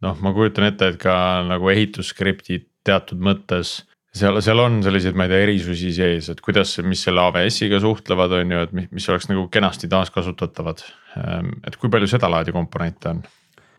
noh, 0.02 0.16
ma 0.24 0.32
kujutan 0.34 0.66
ette, 0.66 0.88
et 0.92 0.98
ka 1.00 1.44
nagu 1.46 1.68
ehitusskriptid 1.72 2.66
teatud 2.86 3.22
mõttes 3.22 3.78
seal, 4.16 4.40
seal 4.44 4.62
on 4.62 4.80
selliseid, 4.84 5.16
ma 5.18 5.26
ei 5.26 5.32
tea, 5.32 5.42
erisusi 5.46 5.92
sees, 5.96 6.30
et 6.32 6.42
kuidas, 6.44 6.76
mis 6.86 7.02
selle 7.06 7.22
AWS-iga 7.24 7.80
suhtlevad, 7.82 8.36
on 8.40 8.54
ju, 8.54 8.62
et 8.68 8.76
mis, 8.76 8.88
mis 8.98 9.08
oleks 9.12 9.28
nagu 9.30 9.46
kenasti 9.52 9.90
taaskasutatavad. 9.92 10.84
Ehm, 11.20 11.52
et 11.66 11.76
kui 11.80 11.92
palju 11.92 12.10
sedalaadi 12.10 12.54
komponente 12.56 13.12
on? 13.12 13.22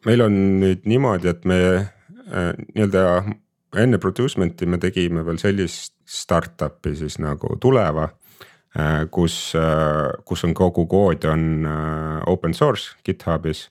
Meil 0.06 0.22
on 0.22 0.38
nüüd 0.62 0.86
niimoodi, 0.90 1.32
et 1.32 1.46
me 1.46 1.60
äh, 1.76 2.54
nii-öelda 2.76 3.24
enne 3.78 4.00
producement'i 4.02 4.66
me 4.70 4.80
tegime 4.82 5.26
veel 5.26 5.40
sellist 5.42 5.96
startup'i 6.08 6.96
siis 6.96 7.20
nagu 7.20 7.58
Tuleva 7.62 8.10
äh,. 8.78 9.08
kus 9.12 9.56
äh,, 9.56 10.14
kus 10.26 10.44
on 10.48 10.54
kogu 10.54 10.86
kood 10.88 11.26
on 11.26 11.66
äh, 11.66 12.22
open 12.28 12.54
source 12.54 12.96
GitHubis 13.06 13.68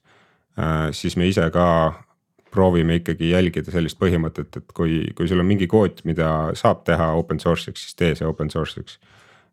äh,, 0.58 0.92
siis 0.92 1.16
me 1.16 1.28
ise 1.28 1.50
ka 1.50 1.66
proovime 2.56 3.00
ikkagi 3.00 3.30
jälgida 3.34 3.72
sellist 3.72 3.98
põhimõtet, 4.00 4.56
et 4.56 4.72
kui, 4.76 5.02
kui 5.16 5.28
sul 5.28 5.42
on 5.42 5.48
mingi 5.48 5.68
kood, 5.68 6.00
mida 6.08 6.54
saab 6.56 6.86
teha 6.88 7.10
open 7.18 7.40
source'iks, 7.42 7.84
siis 7.84 7.98
tee 7.98 8.14
see 8.16 8.28
open 8.28 8.52
source'iks. 8.52 8.98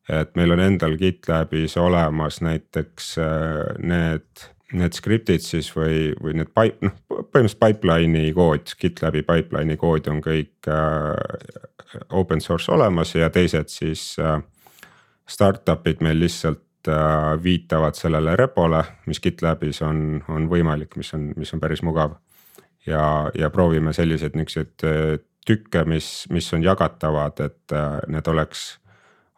et 0.09 0.34
meil 0.36 0.51
on 0.51 0.59
endal 0.59 0.97
GitLabis 0.99 1.78
olemas 1.80 2.41
näiteks 2.43 3.13
äh, 3.24 3.76
need, 3.80 4.47
need 4.74 4.95
skriptid 4.97 5.43
siis 5.43 5.70
või, 5.76 6.14
või 6.24 6.38
need 6.39 6.49
pipe, 6.55 6.88
noh 6.88 6.95
põhimõtteliselt 7.34 7.59
pipeline'i 7.61 8.34
kood, 8.36 8.74
GitLabi 8.80 9.24
pipeline'i 9.28 9.78
kood 9.80 10.07
on 10.11 10.22
kõik 10.24 10.70
äh, 10.72 12.01
open 12.09 12.41
source 12.41 12.72
olemas 12.72 13.14
ja 13.16 13.30
teised 13.34 13.70
siis 13.74 14.14
äh, 14.22 14.39
startup'id 15.30 16.01
meil 16.05 16.20
lihtsalt 16.20 16.89
äh, 16.89 17.43
viitavad 17.43 17.97
sellele 17.97 18.36
repole, 18.39 18.84
mis 19.05 19.22
GitLabis 19.24 19.82
on, 19.86 20.24
on 20.30 20.47
võimalik, 20.51 20.97
mis 20.99 21.14
on, 21.14 21.32
mis 21.38 21.53
on 21.53 21.61
päris 21.64 21.84
mugav. 21.86 22.18
Ja, 22.86 23.32
ja 23.38 23.47
proovime 23.49 23.93
selliseid 23.95 24.36
niukseid 24.36 24.88
äh, 24.88 25.18
tükke, 25.47 25.86
mis, 25.88 26.26
mis 26.32 26.47
on 26.53 26.64
jagatavad, 26.64 27.39
et 27.45 27.76
äh, 27.76 27.99
need 28.11 28.28
oleks, 28.28 28.80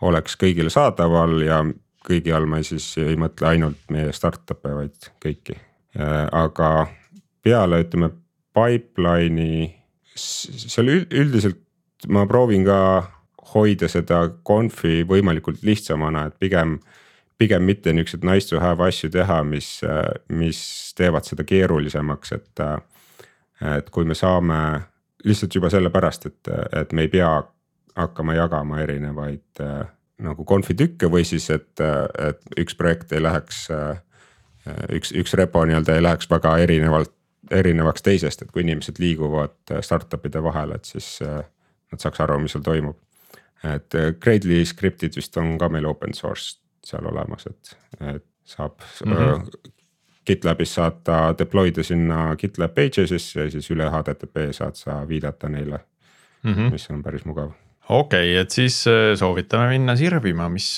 oleks 0.05 0.37
kõigile 0.41 0.73
saadaval 0.73 1.41
ja 1.45 1.63
kõigi 2.05 2.33
all 2.35 2.47
ma 2.49 2.61
siis 2.65 2.87
ei 3.01 3.17
mõtle 3.19 3.49
ainult 3.49 3.89
meie 3.93 4.13
startup'e, 4.15 4.75
vaid 4.77 5.09
kõiki. 5.23 5.57
Äh, 5.97 6.25
aga 6.35 6.87
peale 7.45 7.81
ütleme 7.85 8.11
pipeline'i, 8.55 9.69
seal 10.15 10.91
üldiselt 10.95 11.61
ma 12.07 12.25
proovin 12.29 12.65
ka 12.67 12.79
hoida 13.53 13.87
seda 13.91 14.25
conf'i 14.47 15.03
võimalikult 15.07 15.63
lihtsamana, 15.65 16.27
et 16.29 16.37
pigem 16.39 16.79
pigem 17.37 17.65
mitte 17.67 17.93
niukseid 17.93 18.23
nice 18.23 18.49
to 18.49 18.59
have 18.63 18.83
asju 18.83 19.09
teha, 19.11 19.41
mis, 19.43 19.81
mis 20.31 20.59
teevad 20.97 21.27
seda 21.27 21.43
keerulisemaks, 21.47 22.31
et. 22.31 22.65
et 23.75 23.89
kui 23.91 24.05
me 24.07 24.15
saame 24.15 24.57
lihtsalt 25.25 25.55
juba 25.55 25.69
sellepärast, 25.71 26.25
et, 26.29 26.49
et 26.75 26.93
me 26.93 27.05
ei 27.05 27.11
pea 27.11 27.29
hakkama 27.95 28.35
jagama 28.35 28.81
erinevaid 28.83 29.63
nagu 30.23 30.45
konfitükke 30.47 31.09
või 31.11 31.25
siis, 31.27 31.49
et, 31.49 31.81
et 32.19 32.59
üks 32.59 32.75
projekt 32.75 33.11
ei 33.11 33.23
läheks. 33.23 33.67
üks, 34.91 35.11
üks 35.11 35.33
repo 35.37 35.65
nii-öelda 35.65 35.95
ei 35.95 36.03
läheks 36.03 36.29
väga 36.29 36.57
erinevalt, 36.63 37.11
erinevaks 37.51 38.01
teisest, 38.01 38.41
et 38.41 38.51
kui 38.51 38.63
inimesed 38.63 38.99
liiguvad 38.99 39.75
startup'ide 39.81 40.43
vahel, 40.43 40.71
et 40.71 40.85
siis 40.85 41.19
nad 41.21 42.01
saaks 42.01 42.23
aru, 42.23 42.39
mis 42.39 42.55
seal 42.55 42.63
toimub. 42.63 42.97
et 43.63 43.97
Gradle'i 44.21 44.65
skriptid 44.65 45.15
vist 45.15 45.37
on 45.37 45.57
ka 45.57 45.69
meil 45.69 45.85
open 45.85 46.13
source 46.13 46.57
seal 46.85 47.05
olemas, 47.09 47.47
et, 47.49 47.77
et 48.01 48.25
saab 48.45 48.79
mm. 49.05 49.13
-hmm. 49.13 49.71
GitLabis 50.25 50.75
saata 50.75 51.35
deploy 51.37 51.71
da 51.75 51.83
sinna 51.83 52.35
GitLab 52.35 52.71
Pages'isse 52.73 53.39
ja 53.39 53.51
siis 53.51 53.71
üle 53.71 53.89
HTTP 53.89 54.51
saad 54.51 54.75
sa 54.75 55.07
viidata 55.07 55.49
neile 55.49 55.79
mm, 56.43 56.53
-hmm. 56.53 56.71
mis 56.71 56.89
on 56.89 57.03
päris 57.03 57.25
mugav 57.25 57.51
okei 57.89 58.31
okay,, 58.33 58.41
et 58.41 58.55
siis 58.55 58.77
äh, 58.89 59.13
soovitame 59.17 59.69
minna 59.75 59.95
sirvima, 59.99 60.47
mis, 60.49 60.69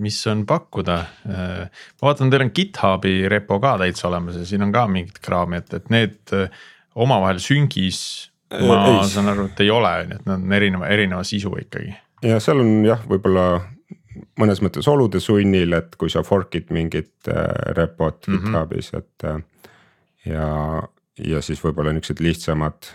mis 0.00 0.18
on 0.30 0.46
pakkuda. 0.48 0.96
Äh, 1.28 1.84
ma 2.00 2.08
vaatan, 2.08 2.32
teil 2.32 2.46
on 2.46 2.52
GitHubi 2.56 3.16
repo 3.32 3.60
ka 3.62 3.76
täitsa 3.82 4.08
olemas 4.10 4.38
ja 4.40 4.46
siin 4.48 4.64
on 4.66 4.72
ka 4.74 4.86
mingit 4.90 5.20
kraami, 5.24 5.60
et, 5.62 5.76
et 5.76 5.92
need 5.92 6.34
äh, 6.36 6.64
omavahel 6.94 7.40
süngis. 7.42 8.00
ma 8.50 8.82
ei. 8.86 8.98
saan 9.10 9.32
aru, 9.32 9.48
et 9.50 9.64
ei 9.64 9.70
ole, 9.74 9.94
nii 10.06 10.20
et 10.20 10.28
nad 10.28 10.36
on 10.38 10.52
erineva, 10.54 10.90
erineva 10.94 11.24
sisu 11.26 11.56
ikkagi. 11.60 11.96
ja 12.24 12.38
seal 12.40 12.62
on 12.62 12.76
jah, 12.86 13.00
võib-olla 13.10 13.46
mõnes 14.40 14.62
mõttes 14.64 14.86
olude 14.88 15.20
sunnil, 15.20 15.74
et 15.76 15.96
kui 15.98 16.12
sa 16.12 16.22
fork'id 16.24 16.70
mingit 16.72 17.28
repot 17.76 18.28
mm 18.28 18.36
-hmm. 18.36 18.46
GitHubis, 18.46 18.92
et. 18.94 19.26
ja, 20.30 20.46
ja 21.18 21.42
siis 21.42 21.60
võib-olla 21.64 21.92
niuksed 21.92 22.22
lihtsamad 22.22 22.94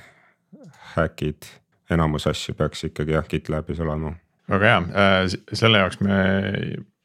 häkid 0.96 1.46
enamus 1.92 2.28
asju 2.32 2.56
peaks 2.58 2.86
ikkagi 2.90 3.18
jah 3.18 3.28
GitLabis 3.30 3.82
olema. 3.84 4.16
väga 4.52 4.74
hea, 4.74 4.82
äh, 5.04 5.56
selle 5.58 5.84
jaoks 5.84 6.02
me 6.04 6.18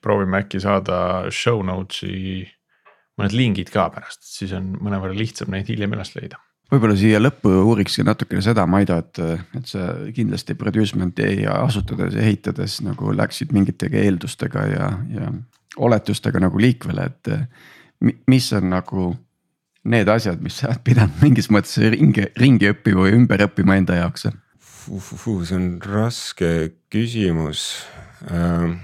proovime 0.03 0.43
äkki 0.43 0.61
saada 0.62 1.30
show 1.34 1.62
notes'i 1.66 2.47
mõned 3.16 3.37
lingid 3.37 3.70
ka 3.72 3.89
pärast, 3.95 4.22
siis 4.28 4.53
on 4.57 4.74
mõnevõrra 4.80 5.16
lihtsam 5.16 5.55
neid 5.55 5.68
hiljem 5.70 5.95
üles 5.97 6.12
leida. 6.16 6.41
Võib-olla 6.66 6.97
siia 6.99 7.20
lõppu 7.20 7.51
uurikski 7.62 8.03
natukene 8.03 8.43
seda, 8.43 8.64
Maido, 8.66 8.97
et, 8.99 9.20
et 9.55 9.68
sa 9.70 9.93
kindlasti 10.14 10.57
producement'i 10.59 11.45
asutades 11.47 12.16
ja 12.16 12.24
ehitades 12.26 12.80
nagu 12.82 13.12
läksid 13.14 13.55
mingite 13.55 13.87
eeldustega 14.03 14.64
ja, 14.72 14.89
ja 15.14 15.30
oletustega 15.76 16.43
nagu 16.43 16.59
liikvele, 16.59 17.07
et 17.07 17.30
mis 18.26 18.51
on 18.59 18.66
nagu 18.72 19.12
need 19.87 20.11
asjad, 20.11 20.43
mis 20.43 20.59
sa 20.59 20.72
oled 20.72 20.82
pidanud 20.84 21.22
mingis 21.22 21.49
mõttes 21.55 21.78
ringi, 21.95 22.26
ringi 22.41 22.72
õppima 22.72 23.07
või 23.07 23.14
ümber 23.20 23.47
õppima 23.47 23.78
enda 23.78 24.01
jaoks 24.01 24.26
see 24.87 25.57
on 25.57 25.66
raske 25.82 26.51
küsimus 26.93 27.82
äh,. 28.30 28.76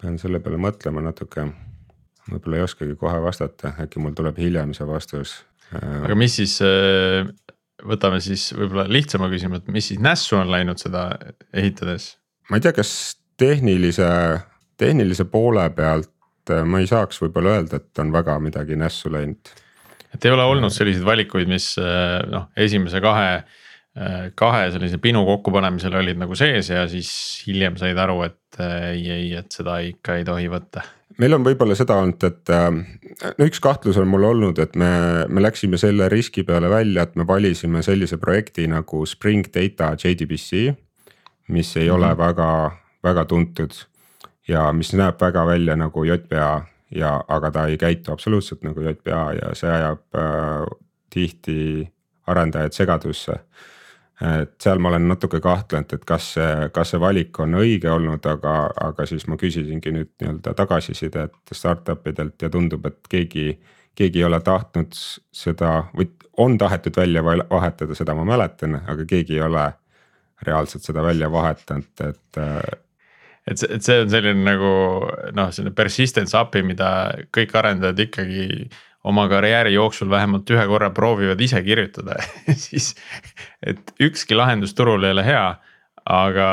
pean 0.00 0.18
selle 0.20 0.40
peale 0.44 0.58
mõtlema 0.60 1.02
natuke. 1.04 1.46
võib-olla 2.30 2.60
ei 2.60 2.64
oskagi 2.66 2.96
kohe 2.98 3.18
vastata, 3.22 3.74
äkki 3.84 4.00
mul 4.02 4.16
tuleb 4.16 4.38
hiljem 4.40 4.74
see 4.76 4.86
vastus 4.88 5.38
äh.. 5.74 6.04
aga 6.06 6.16
mis 6.18 6.38
siis, 6.40 6.56
äh, 6.64 7.28
võtame 7.84 8.20
siis 8.24 8.48
võib-olla 8.56 8.86
lihtsama 8.88 9.28
küsimuse, 9.32 9.64
et 9.64 9.76
mis 9.76 9.92
siis 9.92 10.00
nässu 10.02 10.38
on 10.40 10.50
läinud 10.52 10.80
seda 10.82 11.10
ehitades? 11.52 12.14
ma 12.50 12.58
ei 12.58 12.64
tea, 12.64 12.74
kas 12.76 12.90
tehnilise, 13.36 14.08
tehnilise 14.80 15.28
poole 15.28 15.68
pealt 15.76 16.54
äh, 16.54 16.64
ma 16.64 16.80
ei 16.80 16.88
saaks 16.88 17.20
võib-olla 17.22 17.58
öelda, 17.58 17.82
et 17.82 18.02
on 18.02 18.12
väga 18.14 18.40
midagi 18.40 18.80
nässu 18.80 19.12
läinud. 19.12 19.54
et 20.14 20.24
ei 20.24 20.32
ole 20.32 20.48
olnud 20.48 20.72
selliseid 20.72 21.04
valikuid, 21.04 21.52
mis 21.52 21.74
noh, 22.32 22.48
esimese 22.56 23.04
kahe 23.04 23.30
Äh, 23.36 23.65
kahe 24.36 24.66
sellise 24.74 24.98
pinu 25.00 25.22
kokkupanemisel 25.24 25.94
olid 25.96 26.18
nagu 26.20 26.36
sees 26.36 26.68
ja 26.68 26.82
siis 26.90 27.08
hiljem 27.46 27.78
said 27.80 27.96
aru, 27.96 28.20
et 28.26 28.60
äh, 28.60 28.90
ei, 28.92 29.06
ei, 29.10 29.30
et 29.38 29.52
seda 29.52 29.78
ikka 29.84 30.18
ei 30.18 30.26
tohi 30.28 30.50
võtta. 30.52 30.84
meil 31.18 31.32
on 31.32 31.46
võib-olla 31.46 31.76
seda 31.78 31.96
olnud, 32.02 32.26
et 32.28 32.52
no 33.38 33.46
üks 33.48 33.60
kahtlus 33.64 33.96
on 33.96 34.08
mul 34.12 34.26
olnud, 34.28 34.60
et 34.60 34.76
me, 34.76 34.90
me 35.28 35.40
läksime 35.40 35.80
selle 35.80 36.10
riski 36.12 36.44
peale 36.44 36.68
välja, 36.68 37.06
et 37.06 37.16
me 37.16 37.24
valisime 37.28 37.80
sellise 37.82 38.18
projekti 38.20 38.66
nagu 38.68 39.00
Spring 39.08 39.48
Data 39.54 39.94
JDBC. 39.96 40.76
mis 41.48 41.76
ei 41.76 41.84
mm 41.84 41.90
-hmm. 41.90 41.94
ole 41.94 42.06
mhm. 42.06 42.18
väga, 42.18 42.70
väga 43.02 43.24
tuntud 43.24 43.72
ja 44.48 44.72
mis 44.72 44.92
näeb 44.92 45.20
väga 45.20 45.46
välja 45.46 45.76
nagu 45.76 46.04
JPA 46.04 46.66
ja, 46.90 47.24
aga 47.28 47.50
ta 47.50 47.66
ei 47.66 47.78
käitu 47.78 48.12
absoluutselt 48.12 48.62
nagu 48.62 48.80
JPA 48.80 49.32
ja 49.32 49.54
see 49.54 49.70
ajab 49.70 50.04
äh, 50.14 50.66
tihti 51.10 51.88
arendajaid 52.26 52.72
segadusse 52.72 53.40
et 54.20 54.54
seal 54.62 54.80
ma 54.80 54.88
olen 54.88 55.08
natuke 55.10 55.40
kahtlenud, 55.44 55.92
et 55.92 56.04
kas 56.08 56.30
see, 56.36 56.68
kas 56.72 56.94
see 56.94 57.00
valik 57.00 57.36
on 57.44 57.58
õige 57.60 57.90
olnud, 57.92 58.24
aga, 58.30 58.54
aga 58.88 59.06
siis 59.08 59.26
ma 59.28 59.36
küsisingi 59.40 59.92
nüüd 59.92 60.12
nii-öelda 60.22 60.54
tagasisidet 60.56 61.52
startup 61.52 62.06
idelt 62.08 62.42
ja 62.42 62.50
tundub, 62.52 62.86
et 62.86 63.00
keegi. 63.08 63.58
keegi 63.96 64.18
ei 64.20 64.24
ole 64.24 64.40
tahtnud 64.44 64.92
seda 65.32 65.86
või 65.96 66.10
on 66.36 66.58
tahetud 66.58 66.96
välja 66.96 67.22
vahetada, 67.24 67.94
seda 67.94 68.14
ma 68.14 68.24
mäletan, 68.28 68.74
aga 68.86 69.06
keegi 69.08 69.38
ei 69.38 69.40
ole 69.40 69.70
reaalselt 70.44 70.84
seda 70.84 71.02
välja 71.02 71.30
vahetanud, 71.32 72.04
et 72.04 72.40
et 73.46 73.58
see, 73.58 73.68
et 73.70 73.82
see 73.82 74.00
on 74.02 74.10
selline 74.10 74.42
nagu 74.42 74.70
noh, 75.36 75.52
selline 75.54 75.74
persistence 75.76 76.36
API, 76.36 76.64
mida 76.66 76.90
kõik 77.34 77.54
arendajad 77.56 78.00
ikkagi 78.08 78.68
oma 79.06 79.28
karjääri 79.30 79.74
jooksul 79.74 80.10
vähemalt 80.10 80.50
ühe 80.50 80.66
korra 80.66 80.90
proovivad 80.90 81.40
ise 81.40 81.62
kirjutada 81.62 82.18
siis. 82.66 82.94
et 83.62 83.92
ükski 84.02 84.38
lahendus 84.38 84.74
turul 84.74 85.04
ei 85.06 85.14
ole 85.14 85.26
hea, 85.26 85.46
aga 86.04 86.48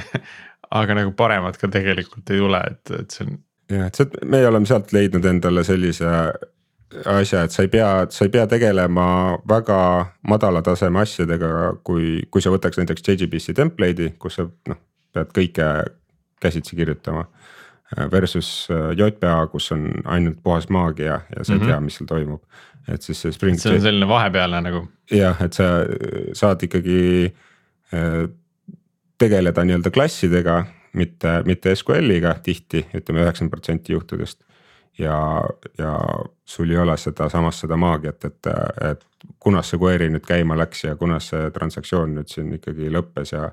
aga 0.80 0.98
nagu 1.00 1.14
paremat 1.16 1.58
ka 1.60 1.70
tegelikult 1.70 2.34
ei 2.34 2.42
tule, 2.42 2.62
et, 2.70 2.96
et 2.98 3.14
see 3.14 3.28
on. 3.28 3.38
jah, 3.70 3.86
et 3.86 4.00
see, 4.00 4.26
me 4.26 4.42
oleme 4.48 4.68
sealt 4.70 4.92
leidnud 4.96 5.30
endale 5.30 5.64
sellise 5.66 6.10
asja, 7.10 7.44
et 7.44 7.54
sa 7.54 7.64
ei 7.64 7.70
pea, 7.70 7.90
sa 8.14 8.26
ei 8.26 8.32
pea 8.34 8.46
tegelema 8.50 9.06
väga 9.50 9.78
madala 10.30 10.62
taseme 10.62 11.02
asjadega, 11.02 11.50
kui, 11.86 12.20
kui 12.30 12.42
sa 12.42 12.52
võtaks 12.54 12.78
näiteks 12.80 13.06
JGBC 13.08 13.56
template'i, 13.58 14.14
kus 14.18 14.38
sa 14.40 14.46
noh, 14.70 14.80
pead 15.14 15.30
kõike 15.34 15.70
käsitsi 16.42 16.76
kirjutama 16.76 17.24
versus 18.10 18.68
äh, 18.70 18.92
JPA, 18.98 19.46
kus 19.52 19.72
on 19.72 19.88
ainult 20.04 20.42
puhas 20.42 20.68
maagia 20.68 21.20
ja 21.36 21.44
sa 21.44 21.52
ei 21.52 21.58
mm 21.58 21.64
-hmm. 21.64 21.68
tea, 21.68 21.80
mis 21.80 21.96
seal 21.96 22.06
toimub. 22.06 22.42
et 22.88 23.02
siis 23.02 23.22
see 23.22 23.32
Spring. 23.32 23.58
see 23.58 23.74
on 23.74 23.80
selline 23.80 24.08
vahepealne 24.08 24.60
nagu. 24.60 24.88
jah, 25.10 25.42
et 25.42 25.52
sa 25.52 25.64
saad 26.32 26.62
ikkagi 26.62 27.34
äh, 27.94 28.28
tegeleda 29.18 29.64
nii-öelda 29.64 29.90
klassidega, 29.90 30.64
mitte, 30.92 31.42
mitte 31.46 31.74
SQL-iga 31.74 32.34
tihti, 32.42 32.86
ütleme 32.94 33.22
üheksakümmend 33.22 33.50
protsenti 33.50 33.92
juhtudest. 33.92 34.40
ja, 34.98 35.42
ja 35.78 35.98
sul 36.44 36.70
ei 36.70 36.76
ole 36.76 36.96
seda 36.96 37.28
samas 37.28 37.60
seda 37.60 37.76
maagiat, 37.76 38.24
et, 38.24 38.46
et 38.90 39.06
kunas 39.38 39.70
see 39.70 39.78
query 39.80 40.10
nüüd 40.10 40.26
käima 40.26 40.58
läks 40.58 40.84
ja 40.84 40.96
kunas 40.96 41.28
see 41.32 41.50
transaktsioon 41.50 42.14
nüüd 42.14 42.28
siin 42.30 42.52
ikkagi 42.54 42.90
lõppes 42.90 43.32
ja 43.32 43.48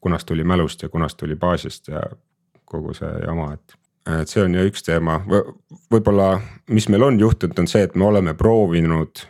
kunas 0.00 0.24
tuli 0.24 0.44
mälust 0.44 0.82
ja 0.82 0.88
kunas 0.88 1.14
tuli 1.14 1.36
baasist 1.36 1.88
ja 1.88 2.00
kogu 2.64 2.94
see 2.94 3.10
jama, 3.26 3.52
et. 3.54 3.76
Et 4.06 4.30
see 4.30 4.42
on 4.44 4.54
ju 4.54 4.66
üks 4.68 4.84
teema 4.86 5.18
v, 5.26 5.40
võib-olla, 5.92 6.36
mis 6.70 6.88
meil 6.92 7.06
on 7.08 7.18
juhtunud, 7.20 7.58
on 7.58 7.70
see, 7.70 7.82
et 7.86 7.96
me 7.98 8.06
oleme 8.06 8.34
proovinud 8.38 9.24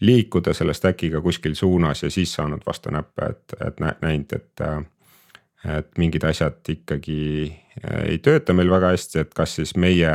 liikuda 0.00 0.52
selle 0.56 0.74
stack'iga 0.76 1.20
kuskil 1.24 1.56
suunas 1.56 2.02
ja 2.02 2.10
siis 2.12 2.34
saanud 2.36 2.64
vastu 2.66 2.92
näppe, 2.92 3.30
et, 3.30 3.56
et 3.66 3.80
näinud, 3.80 4.32
et. 4.36 4.66
et 5.66 5.98
mingid 5.98 6.22
asjad 6.28 6.68
ikkagi 6.68 7.20
ei 8.06 8.18
tööta 8.22 8.54
meil 8.54 8.70
väga 8.70 8.92
hästi, 8.92 9.24
et 9.24 9.32
kas 9.34 9.56
siis 9.58 9.72
meie, 9.76 10.12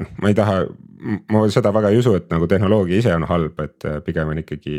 noh, 0.00 0.08
ma 0.22 0.32
ei 0.32 0.34
taha, 0.34 0.56
ma 1.30 1.44
seda 1.52 1.70
väga 1.76 1.92
ei 1.92 2.00
usu, 2.00 2.16
et 2.18 2.26
nagu 2.32 2.48
tehnoloogia 2.50 2.98
ise 2.98 3.12
on 3.14 3.28
halb, 3.30 3.60
et 3.62 3.86
pigem 4.04 4.32
on 4.32 4.40
ikkagi 4.42 4.78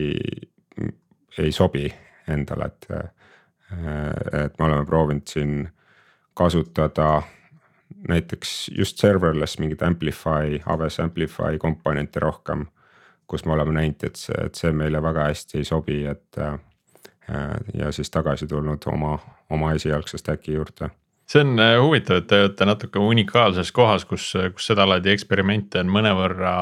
ei 1.40 1.54
sobi 1.56 1.88
endale, 2.28 2.68
et. 2.74 2.92
et 4.34 4.56
me 4.58 4.66
oleme 4.66 4.86
proovinud 4.86 5.30
siin 5.30 5.70
kasutada 6.34 7.22
näiteks 8.08 8.72
just 8.78 8.98
serverless 8.98 9.60
mingit 9.60 9.84
Amplify, 9.84 10.60
Aves 10.66 11.00
Amplify 11.00 11.58
komponente 11.58 12.20
rohkem. 12.20 12.68
kus 13.30 13.46
me 13.46 13.54
oleme 13.54 13.74
näinud, 13.74 14.04
et 14.04 14.16
see, 14.18 14.34
et 14.42 14.56
see 14.58 14.72
meile 14.74 14.98
väga 15.06 15.28
hästi 15.28 15.60
ei 15.60 15.66
sobi, 15.66 16.00
et 16.10 16.38
äh, 16.42 16.56
ja 17.78 17.92
siis 17.94 18.10
tagasi 18.10 18.48
tulnud 18.48 18.88
oma, 18.90 19.20
oma 19.50 19.74
esialgse 19.78 20.18
stack'i 20.18 20.56
juurde 20.56 20.90
see 21.30 21.44
on 21.46 21.60
äh, 21.62 21.76
huvitav, 21.78 22.24
et 22.24 22.28
te 22.30 22.40
olete 22.42 22.66
natuke 22.66 23.02
unikaalses 23.06 23.72
kohas, 23.72 24.06
kus, 24.10 24.32
kus 24.56 24.70
sedalaadi 24.72 25.14
eksperimente 25.14 25.84
on 25.84 25.92
mõnevõrra 25.94 26.56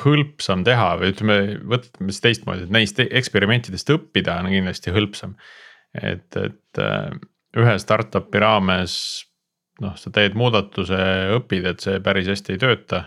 hõlpsam 0.00 0.62
teha 0.64 0.94
või 1.00 1.12
ütleme, 1.12 1.36
võtame 1.68 2.14
siis 2.14 2.24
teistmoodi, 2.24 2.64
et 2.66 2.72
neist 2.72 3.02
eksperimentidest 3.04 3.92
õppida 3.92 4.38
on 4.40 4.48
kindlasti 4.52 4.94
hõlpsam. 4.94 5.36
et, 5.92 6.36
et 6.36 6.80
äh, 6.80 7.12
ühe 7.60 7.76
startup'i 7.78 8.40
raames 8.40 8.94
noh, 9.80 9.94
sa 9.96 10.12
teed 10.14 10.36
muudatuse, 10.38 10.98
õpid, 11.38 11.66
et 11.72 11.84
see 11.84 12.00
päris 12.04 12.28
hästi 12.28 12.56
ei 12.56 12.62
tööta. 12.62 13.04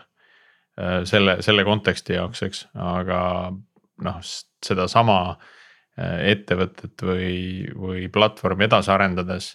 selle, 1.08 1.38
selle 1.40 1.64
konteksti 1.64 2.18
jaoks, 2.18 2.42
eks, 2.44 2.66
aga 2.76 3.20
noh, 4.04 4.18
sedasama 4.66 5.38
ettevõtet 5.96 7.00
või, 7.00 7.70
või 7.72 8.10
platvormi 8.12 8.66
edasi 8.66 8.92
arendades. 8.92 9.54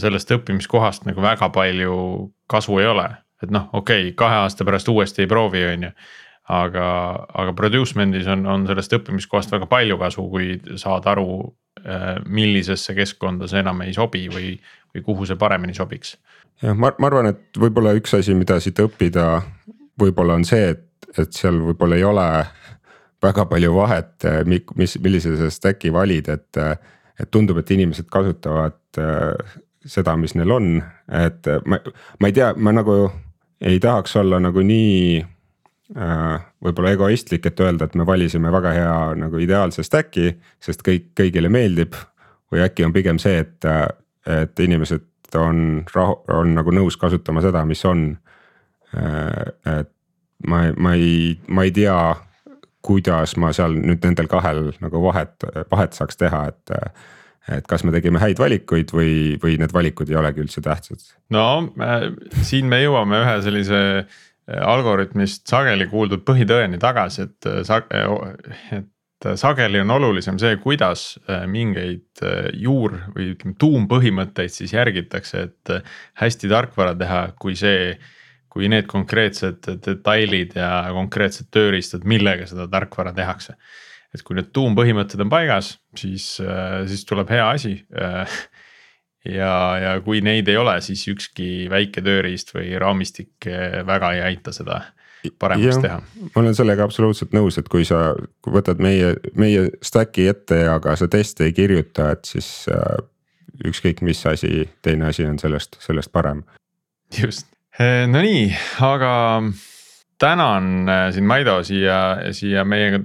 sellest 0.00 0.30
õppimiskohast 0.30 1.04
nagu 1.04 1.20
väga 1.20 1.48
palju 1.48 2.32
kasu 2.48 2.78
ei 2.78 2.86
ole, 2.86 3.08
et 3.42 3.50
noh, 3.50 3.68
okei 3.72 4.08
okay,, 4.08 4.16
kahe 4.16 4.44
aasta 4.44 4.64
pärast 4.64 4.88
uuesti 4.88 5.22
ei 5.22 5.28
proovi, 5.28 5.66
on 5.66 5.82
ju 5.88 5.90
aga, 6.52 6.86
aga 7.32 7.54
producement'is 7.56 8.28
on, 8.28 8.44
on 8.46 8.66
sellest 8.68 8.92
õppimiskohast 8.98 9.52
väga 9.54 9.68
palju 9.70 9.98
kasu, 10.00 10.26
kui 10.32 10.56
saad 10.80 11.06
aru, 11.08 11.28
äh, 11.40 11.63
millisesse 12.28 12.94
keskkonda 12.94 13.48
see 13.50 13.60
enam 13.60 13.82
ei 13.84 13.92
sobi 13.92 14.28
või, 14.32 14.54
või 14.94 15.02
kuhu 15.04 15.26
see 15.28 15.36
paremini 15.40 15.74
sobiks. 15.74 16.14
jah, 16.62 16.76
ma, 16.76 16.92
ma 16.98 17.10
arvan, 17.10 17.32
et 17.32 17.58
võib-olla 17.60 17.94
üks 17.98 18.14
asi, 18.16 18.34
mida 18.38 18.60
siit 18.62 18.78
õppida, 18.80 19.42
võib-olla 20.00 20.38
on 20.38 20.46
see, 20.48 20.70
et, 20.76 21.10
et 21.18 21.34
seal 21.34 21.58
võib-olla 21.66 21.98
ei 21.98 22.06
ole 22.06 22.28
väga 23.24 23.46
palju 23.50 23.74
vahet, 23.74 24.28
mis, 24.46 24.96
millise 25.02 25.34
sa 25.40 25.50
stack'i 25.50 25.92
valid, 25.92 26.30
et, 26.30 26.62
et 27.20 27.30
tundub, 27.32 27.58
et 27.60 27.74
inimesed 27.74 28.08
kasutavad 28.12 29.02
äh, 29.02 29.58
seda, 29.84 30.16
mis 30.20 30.36
neil 30.38 30.54
on, 30.54 30.72
et 31.12 31.52
ma, 31.66 31.80
ma 32.20 32.30
ei 32.30 32.36
tea, 32.36 32.52
ma 32.56 32.74
nagu 32.76 32.98
ei 33.64 33.80
tahaks 33.80 34.16
olla 34.20 34.40
nagu 34.42 34.62
nii 34.64 35.22
Äh, 35.22 35.42
võib-olla 35.92 36.94
egoistlik, 36.94 37.46
et 37.46 37.60
öelda, 37.60 37.84
et 37.84 37.94
me 37.94 38.06
valisime 38.08 38.52
väga 38.52 38.72
hea 38.72 38.98
nagu 39.20 39.40
ideaalse 39.42 39.84
stack'i, 39.84 40.32
sest 40.62 40.84
kõik, 40.86 41.10
kõigile 41.20 41.50
meeldib. 41.52 41.94
või 42.52 42.62
äkki 42.62 42.84
on 42.86 42.92
pigem 42.92 43.18
see, 43.18 43.40
et, 43.42 43.64
et 44.30 44.60
inimesed 44.60 45.34
on 45.36 45.82
rahu, 45.94 46.20
on 46.30 46.54
nagu 46.54 46.70
nõus 46.70 46.96
kasutama 46.96 47.42
seda, 47.42 47.64
mis 47.66 47.84
on. 47.84 48.12
Äh, 48.94 49.80
et 49.80 49.90
ma, 50.46 50.68
ma 50.76 50.94
ei, 50.94 51.34
ma 51.48 51.64
ei 51.66 51.72
tea, 51.74 52.14
kuidas 52.84 53.36
ma 53.40 53.50
seal 53.56 53.74
nüüd 53.74 54.04
nendel 54.04 54.28
kahel 54.30 54.70
nagu 54.84 55.02
vahet, 55.02 55.44
vahet 55.70 55.98
saaks 55.98 56.20
teha, 56.20 56.46
et 56.52 56.78
et 57.44 57.66
kas 57.68 57.82
me 57.84 57.92
tegime 57.92 58.16
häid 58.22 58.38
valikuid 58.40 58.88
või, 58.96 59.34
või 59.36 59.58
need 59.60 59.72
valikud 59.72 60.08
ei 60.08 60.16
olegi 60.16 60.40
üldse 60.40 60.62
tähtsad? 60.64 61.02
no 61.28 61.72
äh, 61.76 62.06
siin 62.40 62.70
me 62.70 62.78
jõuame 62.80 63.18
ühe 63.20 63.34
sellise 63.44 63.80
äh, 63.98 64.14
algoritmist 64.46 65.48
sageli 65.48 65.86
kuuldud 65.88 66.24
põhitõeni 66.26 66.80
tagasi, 66.80 67.28
et 67.28 67.48
äh, 67.48 67.62
sa-, 67.66 67.84
äh, 67.94 68.80
et 68.80 69.28
sageli 69.40 69.80
on 69.80 69.94
olulisem 69.94 70.36
see, 70.40 70.58
kuidas 70.60 71.14
mingeid 71.48 72.20
juur- 72.60 72.98
või 73.14 73.30
ütleme 73.32 73.54
tuumpõhimõtteid 73.62 74.52
siis 74.52 74.74
järgitakse, 74.74 75.46
et 75.46 75.72
hästi 76.20 76.50
tarkvara 76.52 76.92
teha, 76.98 77.22
kui 77.40 77.56
see. 77.56 77.96
kui 78.54 78.68
need 78.70 78.86
konkreetsed 78.86 79.66
detailid 79.82 80.52
ja 80.54 80.84
konkreetsed 80.94 81.48
tööriistad, 81.50 82.04
millega 82.06 82.46
seda 82.46 82.68
tarkvara 82.70 83.10
tehakse. 83.12 83.56
et 84.14 84.22
kui 84.22 84.36
need 84.36 84.52
tuumpõhimõtted 84.54 85.20
on 85.24 85.30
paigas, 85.30 85.78
siis, 85.96 86.38
siis 86.86 87.04
tuleb 87.04 87.30
hea 87.34 87.48
asi 87.50 87.72
ja, 89.24 89.54
ja 89.80 89.94
kui 90.04 90.20
neid 90.24 90.48
ei 90.48 90.58
ole, 90.60 90.76
siis 90.84 91.06
ükski 91.10 91.68
väike 91.72 92.02
tööriist 92.04 92.54
või 92.54 92.74
raamistik 92.80 93.48
eh, 93.48 93.80
väga 93.86 94.12
ei 94.16 94.22
aita 94.32 94.52
seda 94.54 94.82
paremaks 95.40 95.76
ja, 95.76 95.80
teha. 95.80 95.98
ma 96.34 96.42
olen 96.42 96.56
sellega 96.56 96.84
absoluutselt 96.84 97.32
nõus, 97.36 97.58
et 97.60 97.68
kui 97.72 97.86
sa 97.88 98.12
võtad 98.46 98.82
meie, 98.84 99.14
meie 99.38 99.68
stack'i 99.84 100.28
ette 100.28 100.64
ja 100.66 100.76
ka 100.84 100.96
sa 101.00 101.08
teste 101.08 101.48
ei 101.48 101.56
kirjuta, 101.56 102.10
et 102.16 102.28
siis 102.28 102.68
äh, 102.72 102.98
ükskõik 103.64 104.02
mis 104.04 104.20
asi, 104.28 104.68
teine 104.84 105.08
asi 105.12 105.26
on 105.28 105.38
sellest, 105.40 105.78
sellest 105.84 106.12
parem. 106.12 106.44
just, 107.16 107.48
eh, 107.78 108.04
no 108.10 108.20
nii, 108.24 108.46
aga 108.84 109.14
tänan 110.20 110.88
eh, 110.88 111.08
sind, 111.16 111.30
Maido, 111.30 111.62
siia, 111.64 111.98
siia 112.36 112.68
meiega 112.68 113.00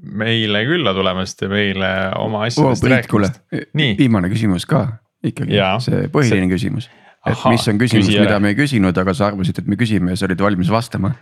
meile 0.00 0.62
külla 0.64 0.94
tulemast 0.96 1.42
ja 1.44 1.50
meile 1.52 1.88
oma 2.16 2.46
asjadest 2.46 2.84
oh, 2.86 2.90
rääkimast. 2.90 3.42
viimane 3.76 4.30
küsimus 4.32 4.64
ka 4.64 4.86
ikkagi 5.24 5.56
ja, 5.56 5.74
see 5.82 6.06
põhiline 6.12 6.46
see... 6.46 6.54
küsimus. 6.54 6.88
et 7.26 7.32
Aha, 7.32 7.52
mis 7.54 7.66
on 7.70 7.80
küsimus, 7.80 8.10
mida 8.12 8.40
me 8.42 8.52
ei 8.52 8.58
küsinud, 8.58 8.98
aga 9.02 9.14
sa 9.16 9.30
arvasid, 9.30 9.62
et 9.62 9.70
me 9.70 9.78
küsime 9.80 10.12
ja 10.14 10.20
sa 10.20 10.28
olid 10.28 10.42
valmis 10.42 10.70
vastama 10.72 11.14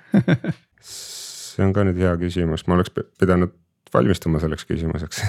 see 0.84 1.64
on 1.64 1.74
ka 1.76 1.86
nüüd 1.86 2.00
hea 2.02 2.14
küsimus, 2.20 2.66
ma 2.68 2.78
oleks 2.78 2.92
pidanud 2.94 3.54
valmistuma 3.94 4.42
selleks 4.42 4.66
küsimuseks 4.68 5.22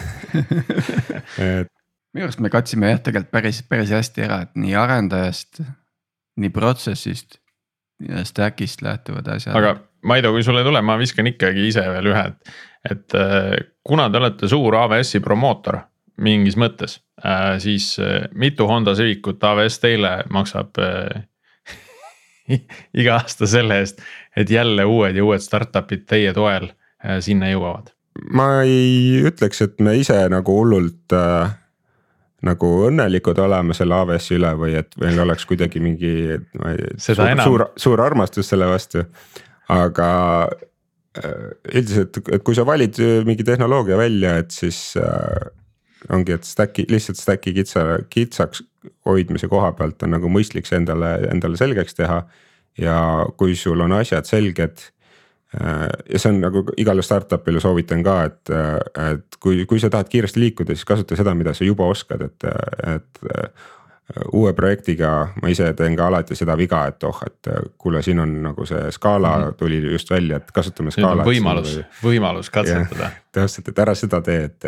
et. 1.45 1.71
minu 2.15 2.27
arust 2.27 2.41
me 2.43 2.51
katsime 2.53 2.93
jah, 2.93 3.01
tegelikult 3.05 3.33
päris, 3.35 3.61
päris 3.69 3.93
hästi 3.93 4.25
ära, 4.25 4.43
et 4.47 4.55
nii 4.59 4.77
arendajast, 4.79 5.61
nii 6.41 6.53
protsessist 6.55 7.39
ja 8.03 8.25
stack'ist 8.27 8.83
lähtuvad 8.85 9.27
asjad. 9.35 9.55
aga 9.55 9.77
Maido, 10.05 10.29
kui 10.35 10.43
sul 10.45 10.59
ei 10.59 10.65
tule, 10.67 10.81
ma 10.85 10.99
viskan 11.01 11.25
ikkagi 11.25 11.63
ise 11.65 11.81
veel 11.89 12.11
ühe, 12.11 12.23
et, 12.29 12.51
et 12.91 13.15
äh, 13.17 13.53
kuna 13.85 14.05
te 14.13 14.19
olete 14.19 14.49
suur 14.51 14.77
AWS-i 14.77 15.21
promootor 15.23 15.79
mingis 16.21 16.55
mõttes, 16.59 16.99
äh, 17.23 17.55
siis 17.63 17.95
äh, 17.99 18.27
mitu 18.33 18.67
Honda 18.69 18.95
Civicut 18.95 19.43
AWS 19.43 19.79
teile 19.83 20.15
maksab 20.33 20.79
äh, 20.81 21.25
iga 22.99 23.19
aasta 23.19 23.47
selle 23.49 23.81
eest, 23.83 24.01
et 24.37 24.49
jälle 24.51 24.85
uued 24.85 25.17
ja 25.17 25.25
uued 25.25 25.43
startup'id 25.43 26.05
teie 26.09 26.33
toel 26.33 26.71
sinna 27.21 27.51
jõuavad? 27.51 27.91
ma 28.31 28.63
ei 28.63 29.21
ütleks, 29.27 29.59
et 29.65 29.81
me 29.83 29.97
ise 29.99 30.17
nagu 30.31 30.53
hullult 30.55 31.13
äh, 31.13 31.49
nagu 32.45 32.69
õnnelikud 32.87 33.41
oleme 33.41 33.75
selle 33.75 33.97
AWS-i 33.97 34.37
üle 34.37 34.53
või 34.59 34.77
et 34.79 34.95
meil 35.01 35.19
oleks 35.25 35.47
kuidagi 35.49 35.81
mingi 35.83 36.13
suur, 37.01 37.25
suur, 37.43 37.65
suur 37.75 38.03
armastus 38.05 38.53
selle 38.53 38.69
vastu. 38.69 39.03
aga 39.73 40.07
üldiselt, 41.73 42.19
et 42.29 42.43
kui 42.43 42.55
sa 42.55 42.65
valid 42.67 42.99
mingi 43.27 43.43
tehnoloogia 43.47 43.97
välja, 43.97 44.37
et 44.43 44.51
siis 44.51 44.79
äh, 44.99 45.47
ongi, 46.13 46.35
et 46.35 46.47
stack'i 46.47 46.85
lihtsalt 46.89 47.19
stack'i 47.19 47.53
kitsa, 47.55 47.85
kitsaks 48.09 48.63
hoidmise 49.05 49.49
koha 49.51 49.71
pealt 49.77 50.03
on 50.05 50.13
nagu 50.15 50.29
mõistlik 50.31 50.67
see 50.69 50.79
endale, 50.81 51.15
endale 51.31 51.57
selgeks 51.57 51.97
teha. 51.97 52.25
ja 52.77 52.97
kui 53.39 53.55
sul 53.55 53.79
on 53.79 53.93
asjad 53.95 54.27
selged. 54.27 54.81
Äh, 55.55 55.87
ja 56.11 56.19
see 56.19 56.33
on 56.33 56.41
nagu 56.43 56.65
igale 56.77 57.05
startup'ile 57.05 57.61
soovitan 57.63 58.03
ka, 58.03 58.15
et, 58.27 58.51
et 59.13 59.37
kui, 59.39 59.63
kui 59.69 59.79
sa 59.79 59.89
tahad 59.89 60.09
kiiresti 60.11 60.41
liikuda, 60.41 60.75
siis 60.75 60.87
kasuta 60.87 61.15
seda, 61.15 61.33
mida 61.33 61.53
sa 61.55 61.63
juba 61.63 61.87
oskad, 61.87 62.25
et, 62.27 62.49
et 62.91 63.23
uue 64.33 64.53
projektiga 64.53 65.11
ma 65.41 65.49
ise 65.49 65.71
teen 65.73 65.95
ka 65.97 66.07
alati 66.07 66.35
seda 66.37 66.53
viga, 66.57 66.83
et 66.91 67.03
oh, 67.07 67.21
et 67.25 67.49
kuule, 67.81 68.01
siin 68.05 68.21
on 68.21 68.35
nagu 68.43 68.65
see 68.69 68.91
skaala 68.93 69.31
mm 69.37 69.43
-hmm. 69.43 69.57
tuli 69.57 69.81
just 69.91 70.09
välja, 70.11 70.37
et 70.37 70.51
kasutame 70.51 70.91
skaalat. 70.91 71.25
võimalus, 71.25 71.79
võimalus 72.03 72.49
katsetada. 72.49 73.09
täpselt, 73.31 73.67
et 73.67 73.79
ära 73.79 73.95
seda 73.95 74.21
tee, 74.21 74.43
et 74.43 74.63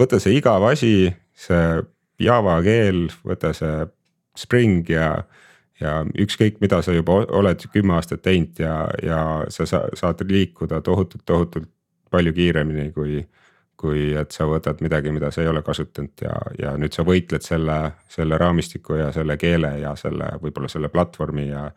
võta 0.00 0.20
see 0.20 0.36
igav 0.36 0.62
asi, 0.72 1.14
see 1.34 1.82
Java 2.18 2.62
keel, 2.62 3.08
võta 3.24 3.52
see 3.52 3.86
Spring 4.36 4.88
ja. 4.88 5.24
ja 5.80 6.04
ükskõik, 6.18 6.60
mida 6.60 6.82
sa 6.82 6.92
juba 6.92 7.12
oled 7.12 7.62
kümme 7.72 7.94
aastat 7.94 8.22
teinud 8.22 8.58
ja, 8.58 8.88
ja 9.02 9.44
sa 9.48 9.66
saad 9.94 10.24
liikuda 10.26 10.80
tohutult, 10.80 11.22
tohutult 11.26 11.68
palju 12.10 12.32
kiiremini 12.32 12.92
kui 12.92 13.28
kui 13.78 14.10
et 14.18 14.34
sa 14.34 14.46
võtad 14.50 14.82
midagi, 14.82 15.12
mida 15.14 15.30
sa 15.30 15.44
ei 15.44 15.48
ole 15.48 15.62
kasutanud 15.62 16.24
ja, 16.24 16.34
ja 16.58 16.74
nüüd 16.80 16.96
sa 16.96 17.04
võitled 17.06 17.44
selle, 17.46 17.78
selle 18.10 18.38
raamistiku 18.40 18.98
ja 18.98 19.12
selle 19.14 19.38
keele 19.38 19.76
ja 19.84 19.94
selle 19.96 20.32
võib-olla 20.42 20.70
selle 20.72 20.90
platvormi 20.90 21.46
ja 21.52 21.68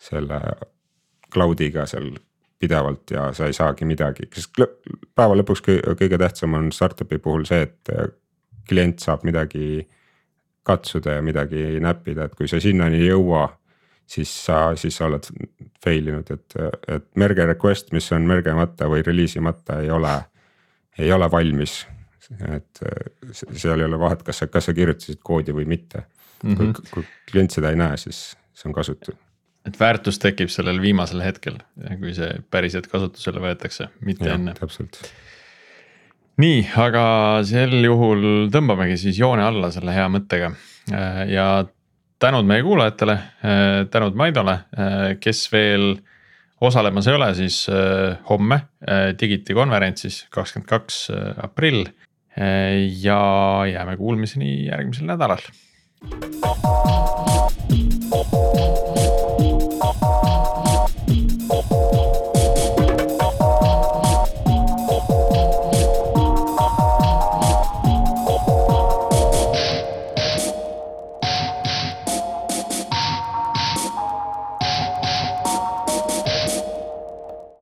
selle 0.00 0.40
cloud'iga 1.32 1.84
seal 1.88 2.10
pidevalt 2.62 3.12
ja 3.12 3.26
sa 3.36 3.48
ei 3.50 3.56
saagi 3.56 3.84
midagi, 3.88 4.28
sest 4.32 4.62
päeva 5.14 5.36
lõpuks 5.36 5.64
kõige 5.66 6.18
tähtsam 6.18 6.54
on 6.56 6.70
startup'i 6.72 7.18
puhul 7.20 7.44
see, 7.48 7.66
et 7.66 7.92
klient 8.68 9.02
saab 9.02 9.26
midagi 9.26 9.82
katsuda 10.62 11.18
ja 11.18 11.22
midagi 11.26 11.80
näppida, 11.82 12.28
et 12.28 12.36
kui 12.38 12.48
sa 12.48 12.60
sinnani 12.62 13.00
ei 13.02 13.08
jõua, 13.10 13.48
siis 14.06 14.30
sa, 14.46 14.76
siis 14.78 14.96
sa 14.96 15.08
oled 15.08 15.26
fail 15.82 16.12
inud, 16.12 16.30
et, 16.30 16.58
et 16.96 17.08
merge 17.18 17.46
request, 17.50 17.90
mis 17.92 18.06
on 18.14 18.28
mergemata 18.30 18.86
või 18.88 19.02
release 19.02 19.40
imata, 19.42 19.80
ei 19.82 19.90
ole 19.90 20.14
ei 20.98 21.12
ole 21.12 21.30
valmis. 21.30 21.86
et 22.48 22.80
seal 23.58 23.80
ei 23.80 23.84
ole 23.84 23.98
vahet, 24.00 24.22
kas 24.22 24.38
sa, 24.42 24.46
kas 24.48 24.68
sa 24.68 24.72
kirjutasid 24.72 25.18
koodi 25.24 25.52
või 25.52 25.66
mitte 25.68 26.04
mm. 26.42 26.52
-hmm. 26.52 26.56
kui, 26.56 26.66
mhm. 26.66 26.92
kui 26.94 27.04
klient 27.30 27.50
seda 27.50 27.70
ei 27.70 27.76
näe, 27.76 27.96
siis 27.96 28.36
see 28.54 28.70
on 28.70 28.74
kasutu. 28.74 29.16
et 29.66 29.80
väärtus 29.80 30.18
tekib 30.18 30.48
sellel 30.48 30.80
viimasel 30.80 31.20
hetkel, 31.22 31.58
kui 31.98 32.14
see 32.14 32.30
päriselt 32.50 32.86
kasutusele 32.86 33.42
võetakse, 33.42 33.88
mitte 34.00 34.28
ja, 34.30 34.38
enne. 34.38 34.54
täpselt 34.58 35.02
nii, 36.40 36.62
aga 36.80 37.04
sel 37.44 37.74
juhul 37.84 38.48
tõmbamegi 38.52 38.96
siis 39.00 39.18
joone 39.18 39.44
alla 39.44 39.70
selle 39.74 39.94
hea 39.94 40.08
mõttega 40.08 40.52
ja 41.28 41.46
tänud 42.22 42.46
meie 42.46 42.62
kuulajatele, 42.62 43.18
tänud 43.90 44.16
Maidole, 44.18 44.58
kes 45.20 45.44
veel 45.52 45.96
osalemas 46.62 47.08
ei 47.10 47.16
ole, 47.18 47.32
siis 47.34 47.66
äh, 47.70 48.16
homme 48.28 48.54
äh, 48.54 49.10
Digiti 49.20 49.54
konverentsis, 49.54 50.26
kakskümmend 50.30 50.70
kaks 50.70 51.04
äh, 51.10 51.44
aprill. 51.44 51.86
ja 53.02 53.18
jääme 53.68 53.96
kuulmiseni 53.96 54.64
järgmisel 54.64 55.04
nädalal. 55.10 55.44